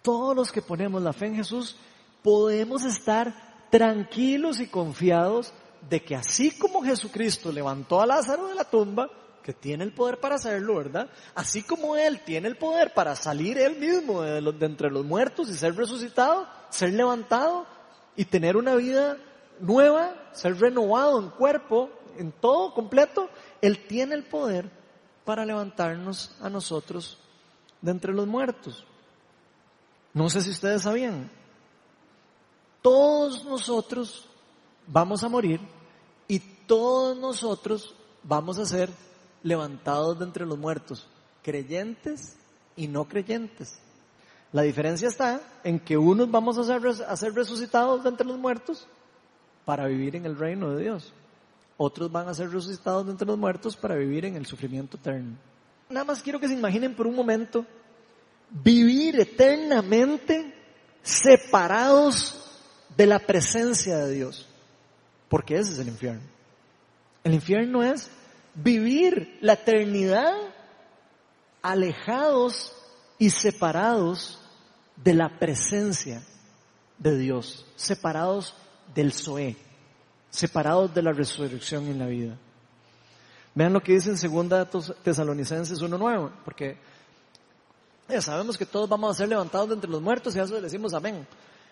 Todos 0.00 0.36
los 0.36 0.52
que 0.52 0.62
ponemos 0.62 1.02
la 1.02 1.12
fe 1.12 1.26
en 1.26 1.34
Jesús 1.34 1.74
podemos 2.22 2.84
estar 2.84 3.34
tranquilos 3.72 4.60
y 4.60 4.68
confiados 4.68 5.52
de 5.90 6.00
que 6.04 6.14
así 6.14 6.56
como 6.56 6.84
Jesucristo 6.84 7.50
levantó 7.50 8.00
a 8.00 8.06
Lázaro 8.06 8.46
de 8.46 8.54
la 8.54 8.62
tumba, 8.62 9.10
que 9.42 9.52
tiene 9.52 9.82
el 9.82 9.92
poder 9.92 10.20
para 10.20 10.36
hacerlo, 10.36 10.76
¿verdad? 10.76 11.10
Así 11.34 11.64
como 11.64 11.96
Él 11.96 12.20
tiene 12.24 12.46
el 12.46 12.56
poder 12.56 12.94
para 12.94 13.16
salir 13.16 13.58
Él 13.58 13.76
mismo 13.80 14.22
de, 14.22 14.40
de, 14.40 14.66
entre 14.66 14.88
los 14.88 15.04
muertos 15.04 15.50
y 15.50 15.54
ser 15.54 15.74
resucitado, 15.74 16.46
ser 16.70 16.92
levantado 16.92 17.66
y 18.14 18.24
tener 18.24 18.56
una 18.56 18.76
vida 18.76 19.16
nueva, 19.58 20.14
ser 20.30 20.60
renovado 20.60 21.18
en 21.18 21.30
cuerpo, 21.30 21.90
en 22.18 22.32
todo 22.32 22.74
completo, 22.74 23.28
Él 23.60 23.86
tiene 23.86 24.14
el 24.14 24.24
poder 24.24 24.70
para 25.24 25.44
levantarnos 25.44 26.34
a 26.40 26.48
nosotros 26.48 27.18
de 27.80 27.90
entre 27.90 28.12
los 28.12 28.26
muertos. 28.26 28.84
No 30.12 30.30
sé 30.30 30.42
si 30.42 30.50
ustedes 30.50 30.82
sabían, 30.82 31.30
todos 32.82 33.44
nosotros 33.44 34.28
vamos 34.86 35.24
a 35.24 35.28
morir 35.28 35.60
y 36.28 36.38
todos 36.38 37.16
nosotros 37.16 37.94
vamos 38.22 38.58
a 38.58 38.66
ser 38.66 38.90
levantados 39.42 40.18
de 40.18 40.24
entre 40.24 40.46
los 40.46 40.58
muertos, 40.58 41.06
creyentes 41.42 42.36
y 42.76 42.88
no 42.88 43.06
creyentes. 43.06 43.78
La 44.52 44.62
diferencia 44.62 45.08
está 45.08 45.40
en 45.64 45.80
que 45.80 45.96
unos 45.96 46.30
vamos 46.30 46.58
a 46.58 46.64
ser, 46.64 46.86
a 46.86 47.16
ser 47.16 47.34
resucitados 47.34 48.04
de 48.04 48.10
entre 48.10 48.26
los 48.26 48.38
muertos 48.38 48.86
para 49.64 49.86
vivir 49.86 50.16
en 50.16 50.26
el 50.26 50.38
reino 50.38 50.70
de 50.70 50.82
Dios. 50.82 51.12
Otros 51.76 52.10
van 52.10 52.28
a 52.28 52.34
ser 52.34 52.50
resucitados 52.50 53.06
de 53.06 53.12
entre 53.12 53.26
los 53.26 53.38
muertos 53.38 53.76
para 53.76 53.96
vivir 53.96 54.24
en 54.24 54.36
el 54.36 54.46
sufrimiento 54.46 54.96
eterno. 54.96 55.36
Nada 55.88 56.04
más 56.04 56.22
quiero 56.22 56.38
que 56.40 56.48
se 56.48 56.54
imaginen 56.54 56.94
por 56.94 57.06
un 57.06 57.16
momento 57.16 57.66
vivir 58.50 59.18
eternamente 59.18 60.54
separados 61.02 62.40
de 62.96 63.06
la 63.06 63.18
presencia 63.18 63.98
de 63.98 64.14
Dios. 64.14 64.48
Porque 65.28 65.56
ese 65.56 65.72
es 65.72 65.78
el 65.78 65.88
infierno. 65.88 66.22
El 67.24 67.34
infierno 67.34 67.82
es 67.82 68.10
vivir 68.54 69.38
la 69.40 69.54
eternidad 69.54 70.34
alejados 71.62 72.72
y 73.18 73.30
separados 73.30 74.38
de 74.96 75.14
la 75.14 75.38
presencia 75.38 76.22
de 76.98 77.18
Dios, 77.18 77.66
separados 77.76 78.54
del 78.94 79.12
Zoé, 79.12 79.56
separados 80.34 80.92
de 80.92 81.00
la 81.00 81.12
resurrección 81.12 81.86
en 81.86 81.98
la 81.98 82.06
vida. 82.06 82.36
Vean 83.54 83.72
lo 83.72 83.80
que 83.80 83.92
dice 83.92 84.10
en 84.10 84.18
segunda 84.18 84.68
Tesalonicenses 84.68 85.80
1.9, 85.80 86.30
porque 86.44 86.76
ya 88.08 88.20
sabemos 88.20 88.58
que 88.58 88.66
todos 88.66 88.88
vamos 88.88 89.12
a 89.12 89.18
ser 89.18 89.28
levantados 89.28 89.68
de 89.68 89.76
entre 89.76 89.88
los 89.88 90.02
muertos 90.02 90.34
y 90.34 90.40
a 90.40 90.42
eso 90.42 90.54
le 90.54 90.60
decimos 90.60 90.92
amén. 90.92 91.24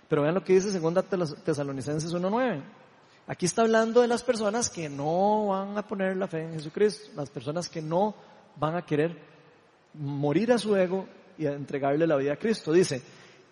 Pero 0.09 0.23
vean 0.23 0.35
lo 0.35 0.45
que 0.45 0.53
dice 0.53 0.71
segunda 0.71 1.03
Tesalonicenses 1.03 2.15
1.9. 2.15 2.63
Aquí 3.27 3.47
está 3.47 3.63
hablando 3.63 4.01
de 4.01 4.09
las 4.09 4.23
personas 4.23 4.71
que 4.71 4.89
no 4.89 5.49
van 5.49 5.77
a 5.77 5.87
poner 5.87 6.17
la 6.17 6.29
fe 6.29 6.43
en 6.43 6.53
Jesucristo, 6.53 7.11
las 7.17 7.31
personas 7.31 7.69
que 7.69 7.83
no 7.83 8.15
van 8.57 8.77
a 8.77 8.83
querer 8.83 9.19
morir 9.95 10.53
a 10.53 10.59
su 10.59 10.77
ego 10.77 11.09
y 11.37 11.47
entregarle 11.47 12.07
la 12.07 12.17
vida 12.17 12.35
a 12.35 12.39
Cristo. 12.39 12.73
Dice, 12.73 13.03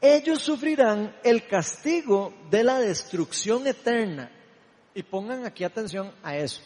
ellos 0.01 0.41
sufrirán 0.41 1.17
el 1.25 1.49
castigo 1.49 2.33
de 2.49 2.63
la 2.63 2.79
destrucción 2.79 3.67
eterna. 3.67 4.31
Y 4.95 5.03
pongan 5.03 5.45
aquí 5.45 5.64
atención 5.64 6.12
a 6.22 6.36
eso. 6.36 6.62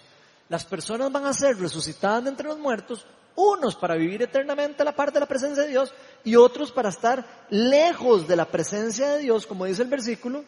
Las 0.49 0.65
personas 0.65 1.11
van 1.11 1.27
a 1.27 1.33
ser 1.33 1.57
resucitadas 1.59 2.25
de 2.25 2.31
entre 2.31 2.49
los 2.49 2.59
muertos, 2.59 3.07
unos 3.37 3.75
para 3.75 3.97
vivir 3.97 4.23
eternamente 4.23 4.83
a 4.83 4.85
la 4.85 4.95
parte 4.95 5.15
de 5.15 5.21
la 5.21 5.27
presencia 5.27 5.65
de 5.65 5.71
Dios 5.71 5.93
y 6.23 6.37
otros 6.37 6.71
para 6.71 6.91
estar 6.91 7.47
lejos 7.51 8.29
de 8.29 8.37
la 8.37 8.45
presencia 8.45 9.11
de 9.11 9.21
Dios, 9.21 9.47
como 9.47 9.65
dice 9.65 9.83
el 9.83 9.89
versículo, 9.89 10.45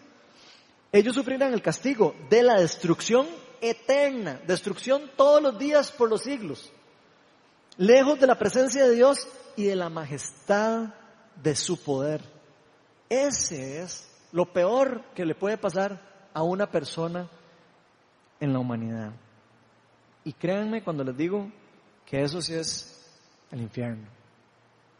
ellos 0.93 1.15
sufrirán 1.15 1.53
el 1.53 1.63
castigo 1.63 2.15
de 2.31 2.43
la 2.43 2.61
destrucción 2.61 3.27
eterna, 3.61 4.41
destrucción 4.47 5.11
todos 5.17 5.43
los 5.43 5.59
días 5.59 5.91
por 5.91 6.09
los 6.09 6.23
siglos, 6.23 6.71
lejos 7.77 8.21
de 8.21 8.27
la 8.27 8.39
presencia 8.39 8.87
de 8.87 8.95
Dios 8.95 9.27
y 9.57 9.65
de 9.65 9.77
la 9.77 9.89
majestad 9.89 10.95
de 11.43 11.57
su 11.57 11.83
poder. 11.83 12.23
Ese 13.09 13.83
es 13.83 14.09
lo 14.33 14.53
peor 14.53 15.03
que 15.15 15.25
le 15.25 15.35
puede 15.35 15.59
pasar 15.59 16.01
a 16.33 16.43
una 16.43 16.71
persona 16.71 17.29
en 18.41 18.53
la 18.53 18.59
humanidad. 18.59 19.13
Y 20.25 20.33
créanme 20.33 20.83
cuando 20.83 21.05
les 21.05 21.17
digo 21.17 21.51
que 22.05 22.23
eso 22.23 22.41
sí 22.41 22.55
es 22.55 23.05
el 23.51 23.61
infierno. 23.61 24.07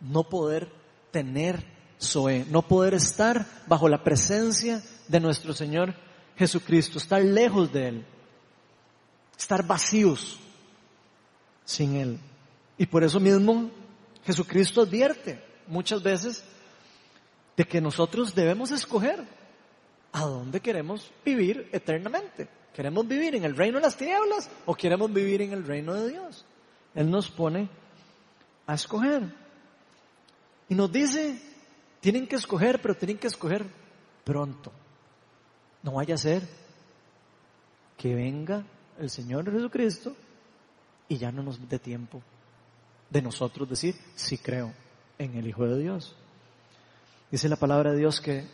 No 0.01 0.25
poder 0.25 0.71
tener 1.11 1.65
Zoe, 2.01 2.45
no 2.51 2.63
poder 2.63 2.95
estar 2.95 3.47
bajo 3.67 3.89
la 3.89 4.05
presencia 4.05 4.83
de 5.09 5.21
nuestro 5.21 5.53
Señor 5.53 5.95
Jesucristo, 6.37 6.99
estar 6.99 7.23
lejos 7.23 7.73
de 7.73 7.89
Él, 7.89 8.07
estar 9.39 9.67
vacíos 9.67 10.39
sin 11.65 11.97
Él. 11.97 12.21
Y 12.79 12.87
por 12.87 13.03
eso 13.03 13.19
mismo 13.19 13.71
Jesucristo 14.25 14.83
advierte 14.83 15.43
muchas 15.67 16.03
veces 16.03 16.45
de 17.57 17.65
que 17.65 17.81
nosotros 17.81 18.35
debemos 18.35 18.71
escoger 18.71 19.25
a 20.13 20.21
dónde 20.23 20.61
queremos 20.61 21.11
vivir 21.25 21.69
eternamente. 21.73 22.49
¿Queremos 22.77 23.09
vivir 23.09 23.35
en 23.35 23.45
el 23.45 23.57
reino 23.57 23.79
de 23.79 23.85
las 23.85 23.97
tinieblas 23.97 24.51
o 24.67 24.75
queremos 24.75 25.11
vivir 25.11 25.41
en 25.41 25.55
el 25.55 25.67
reino 25.67 25.95
de 25.95 26.11
Dios? 26.11 26.45
Él 26.95 27.11
nos 27.11 27.31
pone 27.31 27.71
a 28.67 28.75
escoger. 28.75 29.23
Y 30.69 30.75
nos 30.75 30.93
dice, 30.93 31.41
tienen 32.01 32.27
que 32.27 32.37
escoger, 32.37 32.83
pero 32.83 32.95
tienen 32.95 33.17
que 33.17 33.29
escoger 33.29 33.65
pronto. 34.25 34.73
No 35.83 35.93
vaya 35.93 36.17
a 36.17 36.19
ser 36.19 36.47
que 37.97 38.15
venga 38.15 38.63
el 38.99 39.09
Señor 39.09 39.51
Jesucristo 39.51 40.15
y 41.09 41.17
ya 41.17 41.33
no 41.33 41.43
nos 41.43 41.67
dé 41.67 41.79
tiempo 41.79 42.21
de 43.09 43.23
nosotros 43.23 43.71
decir, 43.71 43.95
sí 44.17 44.37
creo 44.37 44.75
en 45.17 45.35
el 45.35 45.47
Hijo 45.47 45.67
de 45.67 45.79
Dios. 45.79 46.15
Dice 47.31 47.49
la 47.49 47.57
palabra 47.57 47.93
de 47.93 48.01
Dios 48.01 48.21
que 48.21 48.47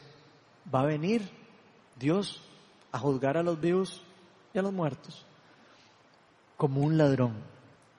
va 0.72 0.82
a 0.82 0.86
venir 0.86 1.28
Dios 1.98 2.40
a 2.92 3.00
juzgar 3.00 3.36
a 3.36 3.42
los 3.42 3.60
vivos 3.60 4.04
y 4.54 4.58
a 4.58 4.62
los 4.62 4.72
muertos 4.72 5.24
como 6.56 6.80
un 6.80 6.96
ladrón 6.96 7.34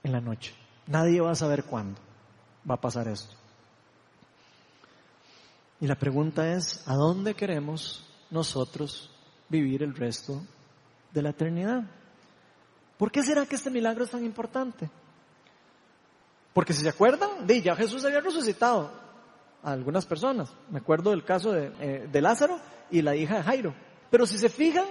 en 0.04 0.12
la 0.12 0.22
noche. 0.22 0.54
Nadie 0.88 1.22
va 1.22 1.32
a 1.32 1.36
saber 1.36 1.64
cuándo 1.66 2.00
va 2.70 2.76
a 2.76 2.82
pasar 2.82 3.08
esto. 3.08 3.36
Y 5.80 5.88
la 5.88 5.96
pregunta 5.96 6.54
es, 6.54 6.88
¿a 6.88 6.96
dónde 6.96 7.36
queremos 7.36 8.06
nosotros 8.30 9.12
vivir 9.50 9.84
el 9.84 9.96
resto 9.96 10.42
de 11.14 11.22
la 11.22 11.30
eternidad. 11.30 11.84
¿Por 12.98 13.12
qué 13.12 13.24
será 13.24 13.46
que 13.46 13.56
este 13.56 13.70
milagro 13.70 14.04
es 14.04 14.10
tan 14.10 14.26
importante? 14.26 14.90
Porque 16.54 16.74
si 16.74 16.82
se 16.82 16.90
acuerdan, 16.90 17.46
de 17.46 17.62
ya 17.62 17.76
Jesús 17.76 18.04
había 18.04 18.20
resucitado 18.20 18.92
a 19.62 19.72
algunas 19.72 20.06
personas. 20.06 20.52
Me 20.70 20.80
acuerdo 20.80 21.12
del 21.12 21.24
caso 21.24 21.52
de, 21.52 21.72
eh, 21.80 22.10
de 22.12 22.22
Lázaro 22.22 22.60
y 22.90 23.02
la 23.02 23.16
hija 23.16 23.38
de 23.38 23.44
Jairo. 23.44 23.76
Pero 24.10 24.26
si 24.26 24.38
se 24.38 24.50
fijan, 24.50 24.86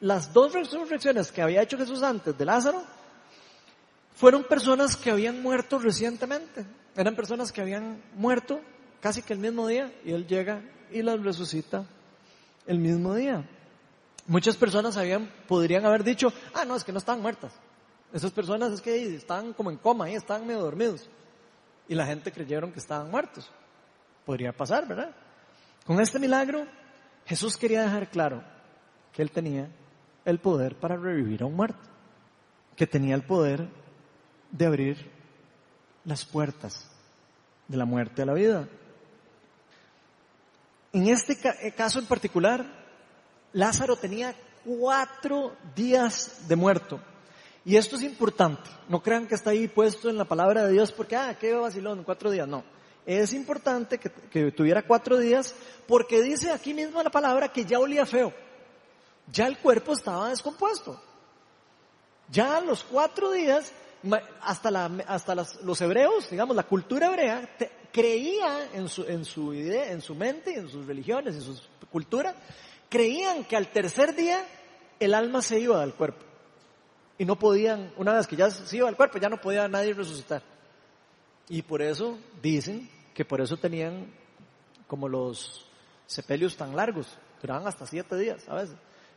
las 0.00 0.32
dos 0.32 0.52
resurrecciones 0.52 1.32
que 1.32 1.42
había 1.42 1.62
hecho 1.62 1.78
Jesús 1.78 2.02
antes 2.02 2.36
de 2.36 2.44
Lázaro 2.44 2.82
fueron 4.14 4.44
personas 4.44 4.96
que 4.96 5.10
habían 5.10 5.42
muerto 5.42 5.78
recientemente. 5.78 6.66
Eran 6.96 7.14
personas 7.14 7.52
que 7.52 7.60
habían 7.60 8.02
muerto 8.14 8.60
casi 9.00 9.22
que 9.22 9.32
el 9.32 9.38
mismo 9.38 9.66
día 9.66 9.92
y 10.04 10.12
Él 10.12 10.26
llega 10.26 10.62
y 10.90 11.02
las 11.02 11.22
resucita 11.22 11.84
el 12.66 12.78
mismo 12.78 13.14
día. 13.14 13.44
Muchas 14.26 14.56
personas 14.56 14.96
habían, 14.96 15.30
podrían 15.46 15.84
haber 15.84 16.02
dicho, 16.02 16.32
ah, 16.54 16.64
no, 16.64 16.74
es 16.74 16.82
que 16.82 16.92
no 16.92 16.98
están 16.98 17.20
muertas. 17.20 17.52
Esas 18.12 18.32
personas 18.32 18.72
es 18.72 18.80
que 18.80 19.14
están 19.14 19.52
como 19.52 19.70
en 19.70 19.76
coma, 19.76 20.10
y 20.10 20.14
están 20.14 20.46
medio 20.46 20.60
dormidos. 20.60 21.08
y 21.88 21.94
la 21.94 22.04
gente 22.04 22.32
creyeron 22.32 22.72
que 22.72 22.80
estaban 22.80 23.10
muertos. 23.10 23.48
Podría 24.24 24.52
pasar, 24.52 24.88
¿verdad? 24.88 25.14
Con 25.84 26.00
este 26.00 26.18
milagro, 26.18 26.66
Jesús 27.26 27.56
quería 27.56 27.82
dejar 27.82 28.10
claro 28.10 28.42
que 29.12 29.22
él 29.22 29.30
tenía 29.30 29.68
el 30.26 30.40
poder 30.40 30.74
para 30.74 30.96
revivir 30.96 31.42
a 31.42 31.46
un 31.46 31.54
muerto, 31.54 31.78
que 32.76 32.86
tenía 32.86 33.14
el 33.14 33.22
poder 33.22 33.66
de 34.50 34.66
abrir 34.66 35.10
las 36.04 36.24
puertas 36.24 36.90
de 37.68 37.76
la 37.76 37.84
muerte 37.84 38.22
a 38.22 38.26
la 38.26 38.34
vida. 38.34 38.68
En 40.92 41.06
este 41.08 41.38
eh, 41.62 41.72
caso 41.72 41.98
en 41.98 42.06
particular, 42.06 42.66
Lázaro 43.52 43.96
tenía 43.96 44.34
cuatro 44.64 45.56
días 45.74 46.46
de 46.48 46.56
muerto. 46.56 47.00
Y 47.64 47.76
esto 47.76 47.96
es 47.96 48.02
importante. 48.02 48.68
No 48.88 49.02
crean 49.02 49.26
que 49.26 49.34
está 49.34 49.50
ahí 49.50 49.68
puesto 49.68 50.08
en 50.08 50.18
la 50.18 50.24
palabra 50.24 50.64
de 50.64 50.72
Dios 50.72 50.92
porque, 50.92 51.16
ah, 51.16 51.36
qué 51.38 51.54
vacilón, 51.54 52.04
cuatro 52.04 52.30
días. 52.30 52.46
No. 52.46 52.64
Es 53.04 53.32
importante 53.32 53.98
que, 53.98 54.10
que 54.10 54.50
tuviera 54.50 54.82
cuatro 54.82 55.18
días 55.18 55.54
porque 55.86 56.22
dice 56.22 56.50
aquí 56.50 56.74
mismo 56.74 57.02
la 57.02 57.10
palabra 57.10 57.48
que 57.48 57.64
ya 57.64 57.78
olía 57.78 58.04
feo. 58.06 58.32
Ya 59.32 59.46
el 59.46 59.58
cuerpo 59.58 59.92
estaba 59.92 60.28
descompuesto. 60.28 61.00
Ya 62.30 62.56
a 62.56 62.60
los 62.60 62.84
cuatro 62.84 63.32
días 63.32 63.72
hasta, 64.40 64.70
la, 64.70 64.86
hasta 65.06 65.34
los 65.34 65.80
hebreos, 65.80 66.30
digamos, 66.30 66.54
la 66.54 66.64
cultura 66.64 67.06
hebrea 67.08 67.48
creía 67.92 68.72
en 68.74 68.88
su, 68.88 69.04
en 69.04 69.24
su 69.24 69.54
idea, 69.54 69.90
en 69.90 70.00
su 70.00 70.14
mente, 70.14 70.54
en 70.54 70.68
sus 70.68 70.86
religiones, 70.86 71.34
en 71.34 71.42
su 71.42 71.60
cultura, 71.90 72.34
creían 72.88 73.44
que 73.44 73.56
al 73.56 73.68
tercer 73.68 74.14
día 74.14 74.44
el 75.00 75.14
alma 75.14 75.42
se 75.42 75.58
iba 75.58 75.80
del 75.80 75.94
cuerpo. 75.94 76.24
Y 77.18 77.24
no 77.24 77.38
podían, 77.38 77.92
una 77.96 78.12
vez 78.12 78.26
que 78.26 78.36
ya 78.36 78.50
se 78.50 78.76
iba 78.76 78.86
del 78.86 78.96
cuerpo, 78.96 79.18
ya 79.18 79.28
no 79.28 79.40
podía 79.40 79.66
nadie 79.68 79.94
resucitar. 79.94 80.42
Y 81.48 81.62
por 81.62 81.80
eso 81.80 82.18
dicen 82.42 82.90
que 83.14 83.24
por 83.24 83.40
eso 83.40 83.56
tenían 83.56 84.12
como 84.86 85.08
los 85.08 85.66
sepelios 86.06 86.56
tan 86.56 86.76
largos, 86.76 87.06
duraban 87.40 87.66
hasta 87.66 87.86
siete 87.86 88.16
días 88.16 88.46
a 88.48 88.56
veces. 88.56 88.76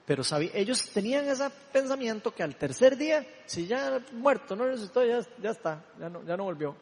Pero 0.10 0.24
ellos 0.56 0.90
tenían 0.92 1.28
ese 1.28 1.52
pensamiento 1.72 2.34
que 2.34 2.42
al 2.42 2.56
tercer 2.56 2.98
día, 2.98 3.28
si 3.46 3.68
ya 3.68 4.04
muerto, 4.12 4.56
no 4.56 4.66
resucitó, 4.66 5.06
ya, 5.06 5.20
ya 5.40 5.52
está, 5.52 5.86
ya 6.00 6.10
no, 6.10 6.26
ya 6.26 6.36
no 6.36 6.46
volvió. 6.46 6.76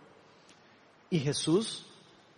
Y 1.09 1.19
Jesús 1.19 1.85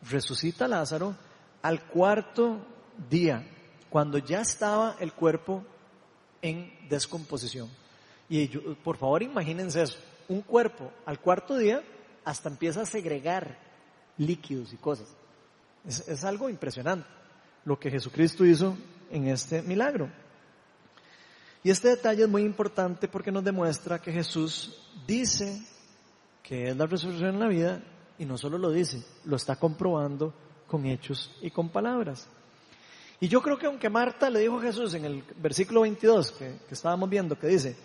resucita 0.09 0.65
a 0.65 0.67
Lázaro 0.67 1.15
al 1.61 1.85
cuarto 1.85 2.65
día, 3.07 3.47
cuando 3.91 4.17
ya 4.17 4.41
estaba 4.41 4.95
el 4.99 5.13
cuerpo 5.13 5.63
en 6.41 6.73
descomposición. 6.89 7.69
Y 8.27 8.47
por 8.47 8.97
favor 8.97 9.21
imagínense 9.21 9.83
eso, 9.83 9.99
un 10.27 10.41
cuerpo 10.41 10.91
al 11.05 11.19
cuarto 11.19 11.55
día 11.55 11.83
hasta 12.25 12.49
empieza 12.49 12.81
a 12.81 12.85
segregar 12.87 13.59
líquidos 14.17 14.73
y 14.73 14.77
cosas. 14.77 15.15
es 15.85 16.23
algo 16.23 16.49
impresionante 16.49 17.07
lo 17.63 17.79
que 17.79 17.91
Jesucristo 17.91 18.43
hizo 18.43 18.75
en 19.11 19.27
este 19.27 19.61
milagro. 19.61 20.09
Y 21.64 21.70
este 21.72 21.89
detalle 21.89 22.24
es 22.24 22.30
muy 22.30 22.43
importante 22.43 23.07
porque 23.07 23.32
nos 23.32 23.43
demuestra 23.43 23.99
que 23.99 24.12
Jesús 24.12 24.82
dice 25.05 25.62
que 26.41 26.70
es 26.70 26.78
la 26.78 26.86
resurrección 26.86 27.36
en 27.36 27.39
la 27.39 27.47
vida 27.47 27.84
y 28.18 28.26
no 28.26 28.38
solo 28.38 28.57
lo 28.57 28.72
dice, 28.72 29.03
lo 29.26 29.36
está 29.36 29.57
comprobando 29.57 30.34
con 30.68 30.86
hechos 30.86 31.36
y 31.41 31.51
con 31.51 31.70
palabras. 31.70 32.28
Y 33.20 33.28
yo 33.28 33.41
creo 33.41 33.57
que 33.57 33.66
aunque 33.66 33.89
Marta 33.89 34.30
le 34.30 34.39
dijo 34.39 34.60
a 34.60 34.62
Jesús 34.62 34.93
en 34.93 35.05
el 35.05 35.24
versículo 35.38 35.82
22 35.82 36.32
que, 36.32 36.60
que 36.68 36.74
estábamos 36.74 37.10
viendo, 37.10 37.38
que 37.38 37.47
dice, 37.47 37.76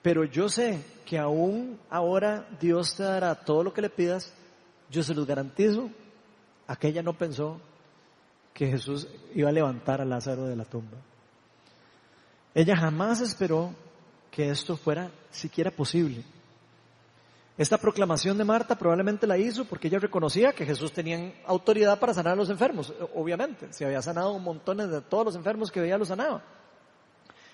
pero 0.00 0.24
yo 0.24 0.48
sé 0.48 0.82
que 1.04 1.18
aún 1.18 1.78
ahora 1.90 2.48
Dios 2.60 2.94
te 2.94 3.02
dará 3.02 3.34
todo 3.34 3.62
lo 3.62 3.72
que 3.74 3.82
le 3.82 3.90
pidas, 3.90 4.32
yo 4.90 5.02
se 5.02 5.14
los 5.14 5.26
garantizo, 5.26 5.90
aquella 6.66 7.02
no 7.02 7.12
pensó 7.12 7.60
que 8.54 8.68
Jesús 8.68 9.08
iba 9.34 9.50
a 9.50 9.52
levantar 9.52 10.00
a 10.00 10.04
Lázaro 10.04 10.46
de 10.46 10.56
la 10.56 10.64
tumba. 10.64 10.98
Ella 12.54 12.76
jamás 12.76 13.20
esperó 13.20 13.74
que 14.30 14.50
esto 14.50 14.76
fuera 14.76 15.10
siquiera 15.30 15.70
posible. 15.70 16.24
Esta 17.56 17.78
proclamación 17.78 18.36
de 18.36 18.44
Marta 18.44 18.76
probablemente 18.76 19.26
la 19.26 19.38
hizo 19.38 19.64
porque 19.64 19.86
ella 19.86 20.00
reconocía 20.00 20.52
que 20.52 20.66
Jesús 20.66 20.92
tenía 20.92 21.34
autoridad 21.46 22.00
para 22.00 22.12
sanar 22.12 22.32
a 22.32 22.36
los 22.36 22.50
enfermos. 22.50 22.92
Obviamente, 23.14 23.72
se 23.72 23.84
había 23.84 24.02
sanado 24.02 24.36
montón 24.40 24.78
de 24.78 25.00
todos 25.02 25.26
los 25.26 25.36
enfermos 25.36 25.70
que 25.70 25.80
veía 25.80 25.96
los 25.96 26.08
sanaba. 26.08 26.42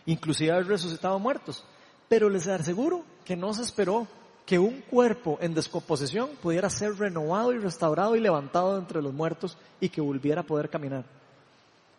Inclusive 0.07 0.53
haber 0.53 0.67
resucitado 0.67 1.19
muertos. 1.19 1.65
Pero 2.09 2.31
les 2.31 2.47
aseguro 2.47 3.05
que 3.25 3.37
no 3.37 3.53
se 3.53 3.63
esperó 3.63 4.07
que 4.47 4.59
un 4.59 4.81
cuerpo 4.81 5.39
en 5.43 5.55
descomposición 5.55 6.31
pudiera 6.43 6.71
ser 6.71 6.99
renovado 6.99 7.53
y 7.53 7.59
restaurado 7.59 8.17
y 8.17 8.21
levantado 8.21 8.79
entre 8.79 9.03
los 9.03 9.13
muertos 9.13 9.59
y 9.81 9.91
que 9.91 10.01
volviera 10.01 10.41
a 10.41 10.45
poder 10.45 10.71
caminar. 10.71 11.05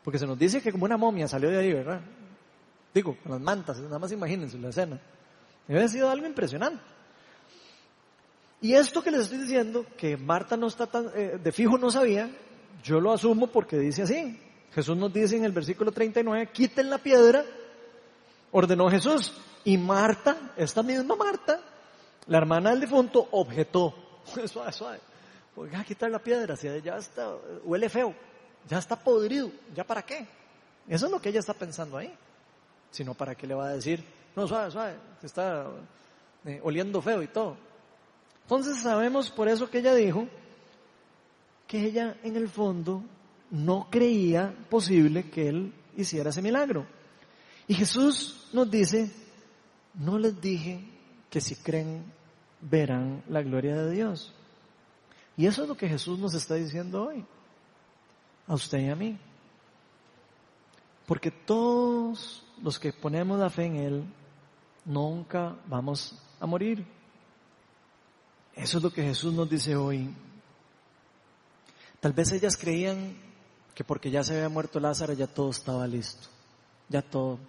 Porque 0.04 0.18
se 0.18 0.26
nos 0.26 0.38
dice 0.39 0.62
que 0.62 0.72
como 0.72 0.86
una 0.86 0.97
momia 0.97 1.28
salió 1.28 1.52
de 1.52 1.60
ahí, 1.60 1.72
¿verdad? 1.72 2.02
Digo, 2.93 3.17
con 3.23 3.31
las 3.31 3.41
mantas, 3.41 3.79
nada 3.79 3.99
más 3.99 4.11
imagínense 4.11 4.57
la 4.57 4.69
escena. 4.69 4.99
Debe 5.67 5.87
sido 5.87 6.09
algo 6.09 6.25
impresionante. 6.25 6.83
Y 8.59 8.73
esto 8.73 9.01
que 9.01 9.11
les 9.11 9.21
estoy 9.21 9.39
diciendo, 9.39 9.85
que 9.97 10.17
Marta 10.17 10.57
no 10.57 10.67
está 10.67 10.85
tan, 10.85 11.09
eh, 11.15 11.39
de 11.41 11.51
fijo 11.51 11.77
no 11.77 11.89
sabía, 11.89 12.29
yo 12.83 12.99
lo 12.99 13.13
asumo 13.13 13.47
porque 13.47 13.77
dice 13.77 14.03
así. 14.03 14.39
Jesús 14.73 14.95
nos 14.95 15.11
dice 15.11 15.37
en 15.37 15.45
el 15.45 15.51
versículo 15.51 15.91
39, 15.91 16.49
quiten 16.51 16.89
la 16.89 16.97
piedra, 16.97 17.43
ordenó 18.51 18.89
Jesús. 18.89 19.33
Y 19.63 19.77
Marta, 19.77 20.53
esta 20.57 20.83
misma 20.83 21.15
Marta, 21.15 21.61
la 22.27 22.37
hermana 22.37 22.71
del 22.71 22.81
difunto, 22.81 23.27
objetó. 23.31 23.93
suave, 24.45 24.71
suave. 24.71 24.99
Oiga, 25.55 25.83
quitar 25.83 26.09
la 26.11 26.19
piedra, 26.19 26.55
si 26.55 26.67
ya 26.81 26.97
está, 26.97 27.33
huele 27.63 27.89
feo, 27.89 28.13
ya 28.67 28.77
está 28.77 28.95
podrido, 28.95 29.51
¿ya 29.75 29.83
para 29.83 30.01
qué? 30.01 30.25
Eso 30.87 31.05
es 31.07 31.11
lo 31.11 31.19
que 31.19 31.29
ella 31.29 31.39
está 31.39 31.53
pensando 31.53 31.97
ahí 31.97 32.13
sino 32.91 33.13
para 33.13 33.35
qué 33.35 33.47
le 33.47 33.55
va 33.55 33.67
a 33.67 33.73
decir, 33.73 34.03
no, 34.35 34.47
suave, 34.47 34.71
suave, 34.71 34.95
que 35.19 35.25
está 35.25 35.67
eh, 36.45 36.59
oliendo 36.63 37.01
feo 37.01 37.21
y 37.23 37.27
todo. 37.27 37.57
Entonces 38.43 38.77
sabemos 38.77 39.31
por 39.31 39.47
eso 39.47 39.69
que 39.69 39.79
ella 39.79 39.95
dijo 39.95 40.27
que 41.67 41.85
ella 41.85 42.17
en 42.23 42.35
el 42.35 42.49
fondo 42.49 43.03
no 43.49 43.87
creía 43.89 44.53
posible 44.69 45.29
que 45.29 45.47
él 45.47 45.73
hiciera 45.95 46.29
ese 46.29 46.41
milagro. 46.41 46.85
Y 47.67 47.73
Jesús 47.73 48.49
nos 48.51 48.69
dice, 48.69 49.09
no 49.93 50.19
les 50.19 50.39
dije 50.41 50.83
que 51.29 51.39
si 51.39 51.55
creen 51.55 52.03
verán 52.59 53.23
la 53.29 53.41
gloria 53.41 53.75
de 53.75 53.91
Dios. 53.91 54.33
Y 55.37 55.45
eso 55.45 55.63
es 55.63 55.69
lo 55.69 55.75
que 55.75 55.87
Jesús 55.87 56.19
nos 56.19 56.33
está 56.33 56.55
diciendo 56.55 57.05
hoy, 57.07 57.25
a 58.47 58.53
usted 58.53 58.79
y 58.79 58.89
a 58.89 58.95
mí. 58.95 59.17
Porque 61.12 61.30
todos 61.30 62.41
los 62.64 62.80
que 62.80 62.93
ponemos 62.93 63.38
la 63.38 63.49
fe 63.49 63.66
en 63.66 63.76
Él, 63.76 64.05
nunca 64.86 65.57
vamos 65.68 66.18
a 66.39 66.45
morir. 66.45 66.88
Eso 68.55 68.78
es 68.78 68.84
lo 68.86 68.93
que 68.93 69.03
Jesús 69.03 69.34
nos 69.34 69.49
dice 69.49 69.76
hoy. 69.76 70.09
Tal 71.99 72.14
vez 72.14 72.32
ellas 72.32 72.55
creían 72.55 73.14
que 73.76 73.84
porque 73.84 74.09
ya 74.09 74.24
se 74.24 74.36
había 74.36 74.47
muerto 74.47 74.80
Lázaro 74.80 75.12
ya 75.12 75.28
todo 75.28 75.49
estaba 75.49 75.86
listo, 75.86 76.30
ya 76.88 77.01
todo, 77.01 77.39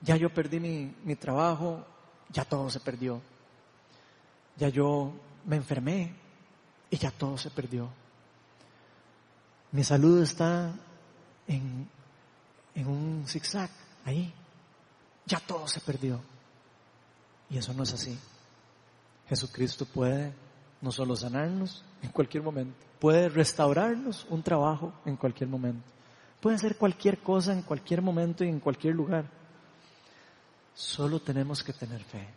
ya 0.00 0.16
yo 0.16 0.28
perdí 0.28 0.58
mi, 0.58 0.92
mi 1.04 1.14
trabajo, 1.14 1.86
ya 2.28 2.44
todo 2.44 2.68
se 2.70 2.80
perdió, 2.80 3.22
ya 4.56 4.68
yo 4.68 5.12
me 5.44 5.54
enfermé 5.54 6.12
y 6.90 6.96
ya 6.96 7.12
todo 7.12 7.38
se 7.38 7.50
perdió. 7.50 7.88
Mi 9.70 9.84
salud 9.84 10.20
está 10.20 10.74
en, 11.46 11.88
en 12.78 12.86
un 12.86 13.24
zigzag 13.26 13.70
ahí. 14.04 14.32
Ya 15.26 15.40
todo 15.40 15.66
se 15.66 15.80
perdió. 15.80 16.20
Y 17.50 17.58
eso 17.58 17.74
no 17.74 17.82
es 17.82 17.92
así. 17.92 18.16
Jesucristo 19.28 19.84
puede 19.84 20.32
no 20.80 20.92
solo 20.92 21.16
sanarnos 21.16 21.84
en 22.02 22.10
cualquier 22.10 22.44
momento, 22.44 22.76
puede 23.00 23.28
restaurarnos 23.28 24.24
un 24.30 24.42
trabajo 24.44 24.92
en 25.04 25.16
cualquier 25.16 25.50
momento. 25.50 25.84
Puede 26.40 26.54
hacer 26.54 26.76
cualquier 26.76 27.18
cosa 27.18 27.52
en 27.52 27.62
cualquier 27.62 28.00
momento 28.00 28.44
y 28.44 28.48
en 28.48 28.60
cualquier 28.60 28.94
lugar. 28.94 29.28
Solo 30.72 31.20
tenemos 31.20 31.64
que 31.64 31.72
tener 31.72 32.04
fe. 32.04 32.28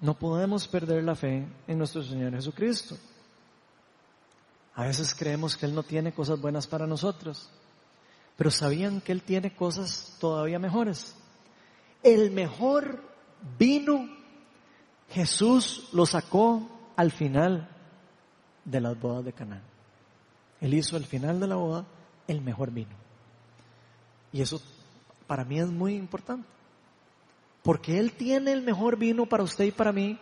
No 0.00 0.14
podemos 0.18 0.66
perder 0.66 1.04
la 1.04 1.14
fe 1.14 1.46
en 1.66 1.78
nuestro 1.78 2.02
Señor 2.02 2.32
Jesucristo. 2.32 2.96
A 4.76 4.84
veces 4.84 5.14
creemos 5.14 5.58
que 5.58 5.66
Él 5.66 5.74
no 5.74 5.82
tiene 5.82 6.12
cosas 6.12 6.40
buenas 6.40 6.66
para 6.66 6.86
nosotros 6.86 7.50
pero 8.38 8.52
sabían 8.52 9.00
que 9.00 9.10
Él 9.10 9.24
tiene 9.24 9.52
cosas 9.52 10.16
todavía 10.20 10.60
mejores. 10.60 11.16
El 12.04 12.30
mejor 12.30 13.02
vino, 13.58 14.08
Jesús 15.10 15.88
lo 15.92 16.06
sacó 16.06 16.70
al 16.94 17.10
final 17.10 17.68
de 18.64 18.80
las 18.80 18.98
bodas 19.00 19.24
de 19.24 19.32
Canaán. 19.32 19.64
Él 20.60 20.72
hizo 20.72 20.94
al 20.94 21.04
final 21.04 21.40
de 21.40 21.48
la 21.48 21.56
boda 21.56 21.84
el 22.28 22.40
mejor 22.40 22.70
vino. 22.70 22.94
Y 24.32 24.40
eso 24.40 24.62
para 25.26 25.44
mí 25.44 25.58
es 25.58 25.68
muy 25.68 25.96
importante. 25.96 26.46
Porque 27.64 27.98
Él 27.98 28.12
tiene 28.12 28.52
el 28.52 28.62
mejor 28.62 28.96
vino 28.96 29.26
para 29.26 29.42
usted 29.42 29.64
y 29.64 29.72
para 29.72 29.90
mí 29.90 30.16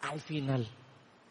al 0.00 0.20
final. 0.20 0.68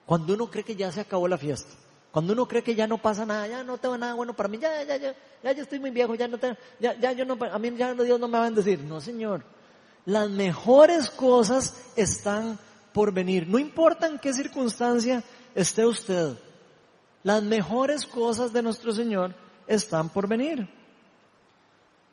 Cuando 0.05 0.35
uno 0.35 0.49
cree 0.49 0.63
que 0.63 0.77
ya 0.77 0.89
se 0.89 1.01
acabó 1.01 1.27
la 1.27 1.37
fiesta. 1.37 1.73
Cuando 2.11 2.33
uno 2.33 2.47
cree 2.47 2.63
que 2.63 2.75
ya 2.75 2.87
no 2.87 2.97
pasa 2.97 3.25
nada, 3.25 3.47
ya 3.47 3.63
no 3.63 3.77
tengo 3.77 3.97
nada 3.97 4.13
bueno 4.13 4.33
para 4.35 4.49
mí, 4.49 4.57
ya, 4.57 4.83
ya, 4.83 4.97
ya, 4.97 5.15
ya, 5.43 5.51
ya 5.51 5.61
estoy 5.61 5.79
muy 5.79 5.91
viejo, 5.91 6.15
ya 6.15 6.27
no 6.27 6.37
tengo, 6.37 6.57
ya, 6.79 6.97
ya 6.99 7.11
yo 7.11 7.25
no, 7.25 7.37
a 7.39 7.59
mí 7.59 7.75
ya 7.75 7.93
Dios 7.93 8.19
no 8.19 8.27
me 8.27 8.37
va 8.37 8.45
a 8.45 8.47
bendecir. 8.47 8.79
No, 8.83 9.01
Señor. 9.01 9.43
Las 10.05 10.29
mejores 10.29 11.09
cosas 11.09 11.91
están 11.95 12.57
por 12.93 13.13
venir. 13.13 13.47
No 13.47 13.59
importa 13.59 14.07
en 14.07 14.19
qué 14.19 14.33
circunstancia 14.33 15.23
esté 15.53 15.85
usted. 15.85 16.37
Las 17.23 17.43
mejores 17.43 18.05
cosas 18.05 18.53
de 18.53 18.61
nuestro 18.61 18.93
Señor 18.93 19.35
están 19.67 20.09
por 20.09 20.27
venir. 20.27 20.67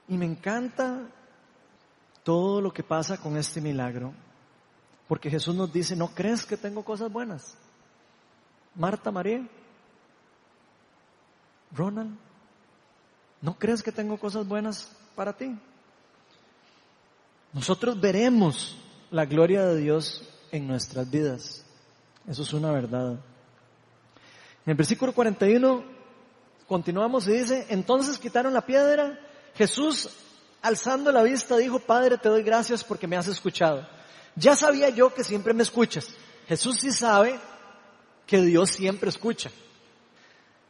Y 0.09 0.19
me 0.19 0.27
encanta 0.27 1.09
todo 2.25 2.61
lo 2.61 2.73
que 2.73 2.83
pasa 2.83 3.17
con 3.17 3.37
este 3.37 3.61
milagro. 3.61 4.13
Porque 5.07 5.31
Jesús 5.31 5.55
nos 5.55 5.73
dice, 5.73 5.95
¿no 5.95 6.09
crees 6.09 6.45
que 6.45 6.57
tengo 6.57 6.85
cosas 6.85 7.13
buenas? 7.13 7.57
Marta, 8.75 9.13
María, 9.13 9.47
Ronald, 11.75 12.17
¿no 13.41 13.59
crees 13.59 13.83
que 13.83 13.93
tengo 13.93 14.19
cosas 14.19 14.47
buenas 14.47 14.91
para 15.15 15.33
ti? 15.33 15.57
Nosotros 17.53 18.01
veremos 18.01 18.77
la 19.11 19.25
gloria 19.25 19.65
de 19.65 19.81
Dios 19.81 20.29
en 20.51 20.67
nuestras 20.67 21.11
vidas. 21.11 21.65
Eso 22.27 22.43
es 22.43 22.53
una 22.53 22.73
verdad. 22.73 23.13
En 23.13 24.71
el 24.71 24.75
versículo 24.75 25.13
41 25.13 25.85
continuamos 26.67 27.29
y 27.29 27.33
dice, 27.33 27.67
entonces 27.69 28.19
quitaron 28.19 28.55
la 28.55 28.65
piedra, 28.65 29.21
Jesús 29.55 30.09
alzando 30.63 31.13
la 31.13 31.23
vista 31.23 31.59
dijo, 31.59 31.79
Padre, 31.79 32.17
te 32.17 32.31
doy 32.31 32.43
gracias 32.43 32.83
porque 32.83 33.07
me 33.07 33.17
has 33.17 33.29
escuchado. 33.29 33.87
Ya 34.35 34.57
sabía 34.57 34.89
yo 34.89 35.13
que 35.13 35.23
siempre 35.23 35.53
me 35.53 35.63
escuchas. 35.63 36.09
Jesús 36.49 36.81
sí 36.81 36.91
sabe 36.91 37.39
que 38.27 38.41
Dios 38.41 38.71
siempre 38.71 39.11
escucha. 39.11 39.51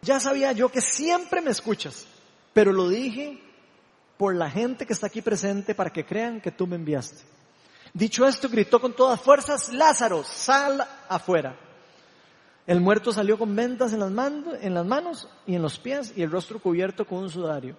Ya 0.05 0.20
sabía 0.20 0.52
yo 0.52 0.68
que 0.68 0.82
siempre 0.82 1.40
me 1.40 1.50
escuchas, 1.50 2.07
pero 2.52 2.72
lo 2.72 2.88
dije 2.88 3.40
por 4.18 4.34
la 4.34 4.50
gente 4.50 4.86
que 4.86 4.92
está 4.92 5.07
aquí 5.07 5.22
presente 5.22 5.74
para 5.74 5.90
que 5.90 6.05
crean 6.05 6.40
que 6.40 6.52
tú 6.52 6.66
me 6.66 6.76
enviaste. 6.76 7.22
Dicho 7.94 8.26
esto, 8.26 8.48
gritó 8.48 8.80
con 8.80 8.92
todas 8.92 9.20
fuerzas, 9.20 9.72
Lázaro, 9.72 10.22
sal 10.22 10.86
afuera. 11.09 11.57
El 12.66 12.80
muerto 12.80 13.12
salió 13.12 13.38
con 13.38 13.55
vendas 13.55 13.92
en 13.92 14.00
las, 14.00 14.11
manos, 14.11 14.57
en 14.61 14.74
las 14.74 14.86
manos 14.86 15.28
y 15.46 15.55
en 15.55 15.62
los 15.62 15.78
pies 15.78 16.12
y 16.16 16.22
el 16.22 16.30
rostro 16.30 16.61
cubierto 16.61 17.07
con 17.07 17.18
un 17.18 17.30
sudario. 17.30 17.76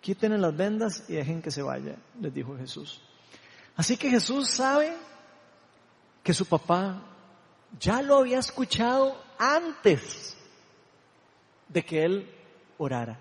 Quítenle 0.00 0.38
las 0.38 0.56
vendas 0.56 1.04
y 1.08 1.14
dejen 1.14 1.42
que 1.42 1.50
se 1.50 1.62
vaya, 1.62 1.96
les 2.20 2.32
dijo 2.32 2.56
Jesús. 2.56 3.00
Así 3.76 3.96
que 3.96 4.10
Jesús 4.10 4.48
sabe 4.48 4.94
que 6.22 6.34
su 6.34 6.46
papá 6.46 7.02
ya 7.78 8.02
lo 8.02 8.18
había 8.18 8.38
escuchado 8.38 9.20
antes 9.38 10.35
de 11.68 11.84
que 11.84 12.04
él 12.04 12.30
orara. 12.78 13.18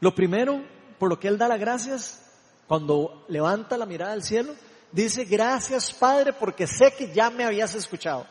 Lo 0.00 0.14
primero 0.14 0.62
por 0.98 1.08
lo 1.08 1.18
que 1.18 1.28
él 1.28 1.38
da 1.38 1.48
las 1.48 1.60
gracias, 1.60 2.22
cuando 2.66 3.24
levanta 3.28 3.76
la 3.76 3.86
mirada 3.86 4.12
al 4.12 4.22
cielo, 4.22 4.54
dice, 4.92 5.24
gracias 5.24 5.92
Padre 5.92 6.32
porque 6.32 6.66
sé 6.66 6.94
que 6.96 7.12
ya 7.12 7.30
me 7.30 7.44
habías 7.44 7.74
escuchado. 7.74 8.26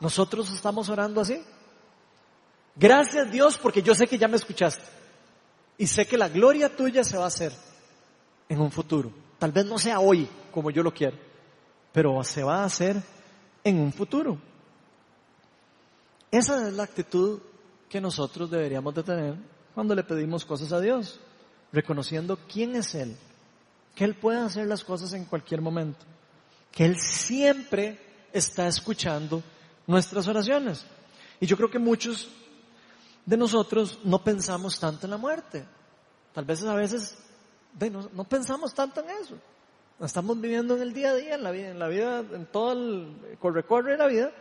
Nosotros 0.00 0.50
estamos 0.52 0.88
orando 0.88 1.20
así. 1.20 1.42
Gracias 2.76 3.30
Dios 3.30 3.58
porque 3.58 3.82
yo 3.82 3.94
sé 3.94 4.06
que 4.06 4.18
ya 4.18 4.28
me 4.28 4.36
escuchaste. 4.36 4.84
Y 5.76 5.86
sé 5.86 6.06
que 6.06 6.16
la 6.16 6.28
gloria 6.28 6.74
tuya 6.74 7.04
se 7.04 7.16
va 7.16 7.24
a 7.24 7.28
hacer 7.28 7.52
en 8.48 8.60
un 8.60 8.70
futuro. 8.70 9.12
Tal 9.38 9.52
vez 9.52 9.66
no 9.66 9.78
sea 9.78 10.00
hoy 10.00 10.28
como 10.52 10.70
yo 10.70 10.82
lo 10.82 10.92
quiero, 10.92 11.16
pero 11.92 12.22
se 12.22 12.42
va 12.42 12.62
a 12.62 12.64
hacer 12.64 12.96
en 13.62 13.80
un 13.80 13.92
futuro. 13.92 14.38
Esa 16.34 16.66
es 16.66 16.74
la 16.74 16.82
actitud 16.82 17.38
que 17.88 18.00
nosotros 18.00 18.50
deberíamos 18.50 18.92
de 18.92 19.04
tener 19.04 19.36
cuando 19.72 19.94
le 19.94 20.02
pedimos 20.02 20.44
cosas 20.44 20.72
a 20.72 20.80
Dios, 20.80 21.20
reconociendo 21.72 22.36
quién 22.52 22.74
es 22.74 22.96
Él, 22.96 23.16
que 23.94 24.02
Él 24.02 24.16
puede 24.16 24.40
hacer 24.40 24.66
las 24.66 24.82
cosas 24.82 25.12
en 25.12 25.26
cualquier 25.26 25.60
momento, 25.60 26.04
que 26.72 26.86
Él 26.86 26.98
siempre 26.98 28.00
está 28.32 28.66
escuchando 28.66 29.44
nuestras 29.86 30.26
oraciones. 30.26 30.84
Y 31.38 31.46
yo 31.46 31.56
creo 31.56 31.70
que 31.70 31.78
muchos 31.78 32.28
de 33.24 33.36
nosotros 33.36 34.00
no 34.02 34.24
pensamos 34.24 34.80
tanto 34.80 35.06
en 35.06 35.12
la 35.12 35.18
muerte. 35.18 35.64
Tal 36.32 36.44
vez 36.44 36.64
a 36.64 36.74
veces 36.74 37.16
no, 38.12 38.24
pensamos 38.24 38.74
tanto 38.74 39.02
en 39.02 39.10
eso. 39.22 39.36
Estamos 40.00 40.40
viviendo 40.40 40.74
en 40.74 40.82
el 40.82 40.92
día 40.94 41.10
a 41.10 41.14
día, 41.14 41.34
en 41.36 41.44
la 41.44 41.52
vida, 41.52 41.68
en 41.68 41.78
la 41.78 41.86
vida, 41.86 42.18
en 42.18 42.46
todo 42.46 42.72
el 42.72 43.36
corre-corre 43.38 43.92
de 43.92 43.98
la 43.98 44.08
vida, 44.08 44.32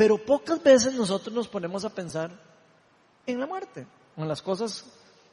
pero 0.00 0.16
pocas 0.16 0.62
veces 0.62 0.94
nosotros 0.94 1.34
nos 1.34 1.46
ponemos 1.46 1.84
a 1.84 1.90
pensar 1.90 2.30
en 3.26 3.38
la 3.38 3.46
muerte, 3.46 3.86
en 4.16 4.26
las 4.26 4.40
cosas 4.40 4.86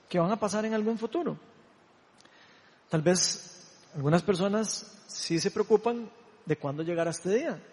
que 0.09 0.19
van 0.19 0.29
a 0.29 0.35
pasar 0.37 0.65
en 0.65 0.73
algún 0.73 0.97
futuro. 0.97 1.37
Tal 2.89 3.01
vez 3.01 3.79
algunas 3.95 4.21
personas 4.23 4.99
sí 5.07 5.39
se 5.39 5.51
preocupan 5.51 6.11
de 6.45 6.57
cuándo 6.57 6.83
llegará 6.83 7.11
este 7.11 7.33
día, 7.33 7.63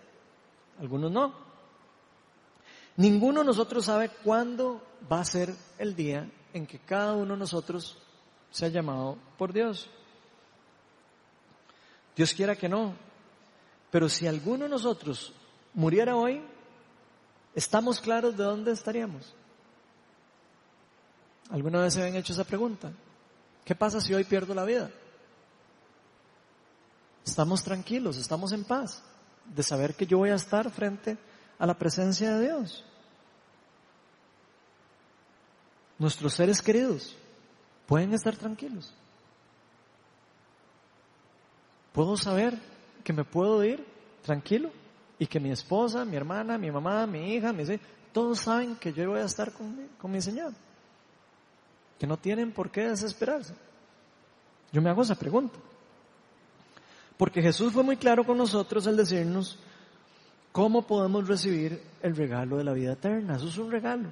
algunos 0.78 1.10
no. 1.10 1.34
Ninguno 2.96 3.40
de 3.40 3.46
nosotros 3.46 3.86
sabe 3.86 4.10
cuándo 4.22 4.80
va 5.10 5.18
a 5.18 5.24
ser 5.24 5.52
el 5.78 5.96
día 5.96 6.30
en 6.52 6.64
que 6.64 6.78
cada 6.78 7.14
uno 7.14 7.34
de 7.34 7.40
nosotros 7.40 7.98
se 8.52 8.66
ha 8.66 8.68
llamado 8.68 9.18
por 9.36 9.52
Dios. 9.52 9.90
Dios 12.14 12.32
quiera 12.34 12.54
que 12.54 12.68
no. 12.68 12.94
Pero 13.90 14.08
si 14.08 14.28
alguno 14.28 14.62
de 14.62 14.70
nosotros 14.70 15.32
muriera 15.74 16.14
hoy, 16.14 16.53
¿estamos 17.54 18.00
claros 18.00 18.36
de 18.36 18.44
dónde 18.44 18.72
estaríamos? 18.72 19.34
¿Alguna 21.50 21.82
vez 21.82 21.94
se 21.94 22.00
habían 22.00 22.16
hecho 22.16 22.32
esa 22.32 22.44
pregunta? 22.44 22.92
¿Qué 23.64 23.74
pasa 23.74 24.00
si 24.00 24.14
hoy 24.14 24.24
pierdo 24.24 24.54
la 24.54 24.64
vida? 24.64 24.90
Estamos 27.24 27.62
tranquilos, 27.62 28.16
estamos 28.16 28.52
en 28.52 28.64
paz 28.64 29.02
de 29.46 29.62
saber 29.62 29.94
que 29.94 30.06
yo 30.06 30.18
voy 30.18 30.30
a 30.30 30.34
estar 30.34 30.70
frente 30.70 31.16
a 31.58 31.66
la 31.66 31.74
presencia 31.74 32.34
de 32.34 32.46
Dios. 32.46 32.84
Nuestros 35.98 36.34
seres 36.34 36.60
queridos 36.60 37.16
pueden 37.86 38.12
estar 38.12 38.36
tranquilos. 38.36 38.92
Puedo 41.92 42.16
saber 42.16 42.60
que 43.04 43.12
me 43.12 43.24
puedo 43.24 43.62
ir 43.64 43.86
tranquilo 44.22 44.70
y 45.24 45.26
que 45.26 45.40
mi 45.40 45.50
esposa, 45.50 46.04
mi 46.04 46.16
hermana, 46.16 46.58
mi 46.58 46.70
mamá, 46.70 47.06
mi 47.06 47.34
hija, 47.34 47.50
mis 47.50 47.70
todos 48.12 48.40
saben 48.40 48.76
que 48.76 48.92
yo 48.92 49.08
voy 49.08 49.20
a 49.20 49.24
estar 49.24 49.52
con 49.52 49.74
mi, 49.74 49.86
con 49.98 50.10
mi 50.10 50.20
Señor. 50.20 50.52
Que 51.98 52.06
no 52.06 52.18
tienen 52.18 52.52
por 52.52 52.70
qué 52.70 52.90
desesperarse. 52.90 53.54
Yo 54.70 54.82
me 54.82 54.90
hago 54.90 55.00
esa 55.00 55.14
pregunta. 55.14 55.58
Porque 57.16 57.40
Jesús 57.40 57.72
fue 57.72 57.82
muy 57.82 57.96
claro 57.96 58.26
con 58.26 58.36
nosotros 58.36 58.86
al 58.86 58.98
decirnos 58.98 59.58
cómo 60.52 60.82
podemos 60.82 61.26
recibir 61.26 61.82
el 62.02 62.14
regalo 62.14 62.58
de 62.58 62.64
la 62.64 62.74
vida 62.74 62.92
eterna. 62.92 63.36
Eso 63.36 63.48
es 63.48 63.56
un 63.56 63.70
regalo. 63.70 64.10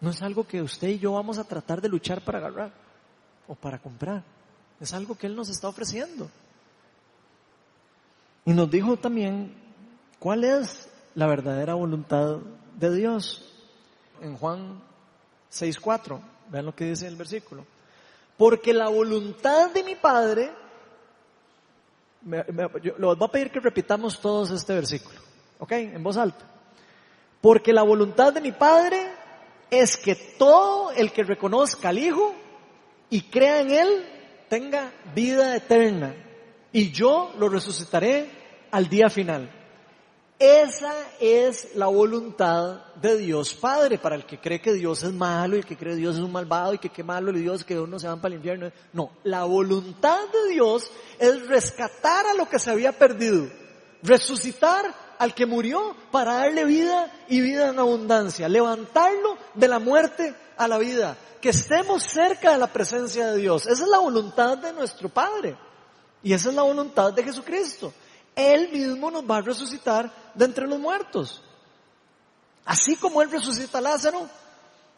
No 0.00 0.08
es 0.08 0.22
algo 0.22 0.46
que 0.46 0.62
usted 0.62 0.88
y 0.88 0.98
yo 0.98 1.12
vamos 1.12 1.36
a 1.36 1.44
tratar 1.44 1.82
de 1.82 1.90
luchar 1.90 2.24
para 2.24 2.38
agarrar 2.38 2.72
o 3.46 3.54
para 3.54 3.78
comprar. 3.78 4.24
Es 4.80 4.94
algo 4.94 5.14
que 5.14 5.26
Él 5.26 5.36
nos 5.36 5.50
está 5.50 5.68
ofreciendo. 5.68 6.30
Y 8.46 8.54
nos 8.54 8.70
dijo 8.70 8.96
también 8.96 9.67
cuál 10.18 10.44
es 10.44 10.88
la 11.14 11.26
verdadera 11.26 11.74
voluntad 11.74 12.38
de 12.76 12.94
Dios. 12.94 13.44
En 14.20 14.36
Juan 14.36 14.80
6.4, 15.52 16.20
vean 16.50 16.66
lo 16.66 16.74
que 16.74 16.84
dice 16.84 17.06
el 17.06 17.16
versículo. 17.16 17.64
Porque 18.36 18.72
la 18.72 18.88
voluntad 18.88 19.70
de 19.70 19.82
mi 19.82 19.94
Padre, 19.94 20.50
yo, 22.82 22.94
les 22.98 22.98
voy 22.98 23.16
a 23.20 23.32
pedir 23.32 23.50
que 23.50 23.60
repitamos 23.60 24.20
todos 24.20 24.50
este 24.50 24.74
versículo, 24.74 25.20
¿ok? 25.58 25.72
En 25.72 26.02
voz 26.02 26.16
alta. 26.16 26.44
Porque 27.40 27.72
la 27.72 27.82
voluntad 27.82 28.32
de 28.32 28.40
mi 28.40 28.52
Padre 28.52 29.12
es 29.70 29.96
que 29.96 30.14
todo 30.14 30.90
el 30.92 31.12
que 31.12 31.24
reconozca 31.24 31.88
al 31.88 31.98
Hijo 31.98 32.34
y 33.10 33.22
crea 33.22 33.60
en 33.60 33.70
Él 33.70 34.06
tenga 34.48 34.92
vida 35.14 35.56
eterna. 35.56 36.14
Y 36.72 36.90
yo 36.90 37.32
lo 37.38 37.48
resucitaré 37.48 38.30
al 38.70 38.88
día 38.88 39.08
final. 39.08 39.57
Esa 40.38 40.94
es 41.18 41.74
la 41.74 41.86
voluntad 41.86 42.94
de 43.02 43.18
Dios 43.18 43.54
Padre 43.54 43.98
para 43.98 44.14
el 44.14 44.24
que 44.24 44.38
cree 44.38 44.60
que 44.60 44.72
Dios 44.72 45.02
es 45.02 45.12
malo 45.12 45.56
y 45.56 45.58
el 45.58 45.66
que 45.66 45.76
cree 45.76 45.94
que 45.94 46.00
Dios 46.00 46.14
es 46.14 46.22
un 46.22 46.30
malvado 46.30 46.74
y 46.74 46.78
que 46.78 46.90
qué 46.90 47.02
malo 47.02 47.32
es 47.32 47.40
Dios, 47.40 47.64
que 47.64 47.76
uno 47.76 47.98
se 47.98 48.06
van 48.06 48.20
para 48.20 48.34
el 48.34 48.38
infierno. 48.38 48.70
No, 48.92 49.10
la 49.24 49.42
voluntad 49.44 50.20
de 50.28 50.52
Dios 50.52 50.92
es 51.18 51.44
rescatar 51.48 52.24
a 52.26 52.34
lo 52.34 52.48
que 52.48 52.60
se 52.60 52.70
había 52.70 52.92
perdido, 52.92 53.48
resucitar 54.04 54.94
al 55.18 55.34
que 55.34 55.44
murió 55.44 55.96
para 56.12 56.34
darle 56.34 56.64
vida 56.64 57.12
y 57.26 57.40
vida 57.40 57.70
en 57.70 57.78
abundancia, 57.80 58.48
levantarlo 58.48 59.36
de 59.54 59.66
la 59.66 59.80
muerte 59.80 60.36
a 60.56 60.68
la 60.68 60.78
vida, 60.78 61.16
que 61.40 61.48
estemos 61.48 62.04
cerca 62.04 62.52
de 62.52 62.58
la 62.58 62.68
presencia 62.68 63.32
de 63.32 63.38
Dios. 63.38 63.66
Esa 63.66 63.82
es 63.82 63.88
la 63.88 63.98
voluntad 63.98 64.56
de 64.58 64.72
nuestro 64.72 65.08
Padre 65.08 65.56
y 66.22 66.32
esa 66.32 66.50
es 66.50 66.54
la 66.54 66.62
voluntad 66.62 67.12
de 67.12 67.24
Jesucristo. 67.24 67.92
Él 68.38 68.70
mismo 68.70 69.10
nos 69.10 69.28
va 69.28 69.38
a 69.38 69.42
resucitar 69.42 70.12
de 70.32 70.44
entre 70.44 70.68
los 70.68 70.78
muertos. 70.78 71.42
Así 72.64 72.94
como 72.94 73.20
Él 73.20 73.32
resucita 73.32 73.78
a 73.78 73.80
Lázaro 73.80 74.28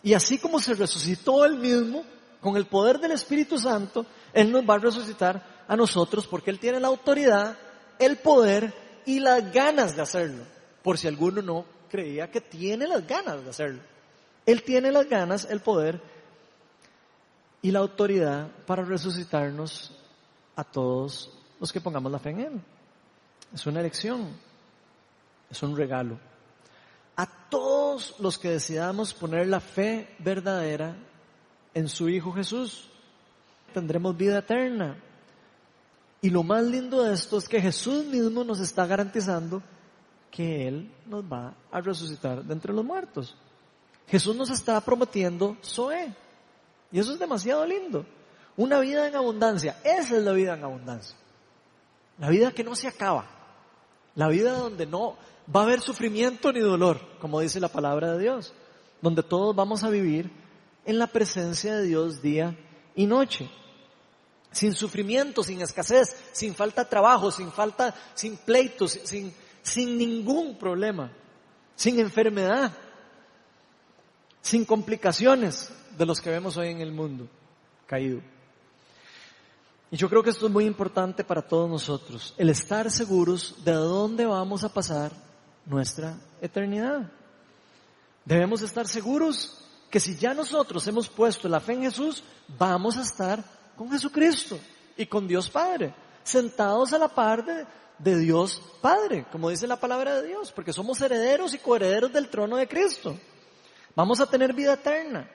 y 0.02 0.12
así 0.12 0.38
como 0.38 0.60
se 0.60 0.74
resucitó 0.74 1.46
Él 1.46 1.56
mismo 1.56 2.04
con 2.42 2.58
el 2.58 2.66
poder 2.66 2.98
del 2.98 3.12
Espíritu 3.12 3.58
Santo, 3.58 4.04
Él 4.34 4.52
nos 4.52 4.68
va 4.68 4.74
a 4.74 4.78
resucitar 4.78 5.64
a 5.66 5.74
nosotros 5.74 6.26
porque 6.26 6.50
Él 6.50 6.58
tiene 6.58 6.80
la 6.80 6.88
autoridad, 6.88 7.56
el 7.98 8.18
poder 8.18 8.74
y 9.06 9.20
las 9.20 9.50
ganas 9.50 9.96
de 9.96 10.02
hacerlo. 10.02 10.44
Por 10.82 10.98
si 10.98 11.08
alguno 11.08 11.40
no 11.40 11.64
creía 11.88 12.30
que 12.30 12.42
tiene 12.42 12.86
las 12.86 13.06
ganas 13.06 13.42
de 13.42 13.48
hacerlo. 13.48 13.80
Él 14.44 14.62
tiene 14.64 14.92
las 14.92 15.08
ganas, 15.08 15.46
el 15.46 15.60
poder 15.60 15.98
y 17.62 17.70
la 17.70 17.78
autoridad 17.78 18.48
para 18.66 18.84
resucitarnos 18.84 19.96
a 20.56 20.64
todos 20.64 21.30
los 21.58 21.72
que 21.72 21.80
pongamos 21.80 22.12
la 22.12 22.18
fe 22.18 22.30
en 22.30 22.40
Él. 22.40 22.60
Es 23.52 23.66
una 23.66 23.80
elección, 23.80 24.28
es 25.50 25.62
un 25.62 25.76
regalo. 25.76 26.18
A 27.16 27.26
todos 27.26 28.14
los 28.20 28.38
que 28.38 28.50
decidamos 28.50 29.12
poner 29.12 29.48
la 29.48 29.60
fe 29.60 30.14
verdadera 30.18 30.96
en 31.74 31.88
su 31.88 32.08
Hijo 32.08 32.32
Jesús, 32.32 32.88
tendremos 33.74 34.16
vida 34.16 34.38
eterna. 34.38 34.96
Y 36.22 36.30
lo 36.30 36.42
más 36.42 36.62
lindo 36.64 37.02
de 37.02 37.14
esto 37.14 37.38
es 37.38 37.48
que 37.48 37.60
Jesús 37.60 38.04
mismo 38.06 38.44
nos 38.44 38.60
está 38.60 38.86
garantizando 38.86 39.62
que 40.30 40.68
Él 40.68 40.92
nos 41.06 41.24
va 41.24 41.54
a 41.70 41.80
resucitar 41.80 42.44
de 42.44 42.52
entre 42.52 42.72
los 42.72 42.84
muertos. 42.84 43.36
Jesús 44.06 44.36
nos 44.36 44.50
está 44.50 44.80
prometiendo 44.80 45.56
Zoe. 45.62 46.14
Y 46.92 46.98
eso 46.98 47.12
es 47.12 47.18
demasiado 47.18 47.64
lindo. 47.64 48.04
Una 48.56 48.80
vida 48.80 49.08
en 49.08 49.14
abundancia. 49.14 49.78
Esa 49.84 50.16
es 50.16 50.22
la 50.22 50.32
vida 50.32 50.54
en 50.54 50.64
abundancia. 50.64 51.16
La 52.18 52.28
vida 52.28 52.52
que 52.52 52.64
no 52.64 52.74
se 52.74 52.88
acaba. 52.88 53.39
La 54.20 54.28
vida 54.28 54.52
donde 54.52 54.84
no 54.84 55.16
va 55.48 55.60
a 55.60 55.62
haber 55.62 55.80
sufrimiento 55.80 56.52
ni 56.52 56.60
dolor, 56.60 57.00
como 57.20 57.40
dice 57.40 57.58
la 57.58 57.68
palabra 57.68 58.12
de 58.12 58.18
Dios. 58.18 58.52
Donde 59.00 59.22
todos 59.22 59.56
vamos 59.56 59.82
a 59.82 59.88
vivir 59.88 60.30
en 60.84 60.98
la 60.98 61.06
presencia 61.06 61.74
de 61.76 61.86
Dios 61.86 62.20
día 62.20 62.54
y 62.94 63.06
noche. 63.06 63.50
Sin 64.52 64.74
sufrimiento, 64.74 65.42
sin 65.42 65.62
escasez, 65.62 66.14
sin 66.32 66.54
falta 66.54 66.84
de 66.84 66.90
trabajo, 66.90 67.30
sin 67.30 67.50
falta, 67.50 67.94
sin 68.12 68.36
pleitos, 68.36 69.00
sin, 69.04 69.32
sin 69.62 69.96
ningún 69.96 70.58
problema, 70.58 71.10
sin 71.74 71.98
enfermedad, 71.98 72.76
sin 74.42 74.66
complicaciones 74.66 75.72
de 75.96 76.04
los 76.04 76.20
que 76.20 76.28
vemos 76.28 76.58
hoy 76.58 76.68
en 76.68 76.82
el 76.82 76.92
mundo 76.92 77.26
caído. 77.86 78.20
Y 79.90 79.96
yo 79.96 80.08
creo 80.08 80.22
que 80.22 80.30
esto 80.30 80.46
es 80.46 80.52
muy 80.52 80.66
importante 80.66 81.24
para 81.24 81.42
todos 81.42 81.68
nosotros, 81.68 82.34
el 82.38 82.48
estar 82.48 82.90
seguros 82.90 83.56
de 83.64 83.72
dónde 83.72 84.24
vamos 84.24 84.62
a 84.62 84.72
pasar 84.72 85.10
nuestra 85.66 86.16
eternidad. 86.40 87.10
Debemos 88.24 88.62
estar 88.62 88.86
seguros 88.86 89.64
que 89.90 89.98
si 89.98 90.16
ya 90.16 90.32
nosotros 90.32 90.86
hemos 90.86 91.08
puesto 91.08 91.48
la 91.48 91.58
fe 91.58 91.72
en 91.72 91.82
Jesús, 91.82 92.22
vamos 92.56 92.96
a 92.96 93.02
estar 93.02 93.42
con 93.76 93.90
Jesucristo 93.90 94.58
y 94.96 95.06
con 95.06 95.26
Dios 95.26 95.50
Padre, 95.50 95.92
sentados 96.22 96.92
a 96.92 96.98
la 96.98 97.08
par 97.08 97.44
de, 97.44 97.66
de 97.98 98.18
Dios 98.18 98.62
Padre, 98.80 99.26
como 99.32 99.50
dice 99.50 99.66
la 99.66 99.80
palabra 99.80 100.20
de 100.20 100.28
Dios, 100.28 100.52
porque 100.52 100.72
somos 100.72 101.00
herederos 101.00 101.52
y 101.54 101.58
coherederos 101.58 102.12
del 102.12 102.28
trono 102.28 102.56
de 102.56 102.68
Cristo. 102.68 103.18
Vamos 103.96 104.20
a 104.20 104.26
tener 104.26 104.54
vida 104.54 104.74
eterna. 104.74 105.28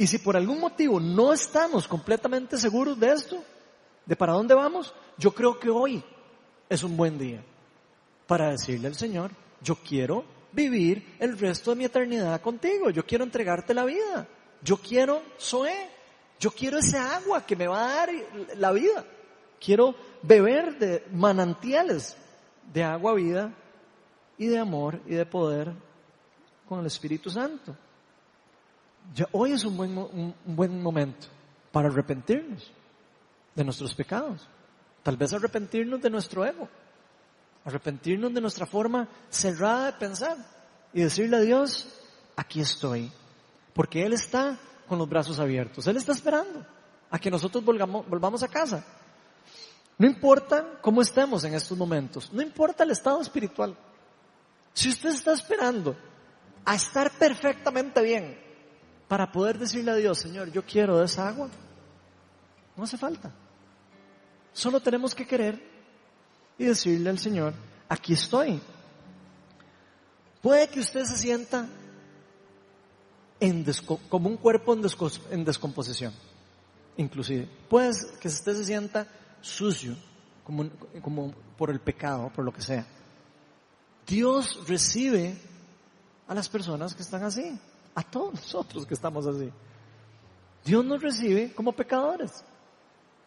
Y 0.00 0.06
si 0.06 0.16
por 0.16 0.34
algún 0.34 0.60
motivo 0.60 0.98
no 0.98 1.30
estamos 1.30 1.86
completamente 1.86 2.56
seguros 2.56 2.98
de 2.98 3.12
esto, 3.12 3.44
de 4.06 4.16
para 4.16 4.32
dónde 4.32 4.54
vamos, 4.54 4.94
yo 5.18 5.30
creo 5.30 5.60
que 5.60 5.68
hoy 5.68 6.02
es 6.70 6.82
un 6.82 6.96
buen 6.96 7.18
día 7.18 7.44
para 8.26 8.48
decirle 8.48 8.88
al 8.88 8.94
Señor, 8.94 9.30
yo 9.60 9.76
quiero 9.76 10.24
vivir 10.52 11.16
el 11.18 11.38
resto 11.38 11.72
de 11.72 11.76
mi 11.76 11.84
eternidad 11.84 12.40
contigo, 12.40 12.88
yo 12.88 13.04
quiero 13.04 13.24
entregarte 13.24 13.74
la 13.74 13.84
vida, 13.84 14.26
yo 14.62 14.78
quiero 14.78 15.20
Zoé, 15.38 15.90
yo 16.38 16.50
quiero 16.50 16.78
ese 16.78 16.96
agua 16.96 17.44
que 17.44 17.54
me 17.54 17.66
va 17.66 17.84
a 17.84 17.94
dar 17.96 18.10
la 18.56 18.72
vida, 18.72 19.04
quiero 19.62 19.94
beber 20.22 20.78
de 20.78 21.04
manantiales 21.12 22.16
de 22.72 22.82
agua 22.82 23.12
vida 23.16 23.52
y 24.38 24.46
de 24.46 24.58
amor 24.58 24.98
y 25.04 25.14
de 25.16 25.26
poder 25.26 25.74
con 26.66 26.80
el 26.80 26.86
Espíritu 26.86 27.28
Santo. 27.28 27.76
Ya 29.14 29.28
hoy 29.32 29.52
es 29.52 29.64
un 29.64 29.76
buen, 29.76 30.82
momento 30.82 31.26
para 31.72 31.88
arrepentirnos 31.88 32.70
de 33.54 33.64
nuestros 33.64 33.94
pecados. 33.94 34.48
Tal 35.02 35.16
vez 35.16 35.32
arrepentirnos 35.32 36.00
de 36.00 36.10
nuestro 36.10 36.44
ego. 36.44 36.68
Arrepentirnos 37.64 38.32
de 38.32 38.40
nuestra 38.40 38.66
forma 38.66 39.08
cerrada 39.28 39.86
de 39.86 39.92
pensar. 39.94 40.36
Y 40.92 41.02
decirle 41.02 41.36
a 41.36 41.40
Dios, 41.40 41.88
aquí 42.36 42.60
estoy. 42.60 43.10
Porque 43.74 44.04
Él 44.04 44.12
está 44.12 44.58
con 44.88 44.98
los 44.98 45.08
brazos 45.08 45.38
abiertos. 45.38 45.86
Él 45.86 45.96
está 45.96 46.12
esperando 46.12 46.64
a 47.10 47.18
que 47.18 47.30
nosotros 47.30 47.64
volvamos, 47.64 48.08
volvamos 48.08 48.42
a 48.42 48.48
casa. 48.48 48.84
No 49.98 50.06
importa 50.06 50.78
cómo 50.80 51.02
estemos 51.02 51.44
en 51.44 51.54
estos 51.54 51.76
momentos. 51.76 52.32
No 52.32 52.42
importa 52.42 52.84
el 52.84 52.90
estado 52.92 53.20
espiritual. 53.20 53.76
Si 54.72 54.88
usted 54.88 55.10
está 55.10 55.32
esperando 55.32 55.96
a 56.64 56.74
estar 56.74 57.10
perfectamente 57.10 58.00
bien 58.02 58.49
para 59.10 59.32
poder 59.32 59.58
decirle 59.58 59.90
a 59.90 59.96
Dios, 59.96 60.20
Señor, 60.20 60.52
yo 60.52 60.64
quiero 60.64 60.96
de 60.96 61.06
esa 61.06 61.26
agua, 61.26 61.48
no 62.76 62.84
hace 62.84 62.96
falta. 62.96 63.32
Solo 64.52 64.78
tenemos 64.78 65.16
que 65.16 65.26
querer 65.26 65.60
y 66.56 66.66
decirle 66.66 67.10
al 67.10 67.18
Señor, 67.18 67.52
aquí 67.88 68.12
estoy. 68.12 68.60
Puede 70.40 70.68
que 70.68 70.78
usted 70.78 71.02
se 71.02 71.18
sienta 71.18 71.66
en 73.40 73.66
como 74.08 74.28
un 74.28 74.36
cuerpo 74.36 74.74
en, 74.74 75.44
descomposición, 75.44 76.14
inclusive. 76.96 77.48
Puede 77.68 77.90
que 78.20 78.28
usted 78.28 78.54
se 78.54 78.64
sienta 78.64 79.08
sucio, 79.40 79.96
como, 80.44 80.70
como 81.02 81.34
por 81.58 81.70
el 81.70 81.80
pecado, 81.80 82.30
por 82.32 82.44
lo 82.44 82.52
que 82.52 82.62
sea. 82.62 82.86
Dios 84.06 84.68
recibe 84.68 85.36
a 86.28 86.34
las 86.36 86.48
personas 86.48 86.94
que 86.94 87.02
están 87.02 87.24
así, 87.24 87.58
a 88.00 88.02
todos 88.02 88.34
nosotros 88.34 88.86
que 88.86 88.94
estamos 88.94 89.26
así. 89.26 89.50
Dios 90.64 90.84
nos 90.84 91.02
recibe 91.02 91.52
como 91.54 91.72
pecadores 91.72 92.44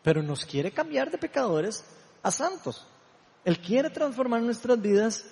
pero 0.04 0.22
nos 0.22 0.46
quiere 0.46 0.72
cambiar 0.72 1.10
de 1.10 1.18
pecadores 1.18 1.84
a 2.22 2.30
santos. 2.30 2.86
Él 3.46 3.60
quiere 3.60 3.90
transformar 3.90 4.42
nuestras 4.42 4.80
vidas 4.80 5.26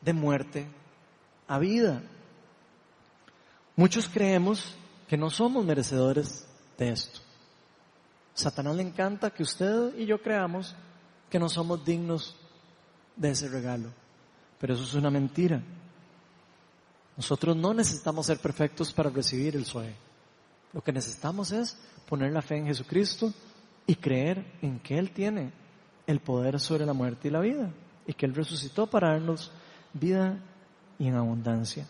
de 0.00 0.12
muerte 0.12 0.66
a 1.46 1.58
vida. 1.58 2.02
Muchos 3.76 4.08
creemos 4.08 4.74
que 5.06 5.18
no 5.18 5.30
somos 5.30 5.64
merecedores 5.64 6.48
de 6.78 6.88
esto. 6.88 7.20
Satanás 8.34 8.76
le 8.76 8.82
encanta 8.82 9.30
que 9.30 9.42
usted 9.42 9.96
y 9.96 10.06
yo 10.06 10.20
creamos 10.20 10.74
que 11.30 11.38
no 11.38 11.48
somos 11.48 11.84
dignos 11.84 12.34
de 13.16 13.30
ese 13.30 13.48
regalo. 13.48 13.90
Pero 14.58 14.74
eso 14.74 14.84
es 14.84 14.94
una 14.94 15.10
mentira. 15.10 15.62
Nosotros 17.16 17.56
no 17.56 17.72
necesitamos 17.72 18.26
ser 18.26 18.38
perfectos 18.38 18.92
para 18.92 19.10
recibir 19.10 19.56
el 19.56 19.64
SOE. 19.64 19.94
Lo 20.72 20.82
que 20.82 20.92
necesitamos 20.92 21.50
es 21.52 21.76
poner 22.08 22.32
la 22.32 22.42
fe 22.42 22.58
en 22.58 22.66
Jesucristo 22.66 23.32
y 23.86 23.94
creer 23.94 24.58
en 24.60 24.78
que 24.80 24.98
Él 24.98 25.10
tiene 25.10 25.52
el 26.06 26.20
poder 26.20 26.60
sobre 26.60 26.84
la 26.84 26.92
muerte 26.92 27.28
y 27.28 27.30
la 27.30 27.40
vida 27.40 27.70
y 28.06 28.12
que 28.12 28.26
Él 28.26 28.34
resucitó 28.34 28.86
para 28.86 29.12
darnos 29.12 29.50
vida 29.92 30.38
y 30.98 31.08
en 31.08 31.14
abundancia. 31.14 31.86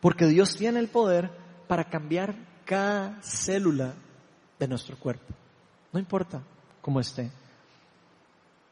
Porque 0.00 0.26
Dios 0.26 0.54
tiene 0.56 0.78
el 0.78 0.88
poder 0.88 1.30
para 1.66 1.84
cambiar 1.88 2.36
cada 2.64 3.20
célula 3.22 3.94
de 4.58 4.68
nuestro 4.68 4.96
cuerpo. 4.96 5.34
No 5.92 5.98
importa 5.98 6.42
cómo 6.80 7.00
esté. 7.00 7.30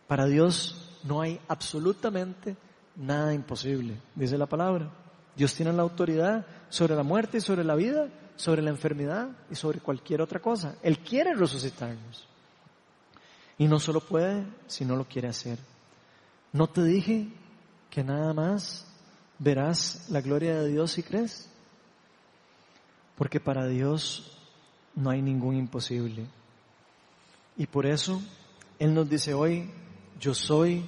Para 0.06 0.26
Dios 0.26 1.00
no 1.04 1.20
hay 1.20 1.40
absolutamente 1.48 2.56
nada 2.96 3.34
imposible, 3.34 3.96
dice 4.14 4.36
la 4.38 4.46
palabra. 4.46 4.90
Dios 5.36 5.54
tiene 5.54 5.72
la 5.72 5.82
autoridad 5.82 6.46
sobre 6.72 6.96
la 6.96 7.02
muerte 7.02 7.40
sobre 7.40 7.64
la 7.64 7.74
vida, 7.74 8.08
sobre 8.34 8.62
la 8.62 8.70
enfermedad 8.70 9.28
y 9.50 9.54
sobre 9.54 9.80
cualquier 9.80 10.22
otra 10.22 10.40
cosa. 10.40 10.76
Él 10.82 10.98
quiere 11.00 11.34
resucitarnos. 11.34 12.26
Y 13.58 13.68
no 13.68 13.78
solo 13.78 14.00
puede, 14.00 14.46
sino 14.66 14.96
lo 14.96 15.04
quiere 15.04 15.28
hacer. 15.28 15.58
¿No 16.52 16.68
te 16.68 16.82
dije 16.82 17.28
que 17.90 18.02
nada 18.02 18.32
más 18.32 18.86
verás 19.38 20.08
la 20.10 20.22
gloria 20.22 20.62
de 20.62 20.68
Dios 20.68 20.92
si 20.92 21.02
crees? 21.02 21.50
Porque 23.16 23.38
para 23.38 23.66
Dios 23.66 24.38
no 24.94 25.10
hay 25.10 25.20
ningún 25.20 25.56
imposible. 25.56 26.26
Y 27.58 27.66
por 27.66 27.84
eso 27.84 28.22
Él 28.78 28.94
nos 28.94 29.10
dice 29.10 29.34
hoy, 29.34 29.70
yo 30.18 30.32
soy 30.32 30.86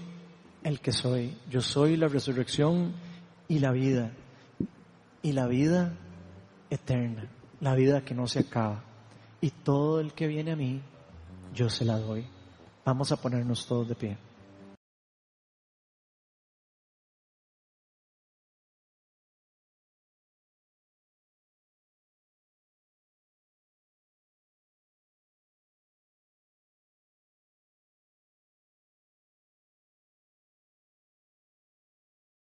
el 0.63 0.81
que 0.81 0.93
soy, 0.93 1.37
yo 1.51 1.61
soy 1.61 1.99
la 1.99 2.09
resurrección 2.09 2.95
y 3.49 3.59
la 3.59 3.71
vida, 3.71 4.13
y 5.25 5.33
la 5.33 5.47
vida 5.47 5.95
eterna, 6.69 7.27
la 7.61 7.75
vida 7.75 8.05
que 8.05 8.15
no 8.15 8.29
se 8.29 8.41
acaba. 8.41 8.85
Y 9.41 9.51
todo 9.51 9.99
el 9.99 10.13
que 10.13 10.27
viene 10.27 10.53
a 10.53 10.57
mí, 10.57 10.83
yo 11.55 11.71
se 11.71 11.87
la 11.87 11.99
doy. 11.99 12.27
Vamos 12.85 13.11
a 13.11 13.17
ponernos 13.17 13.67
todos 13.67 13.89
de 13.89 13.95
pie. 13.95 14.19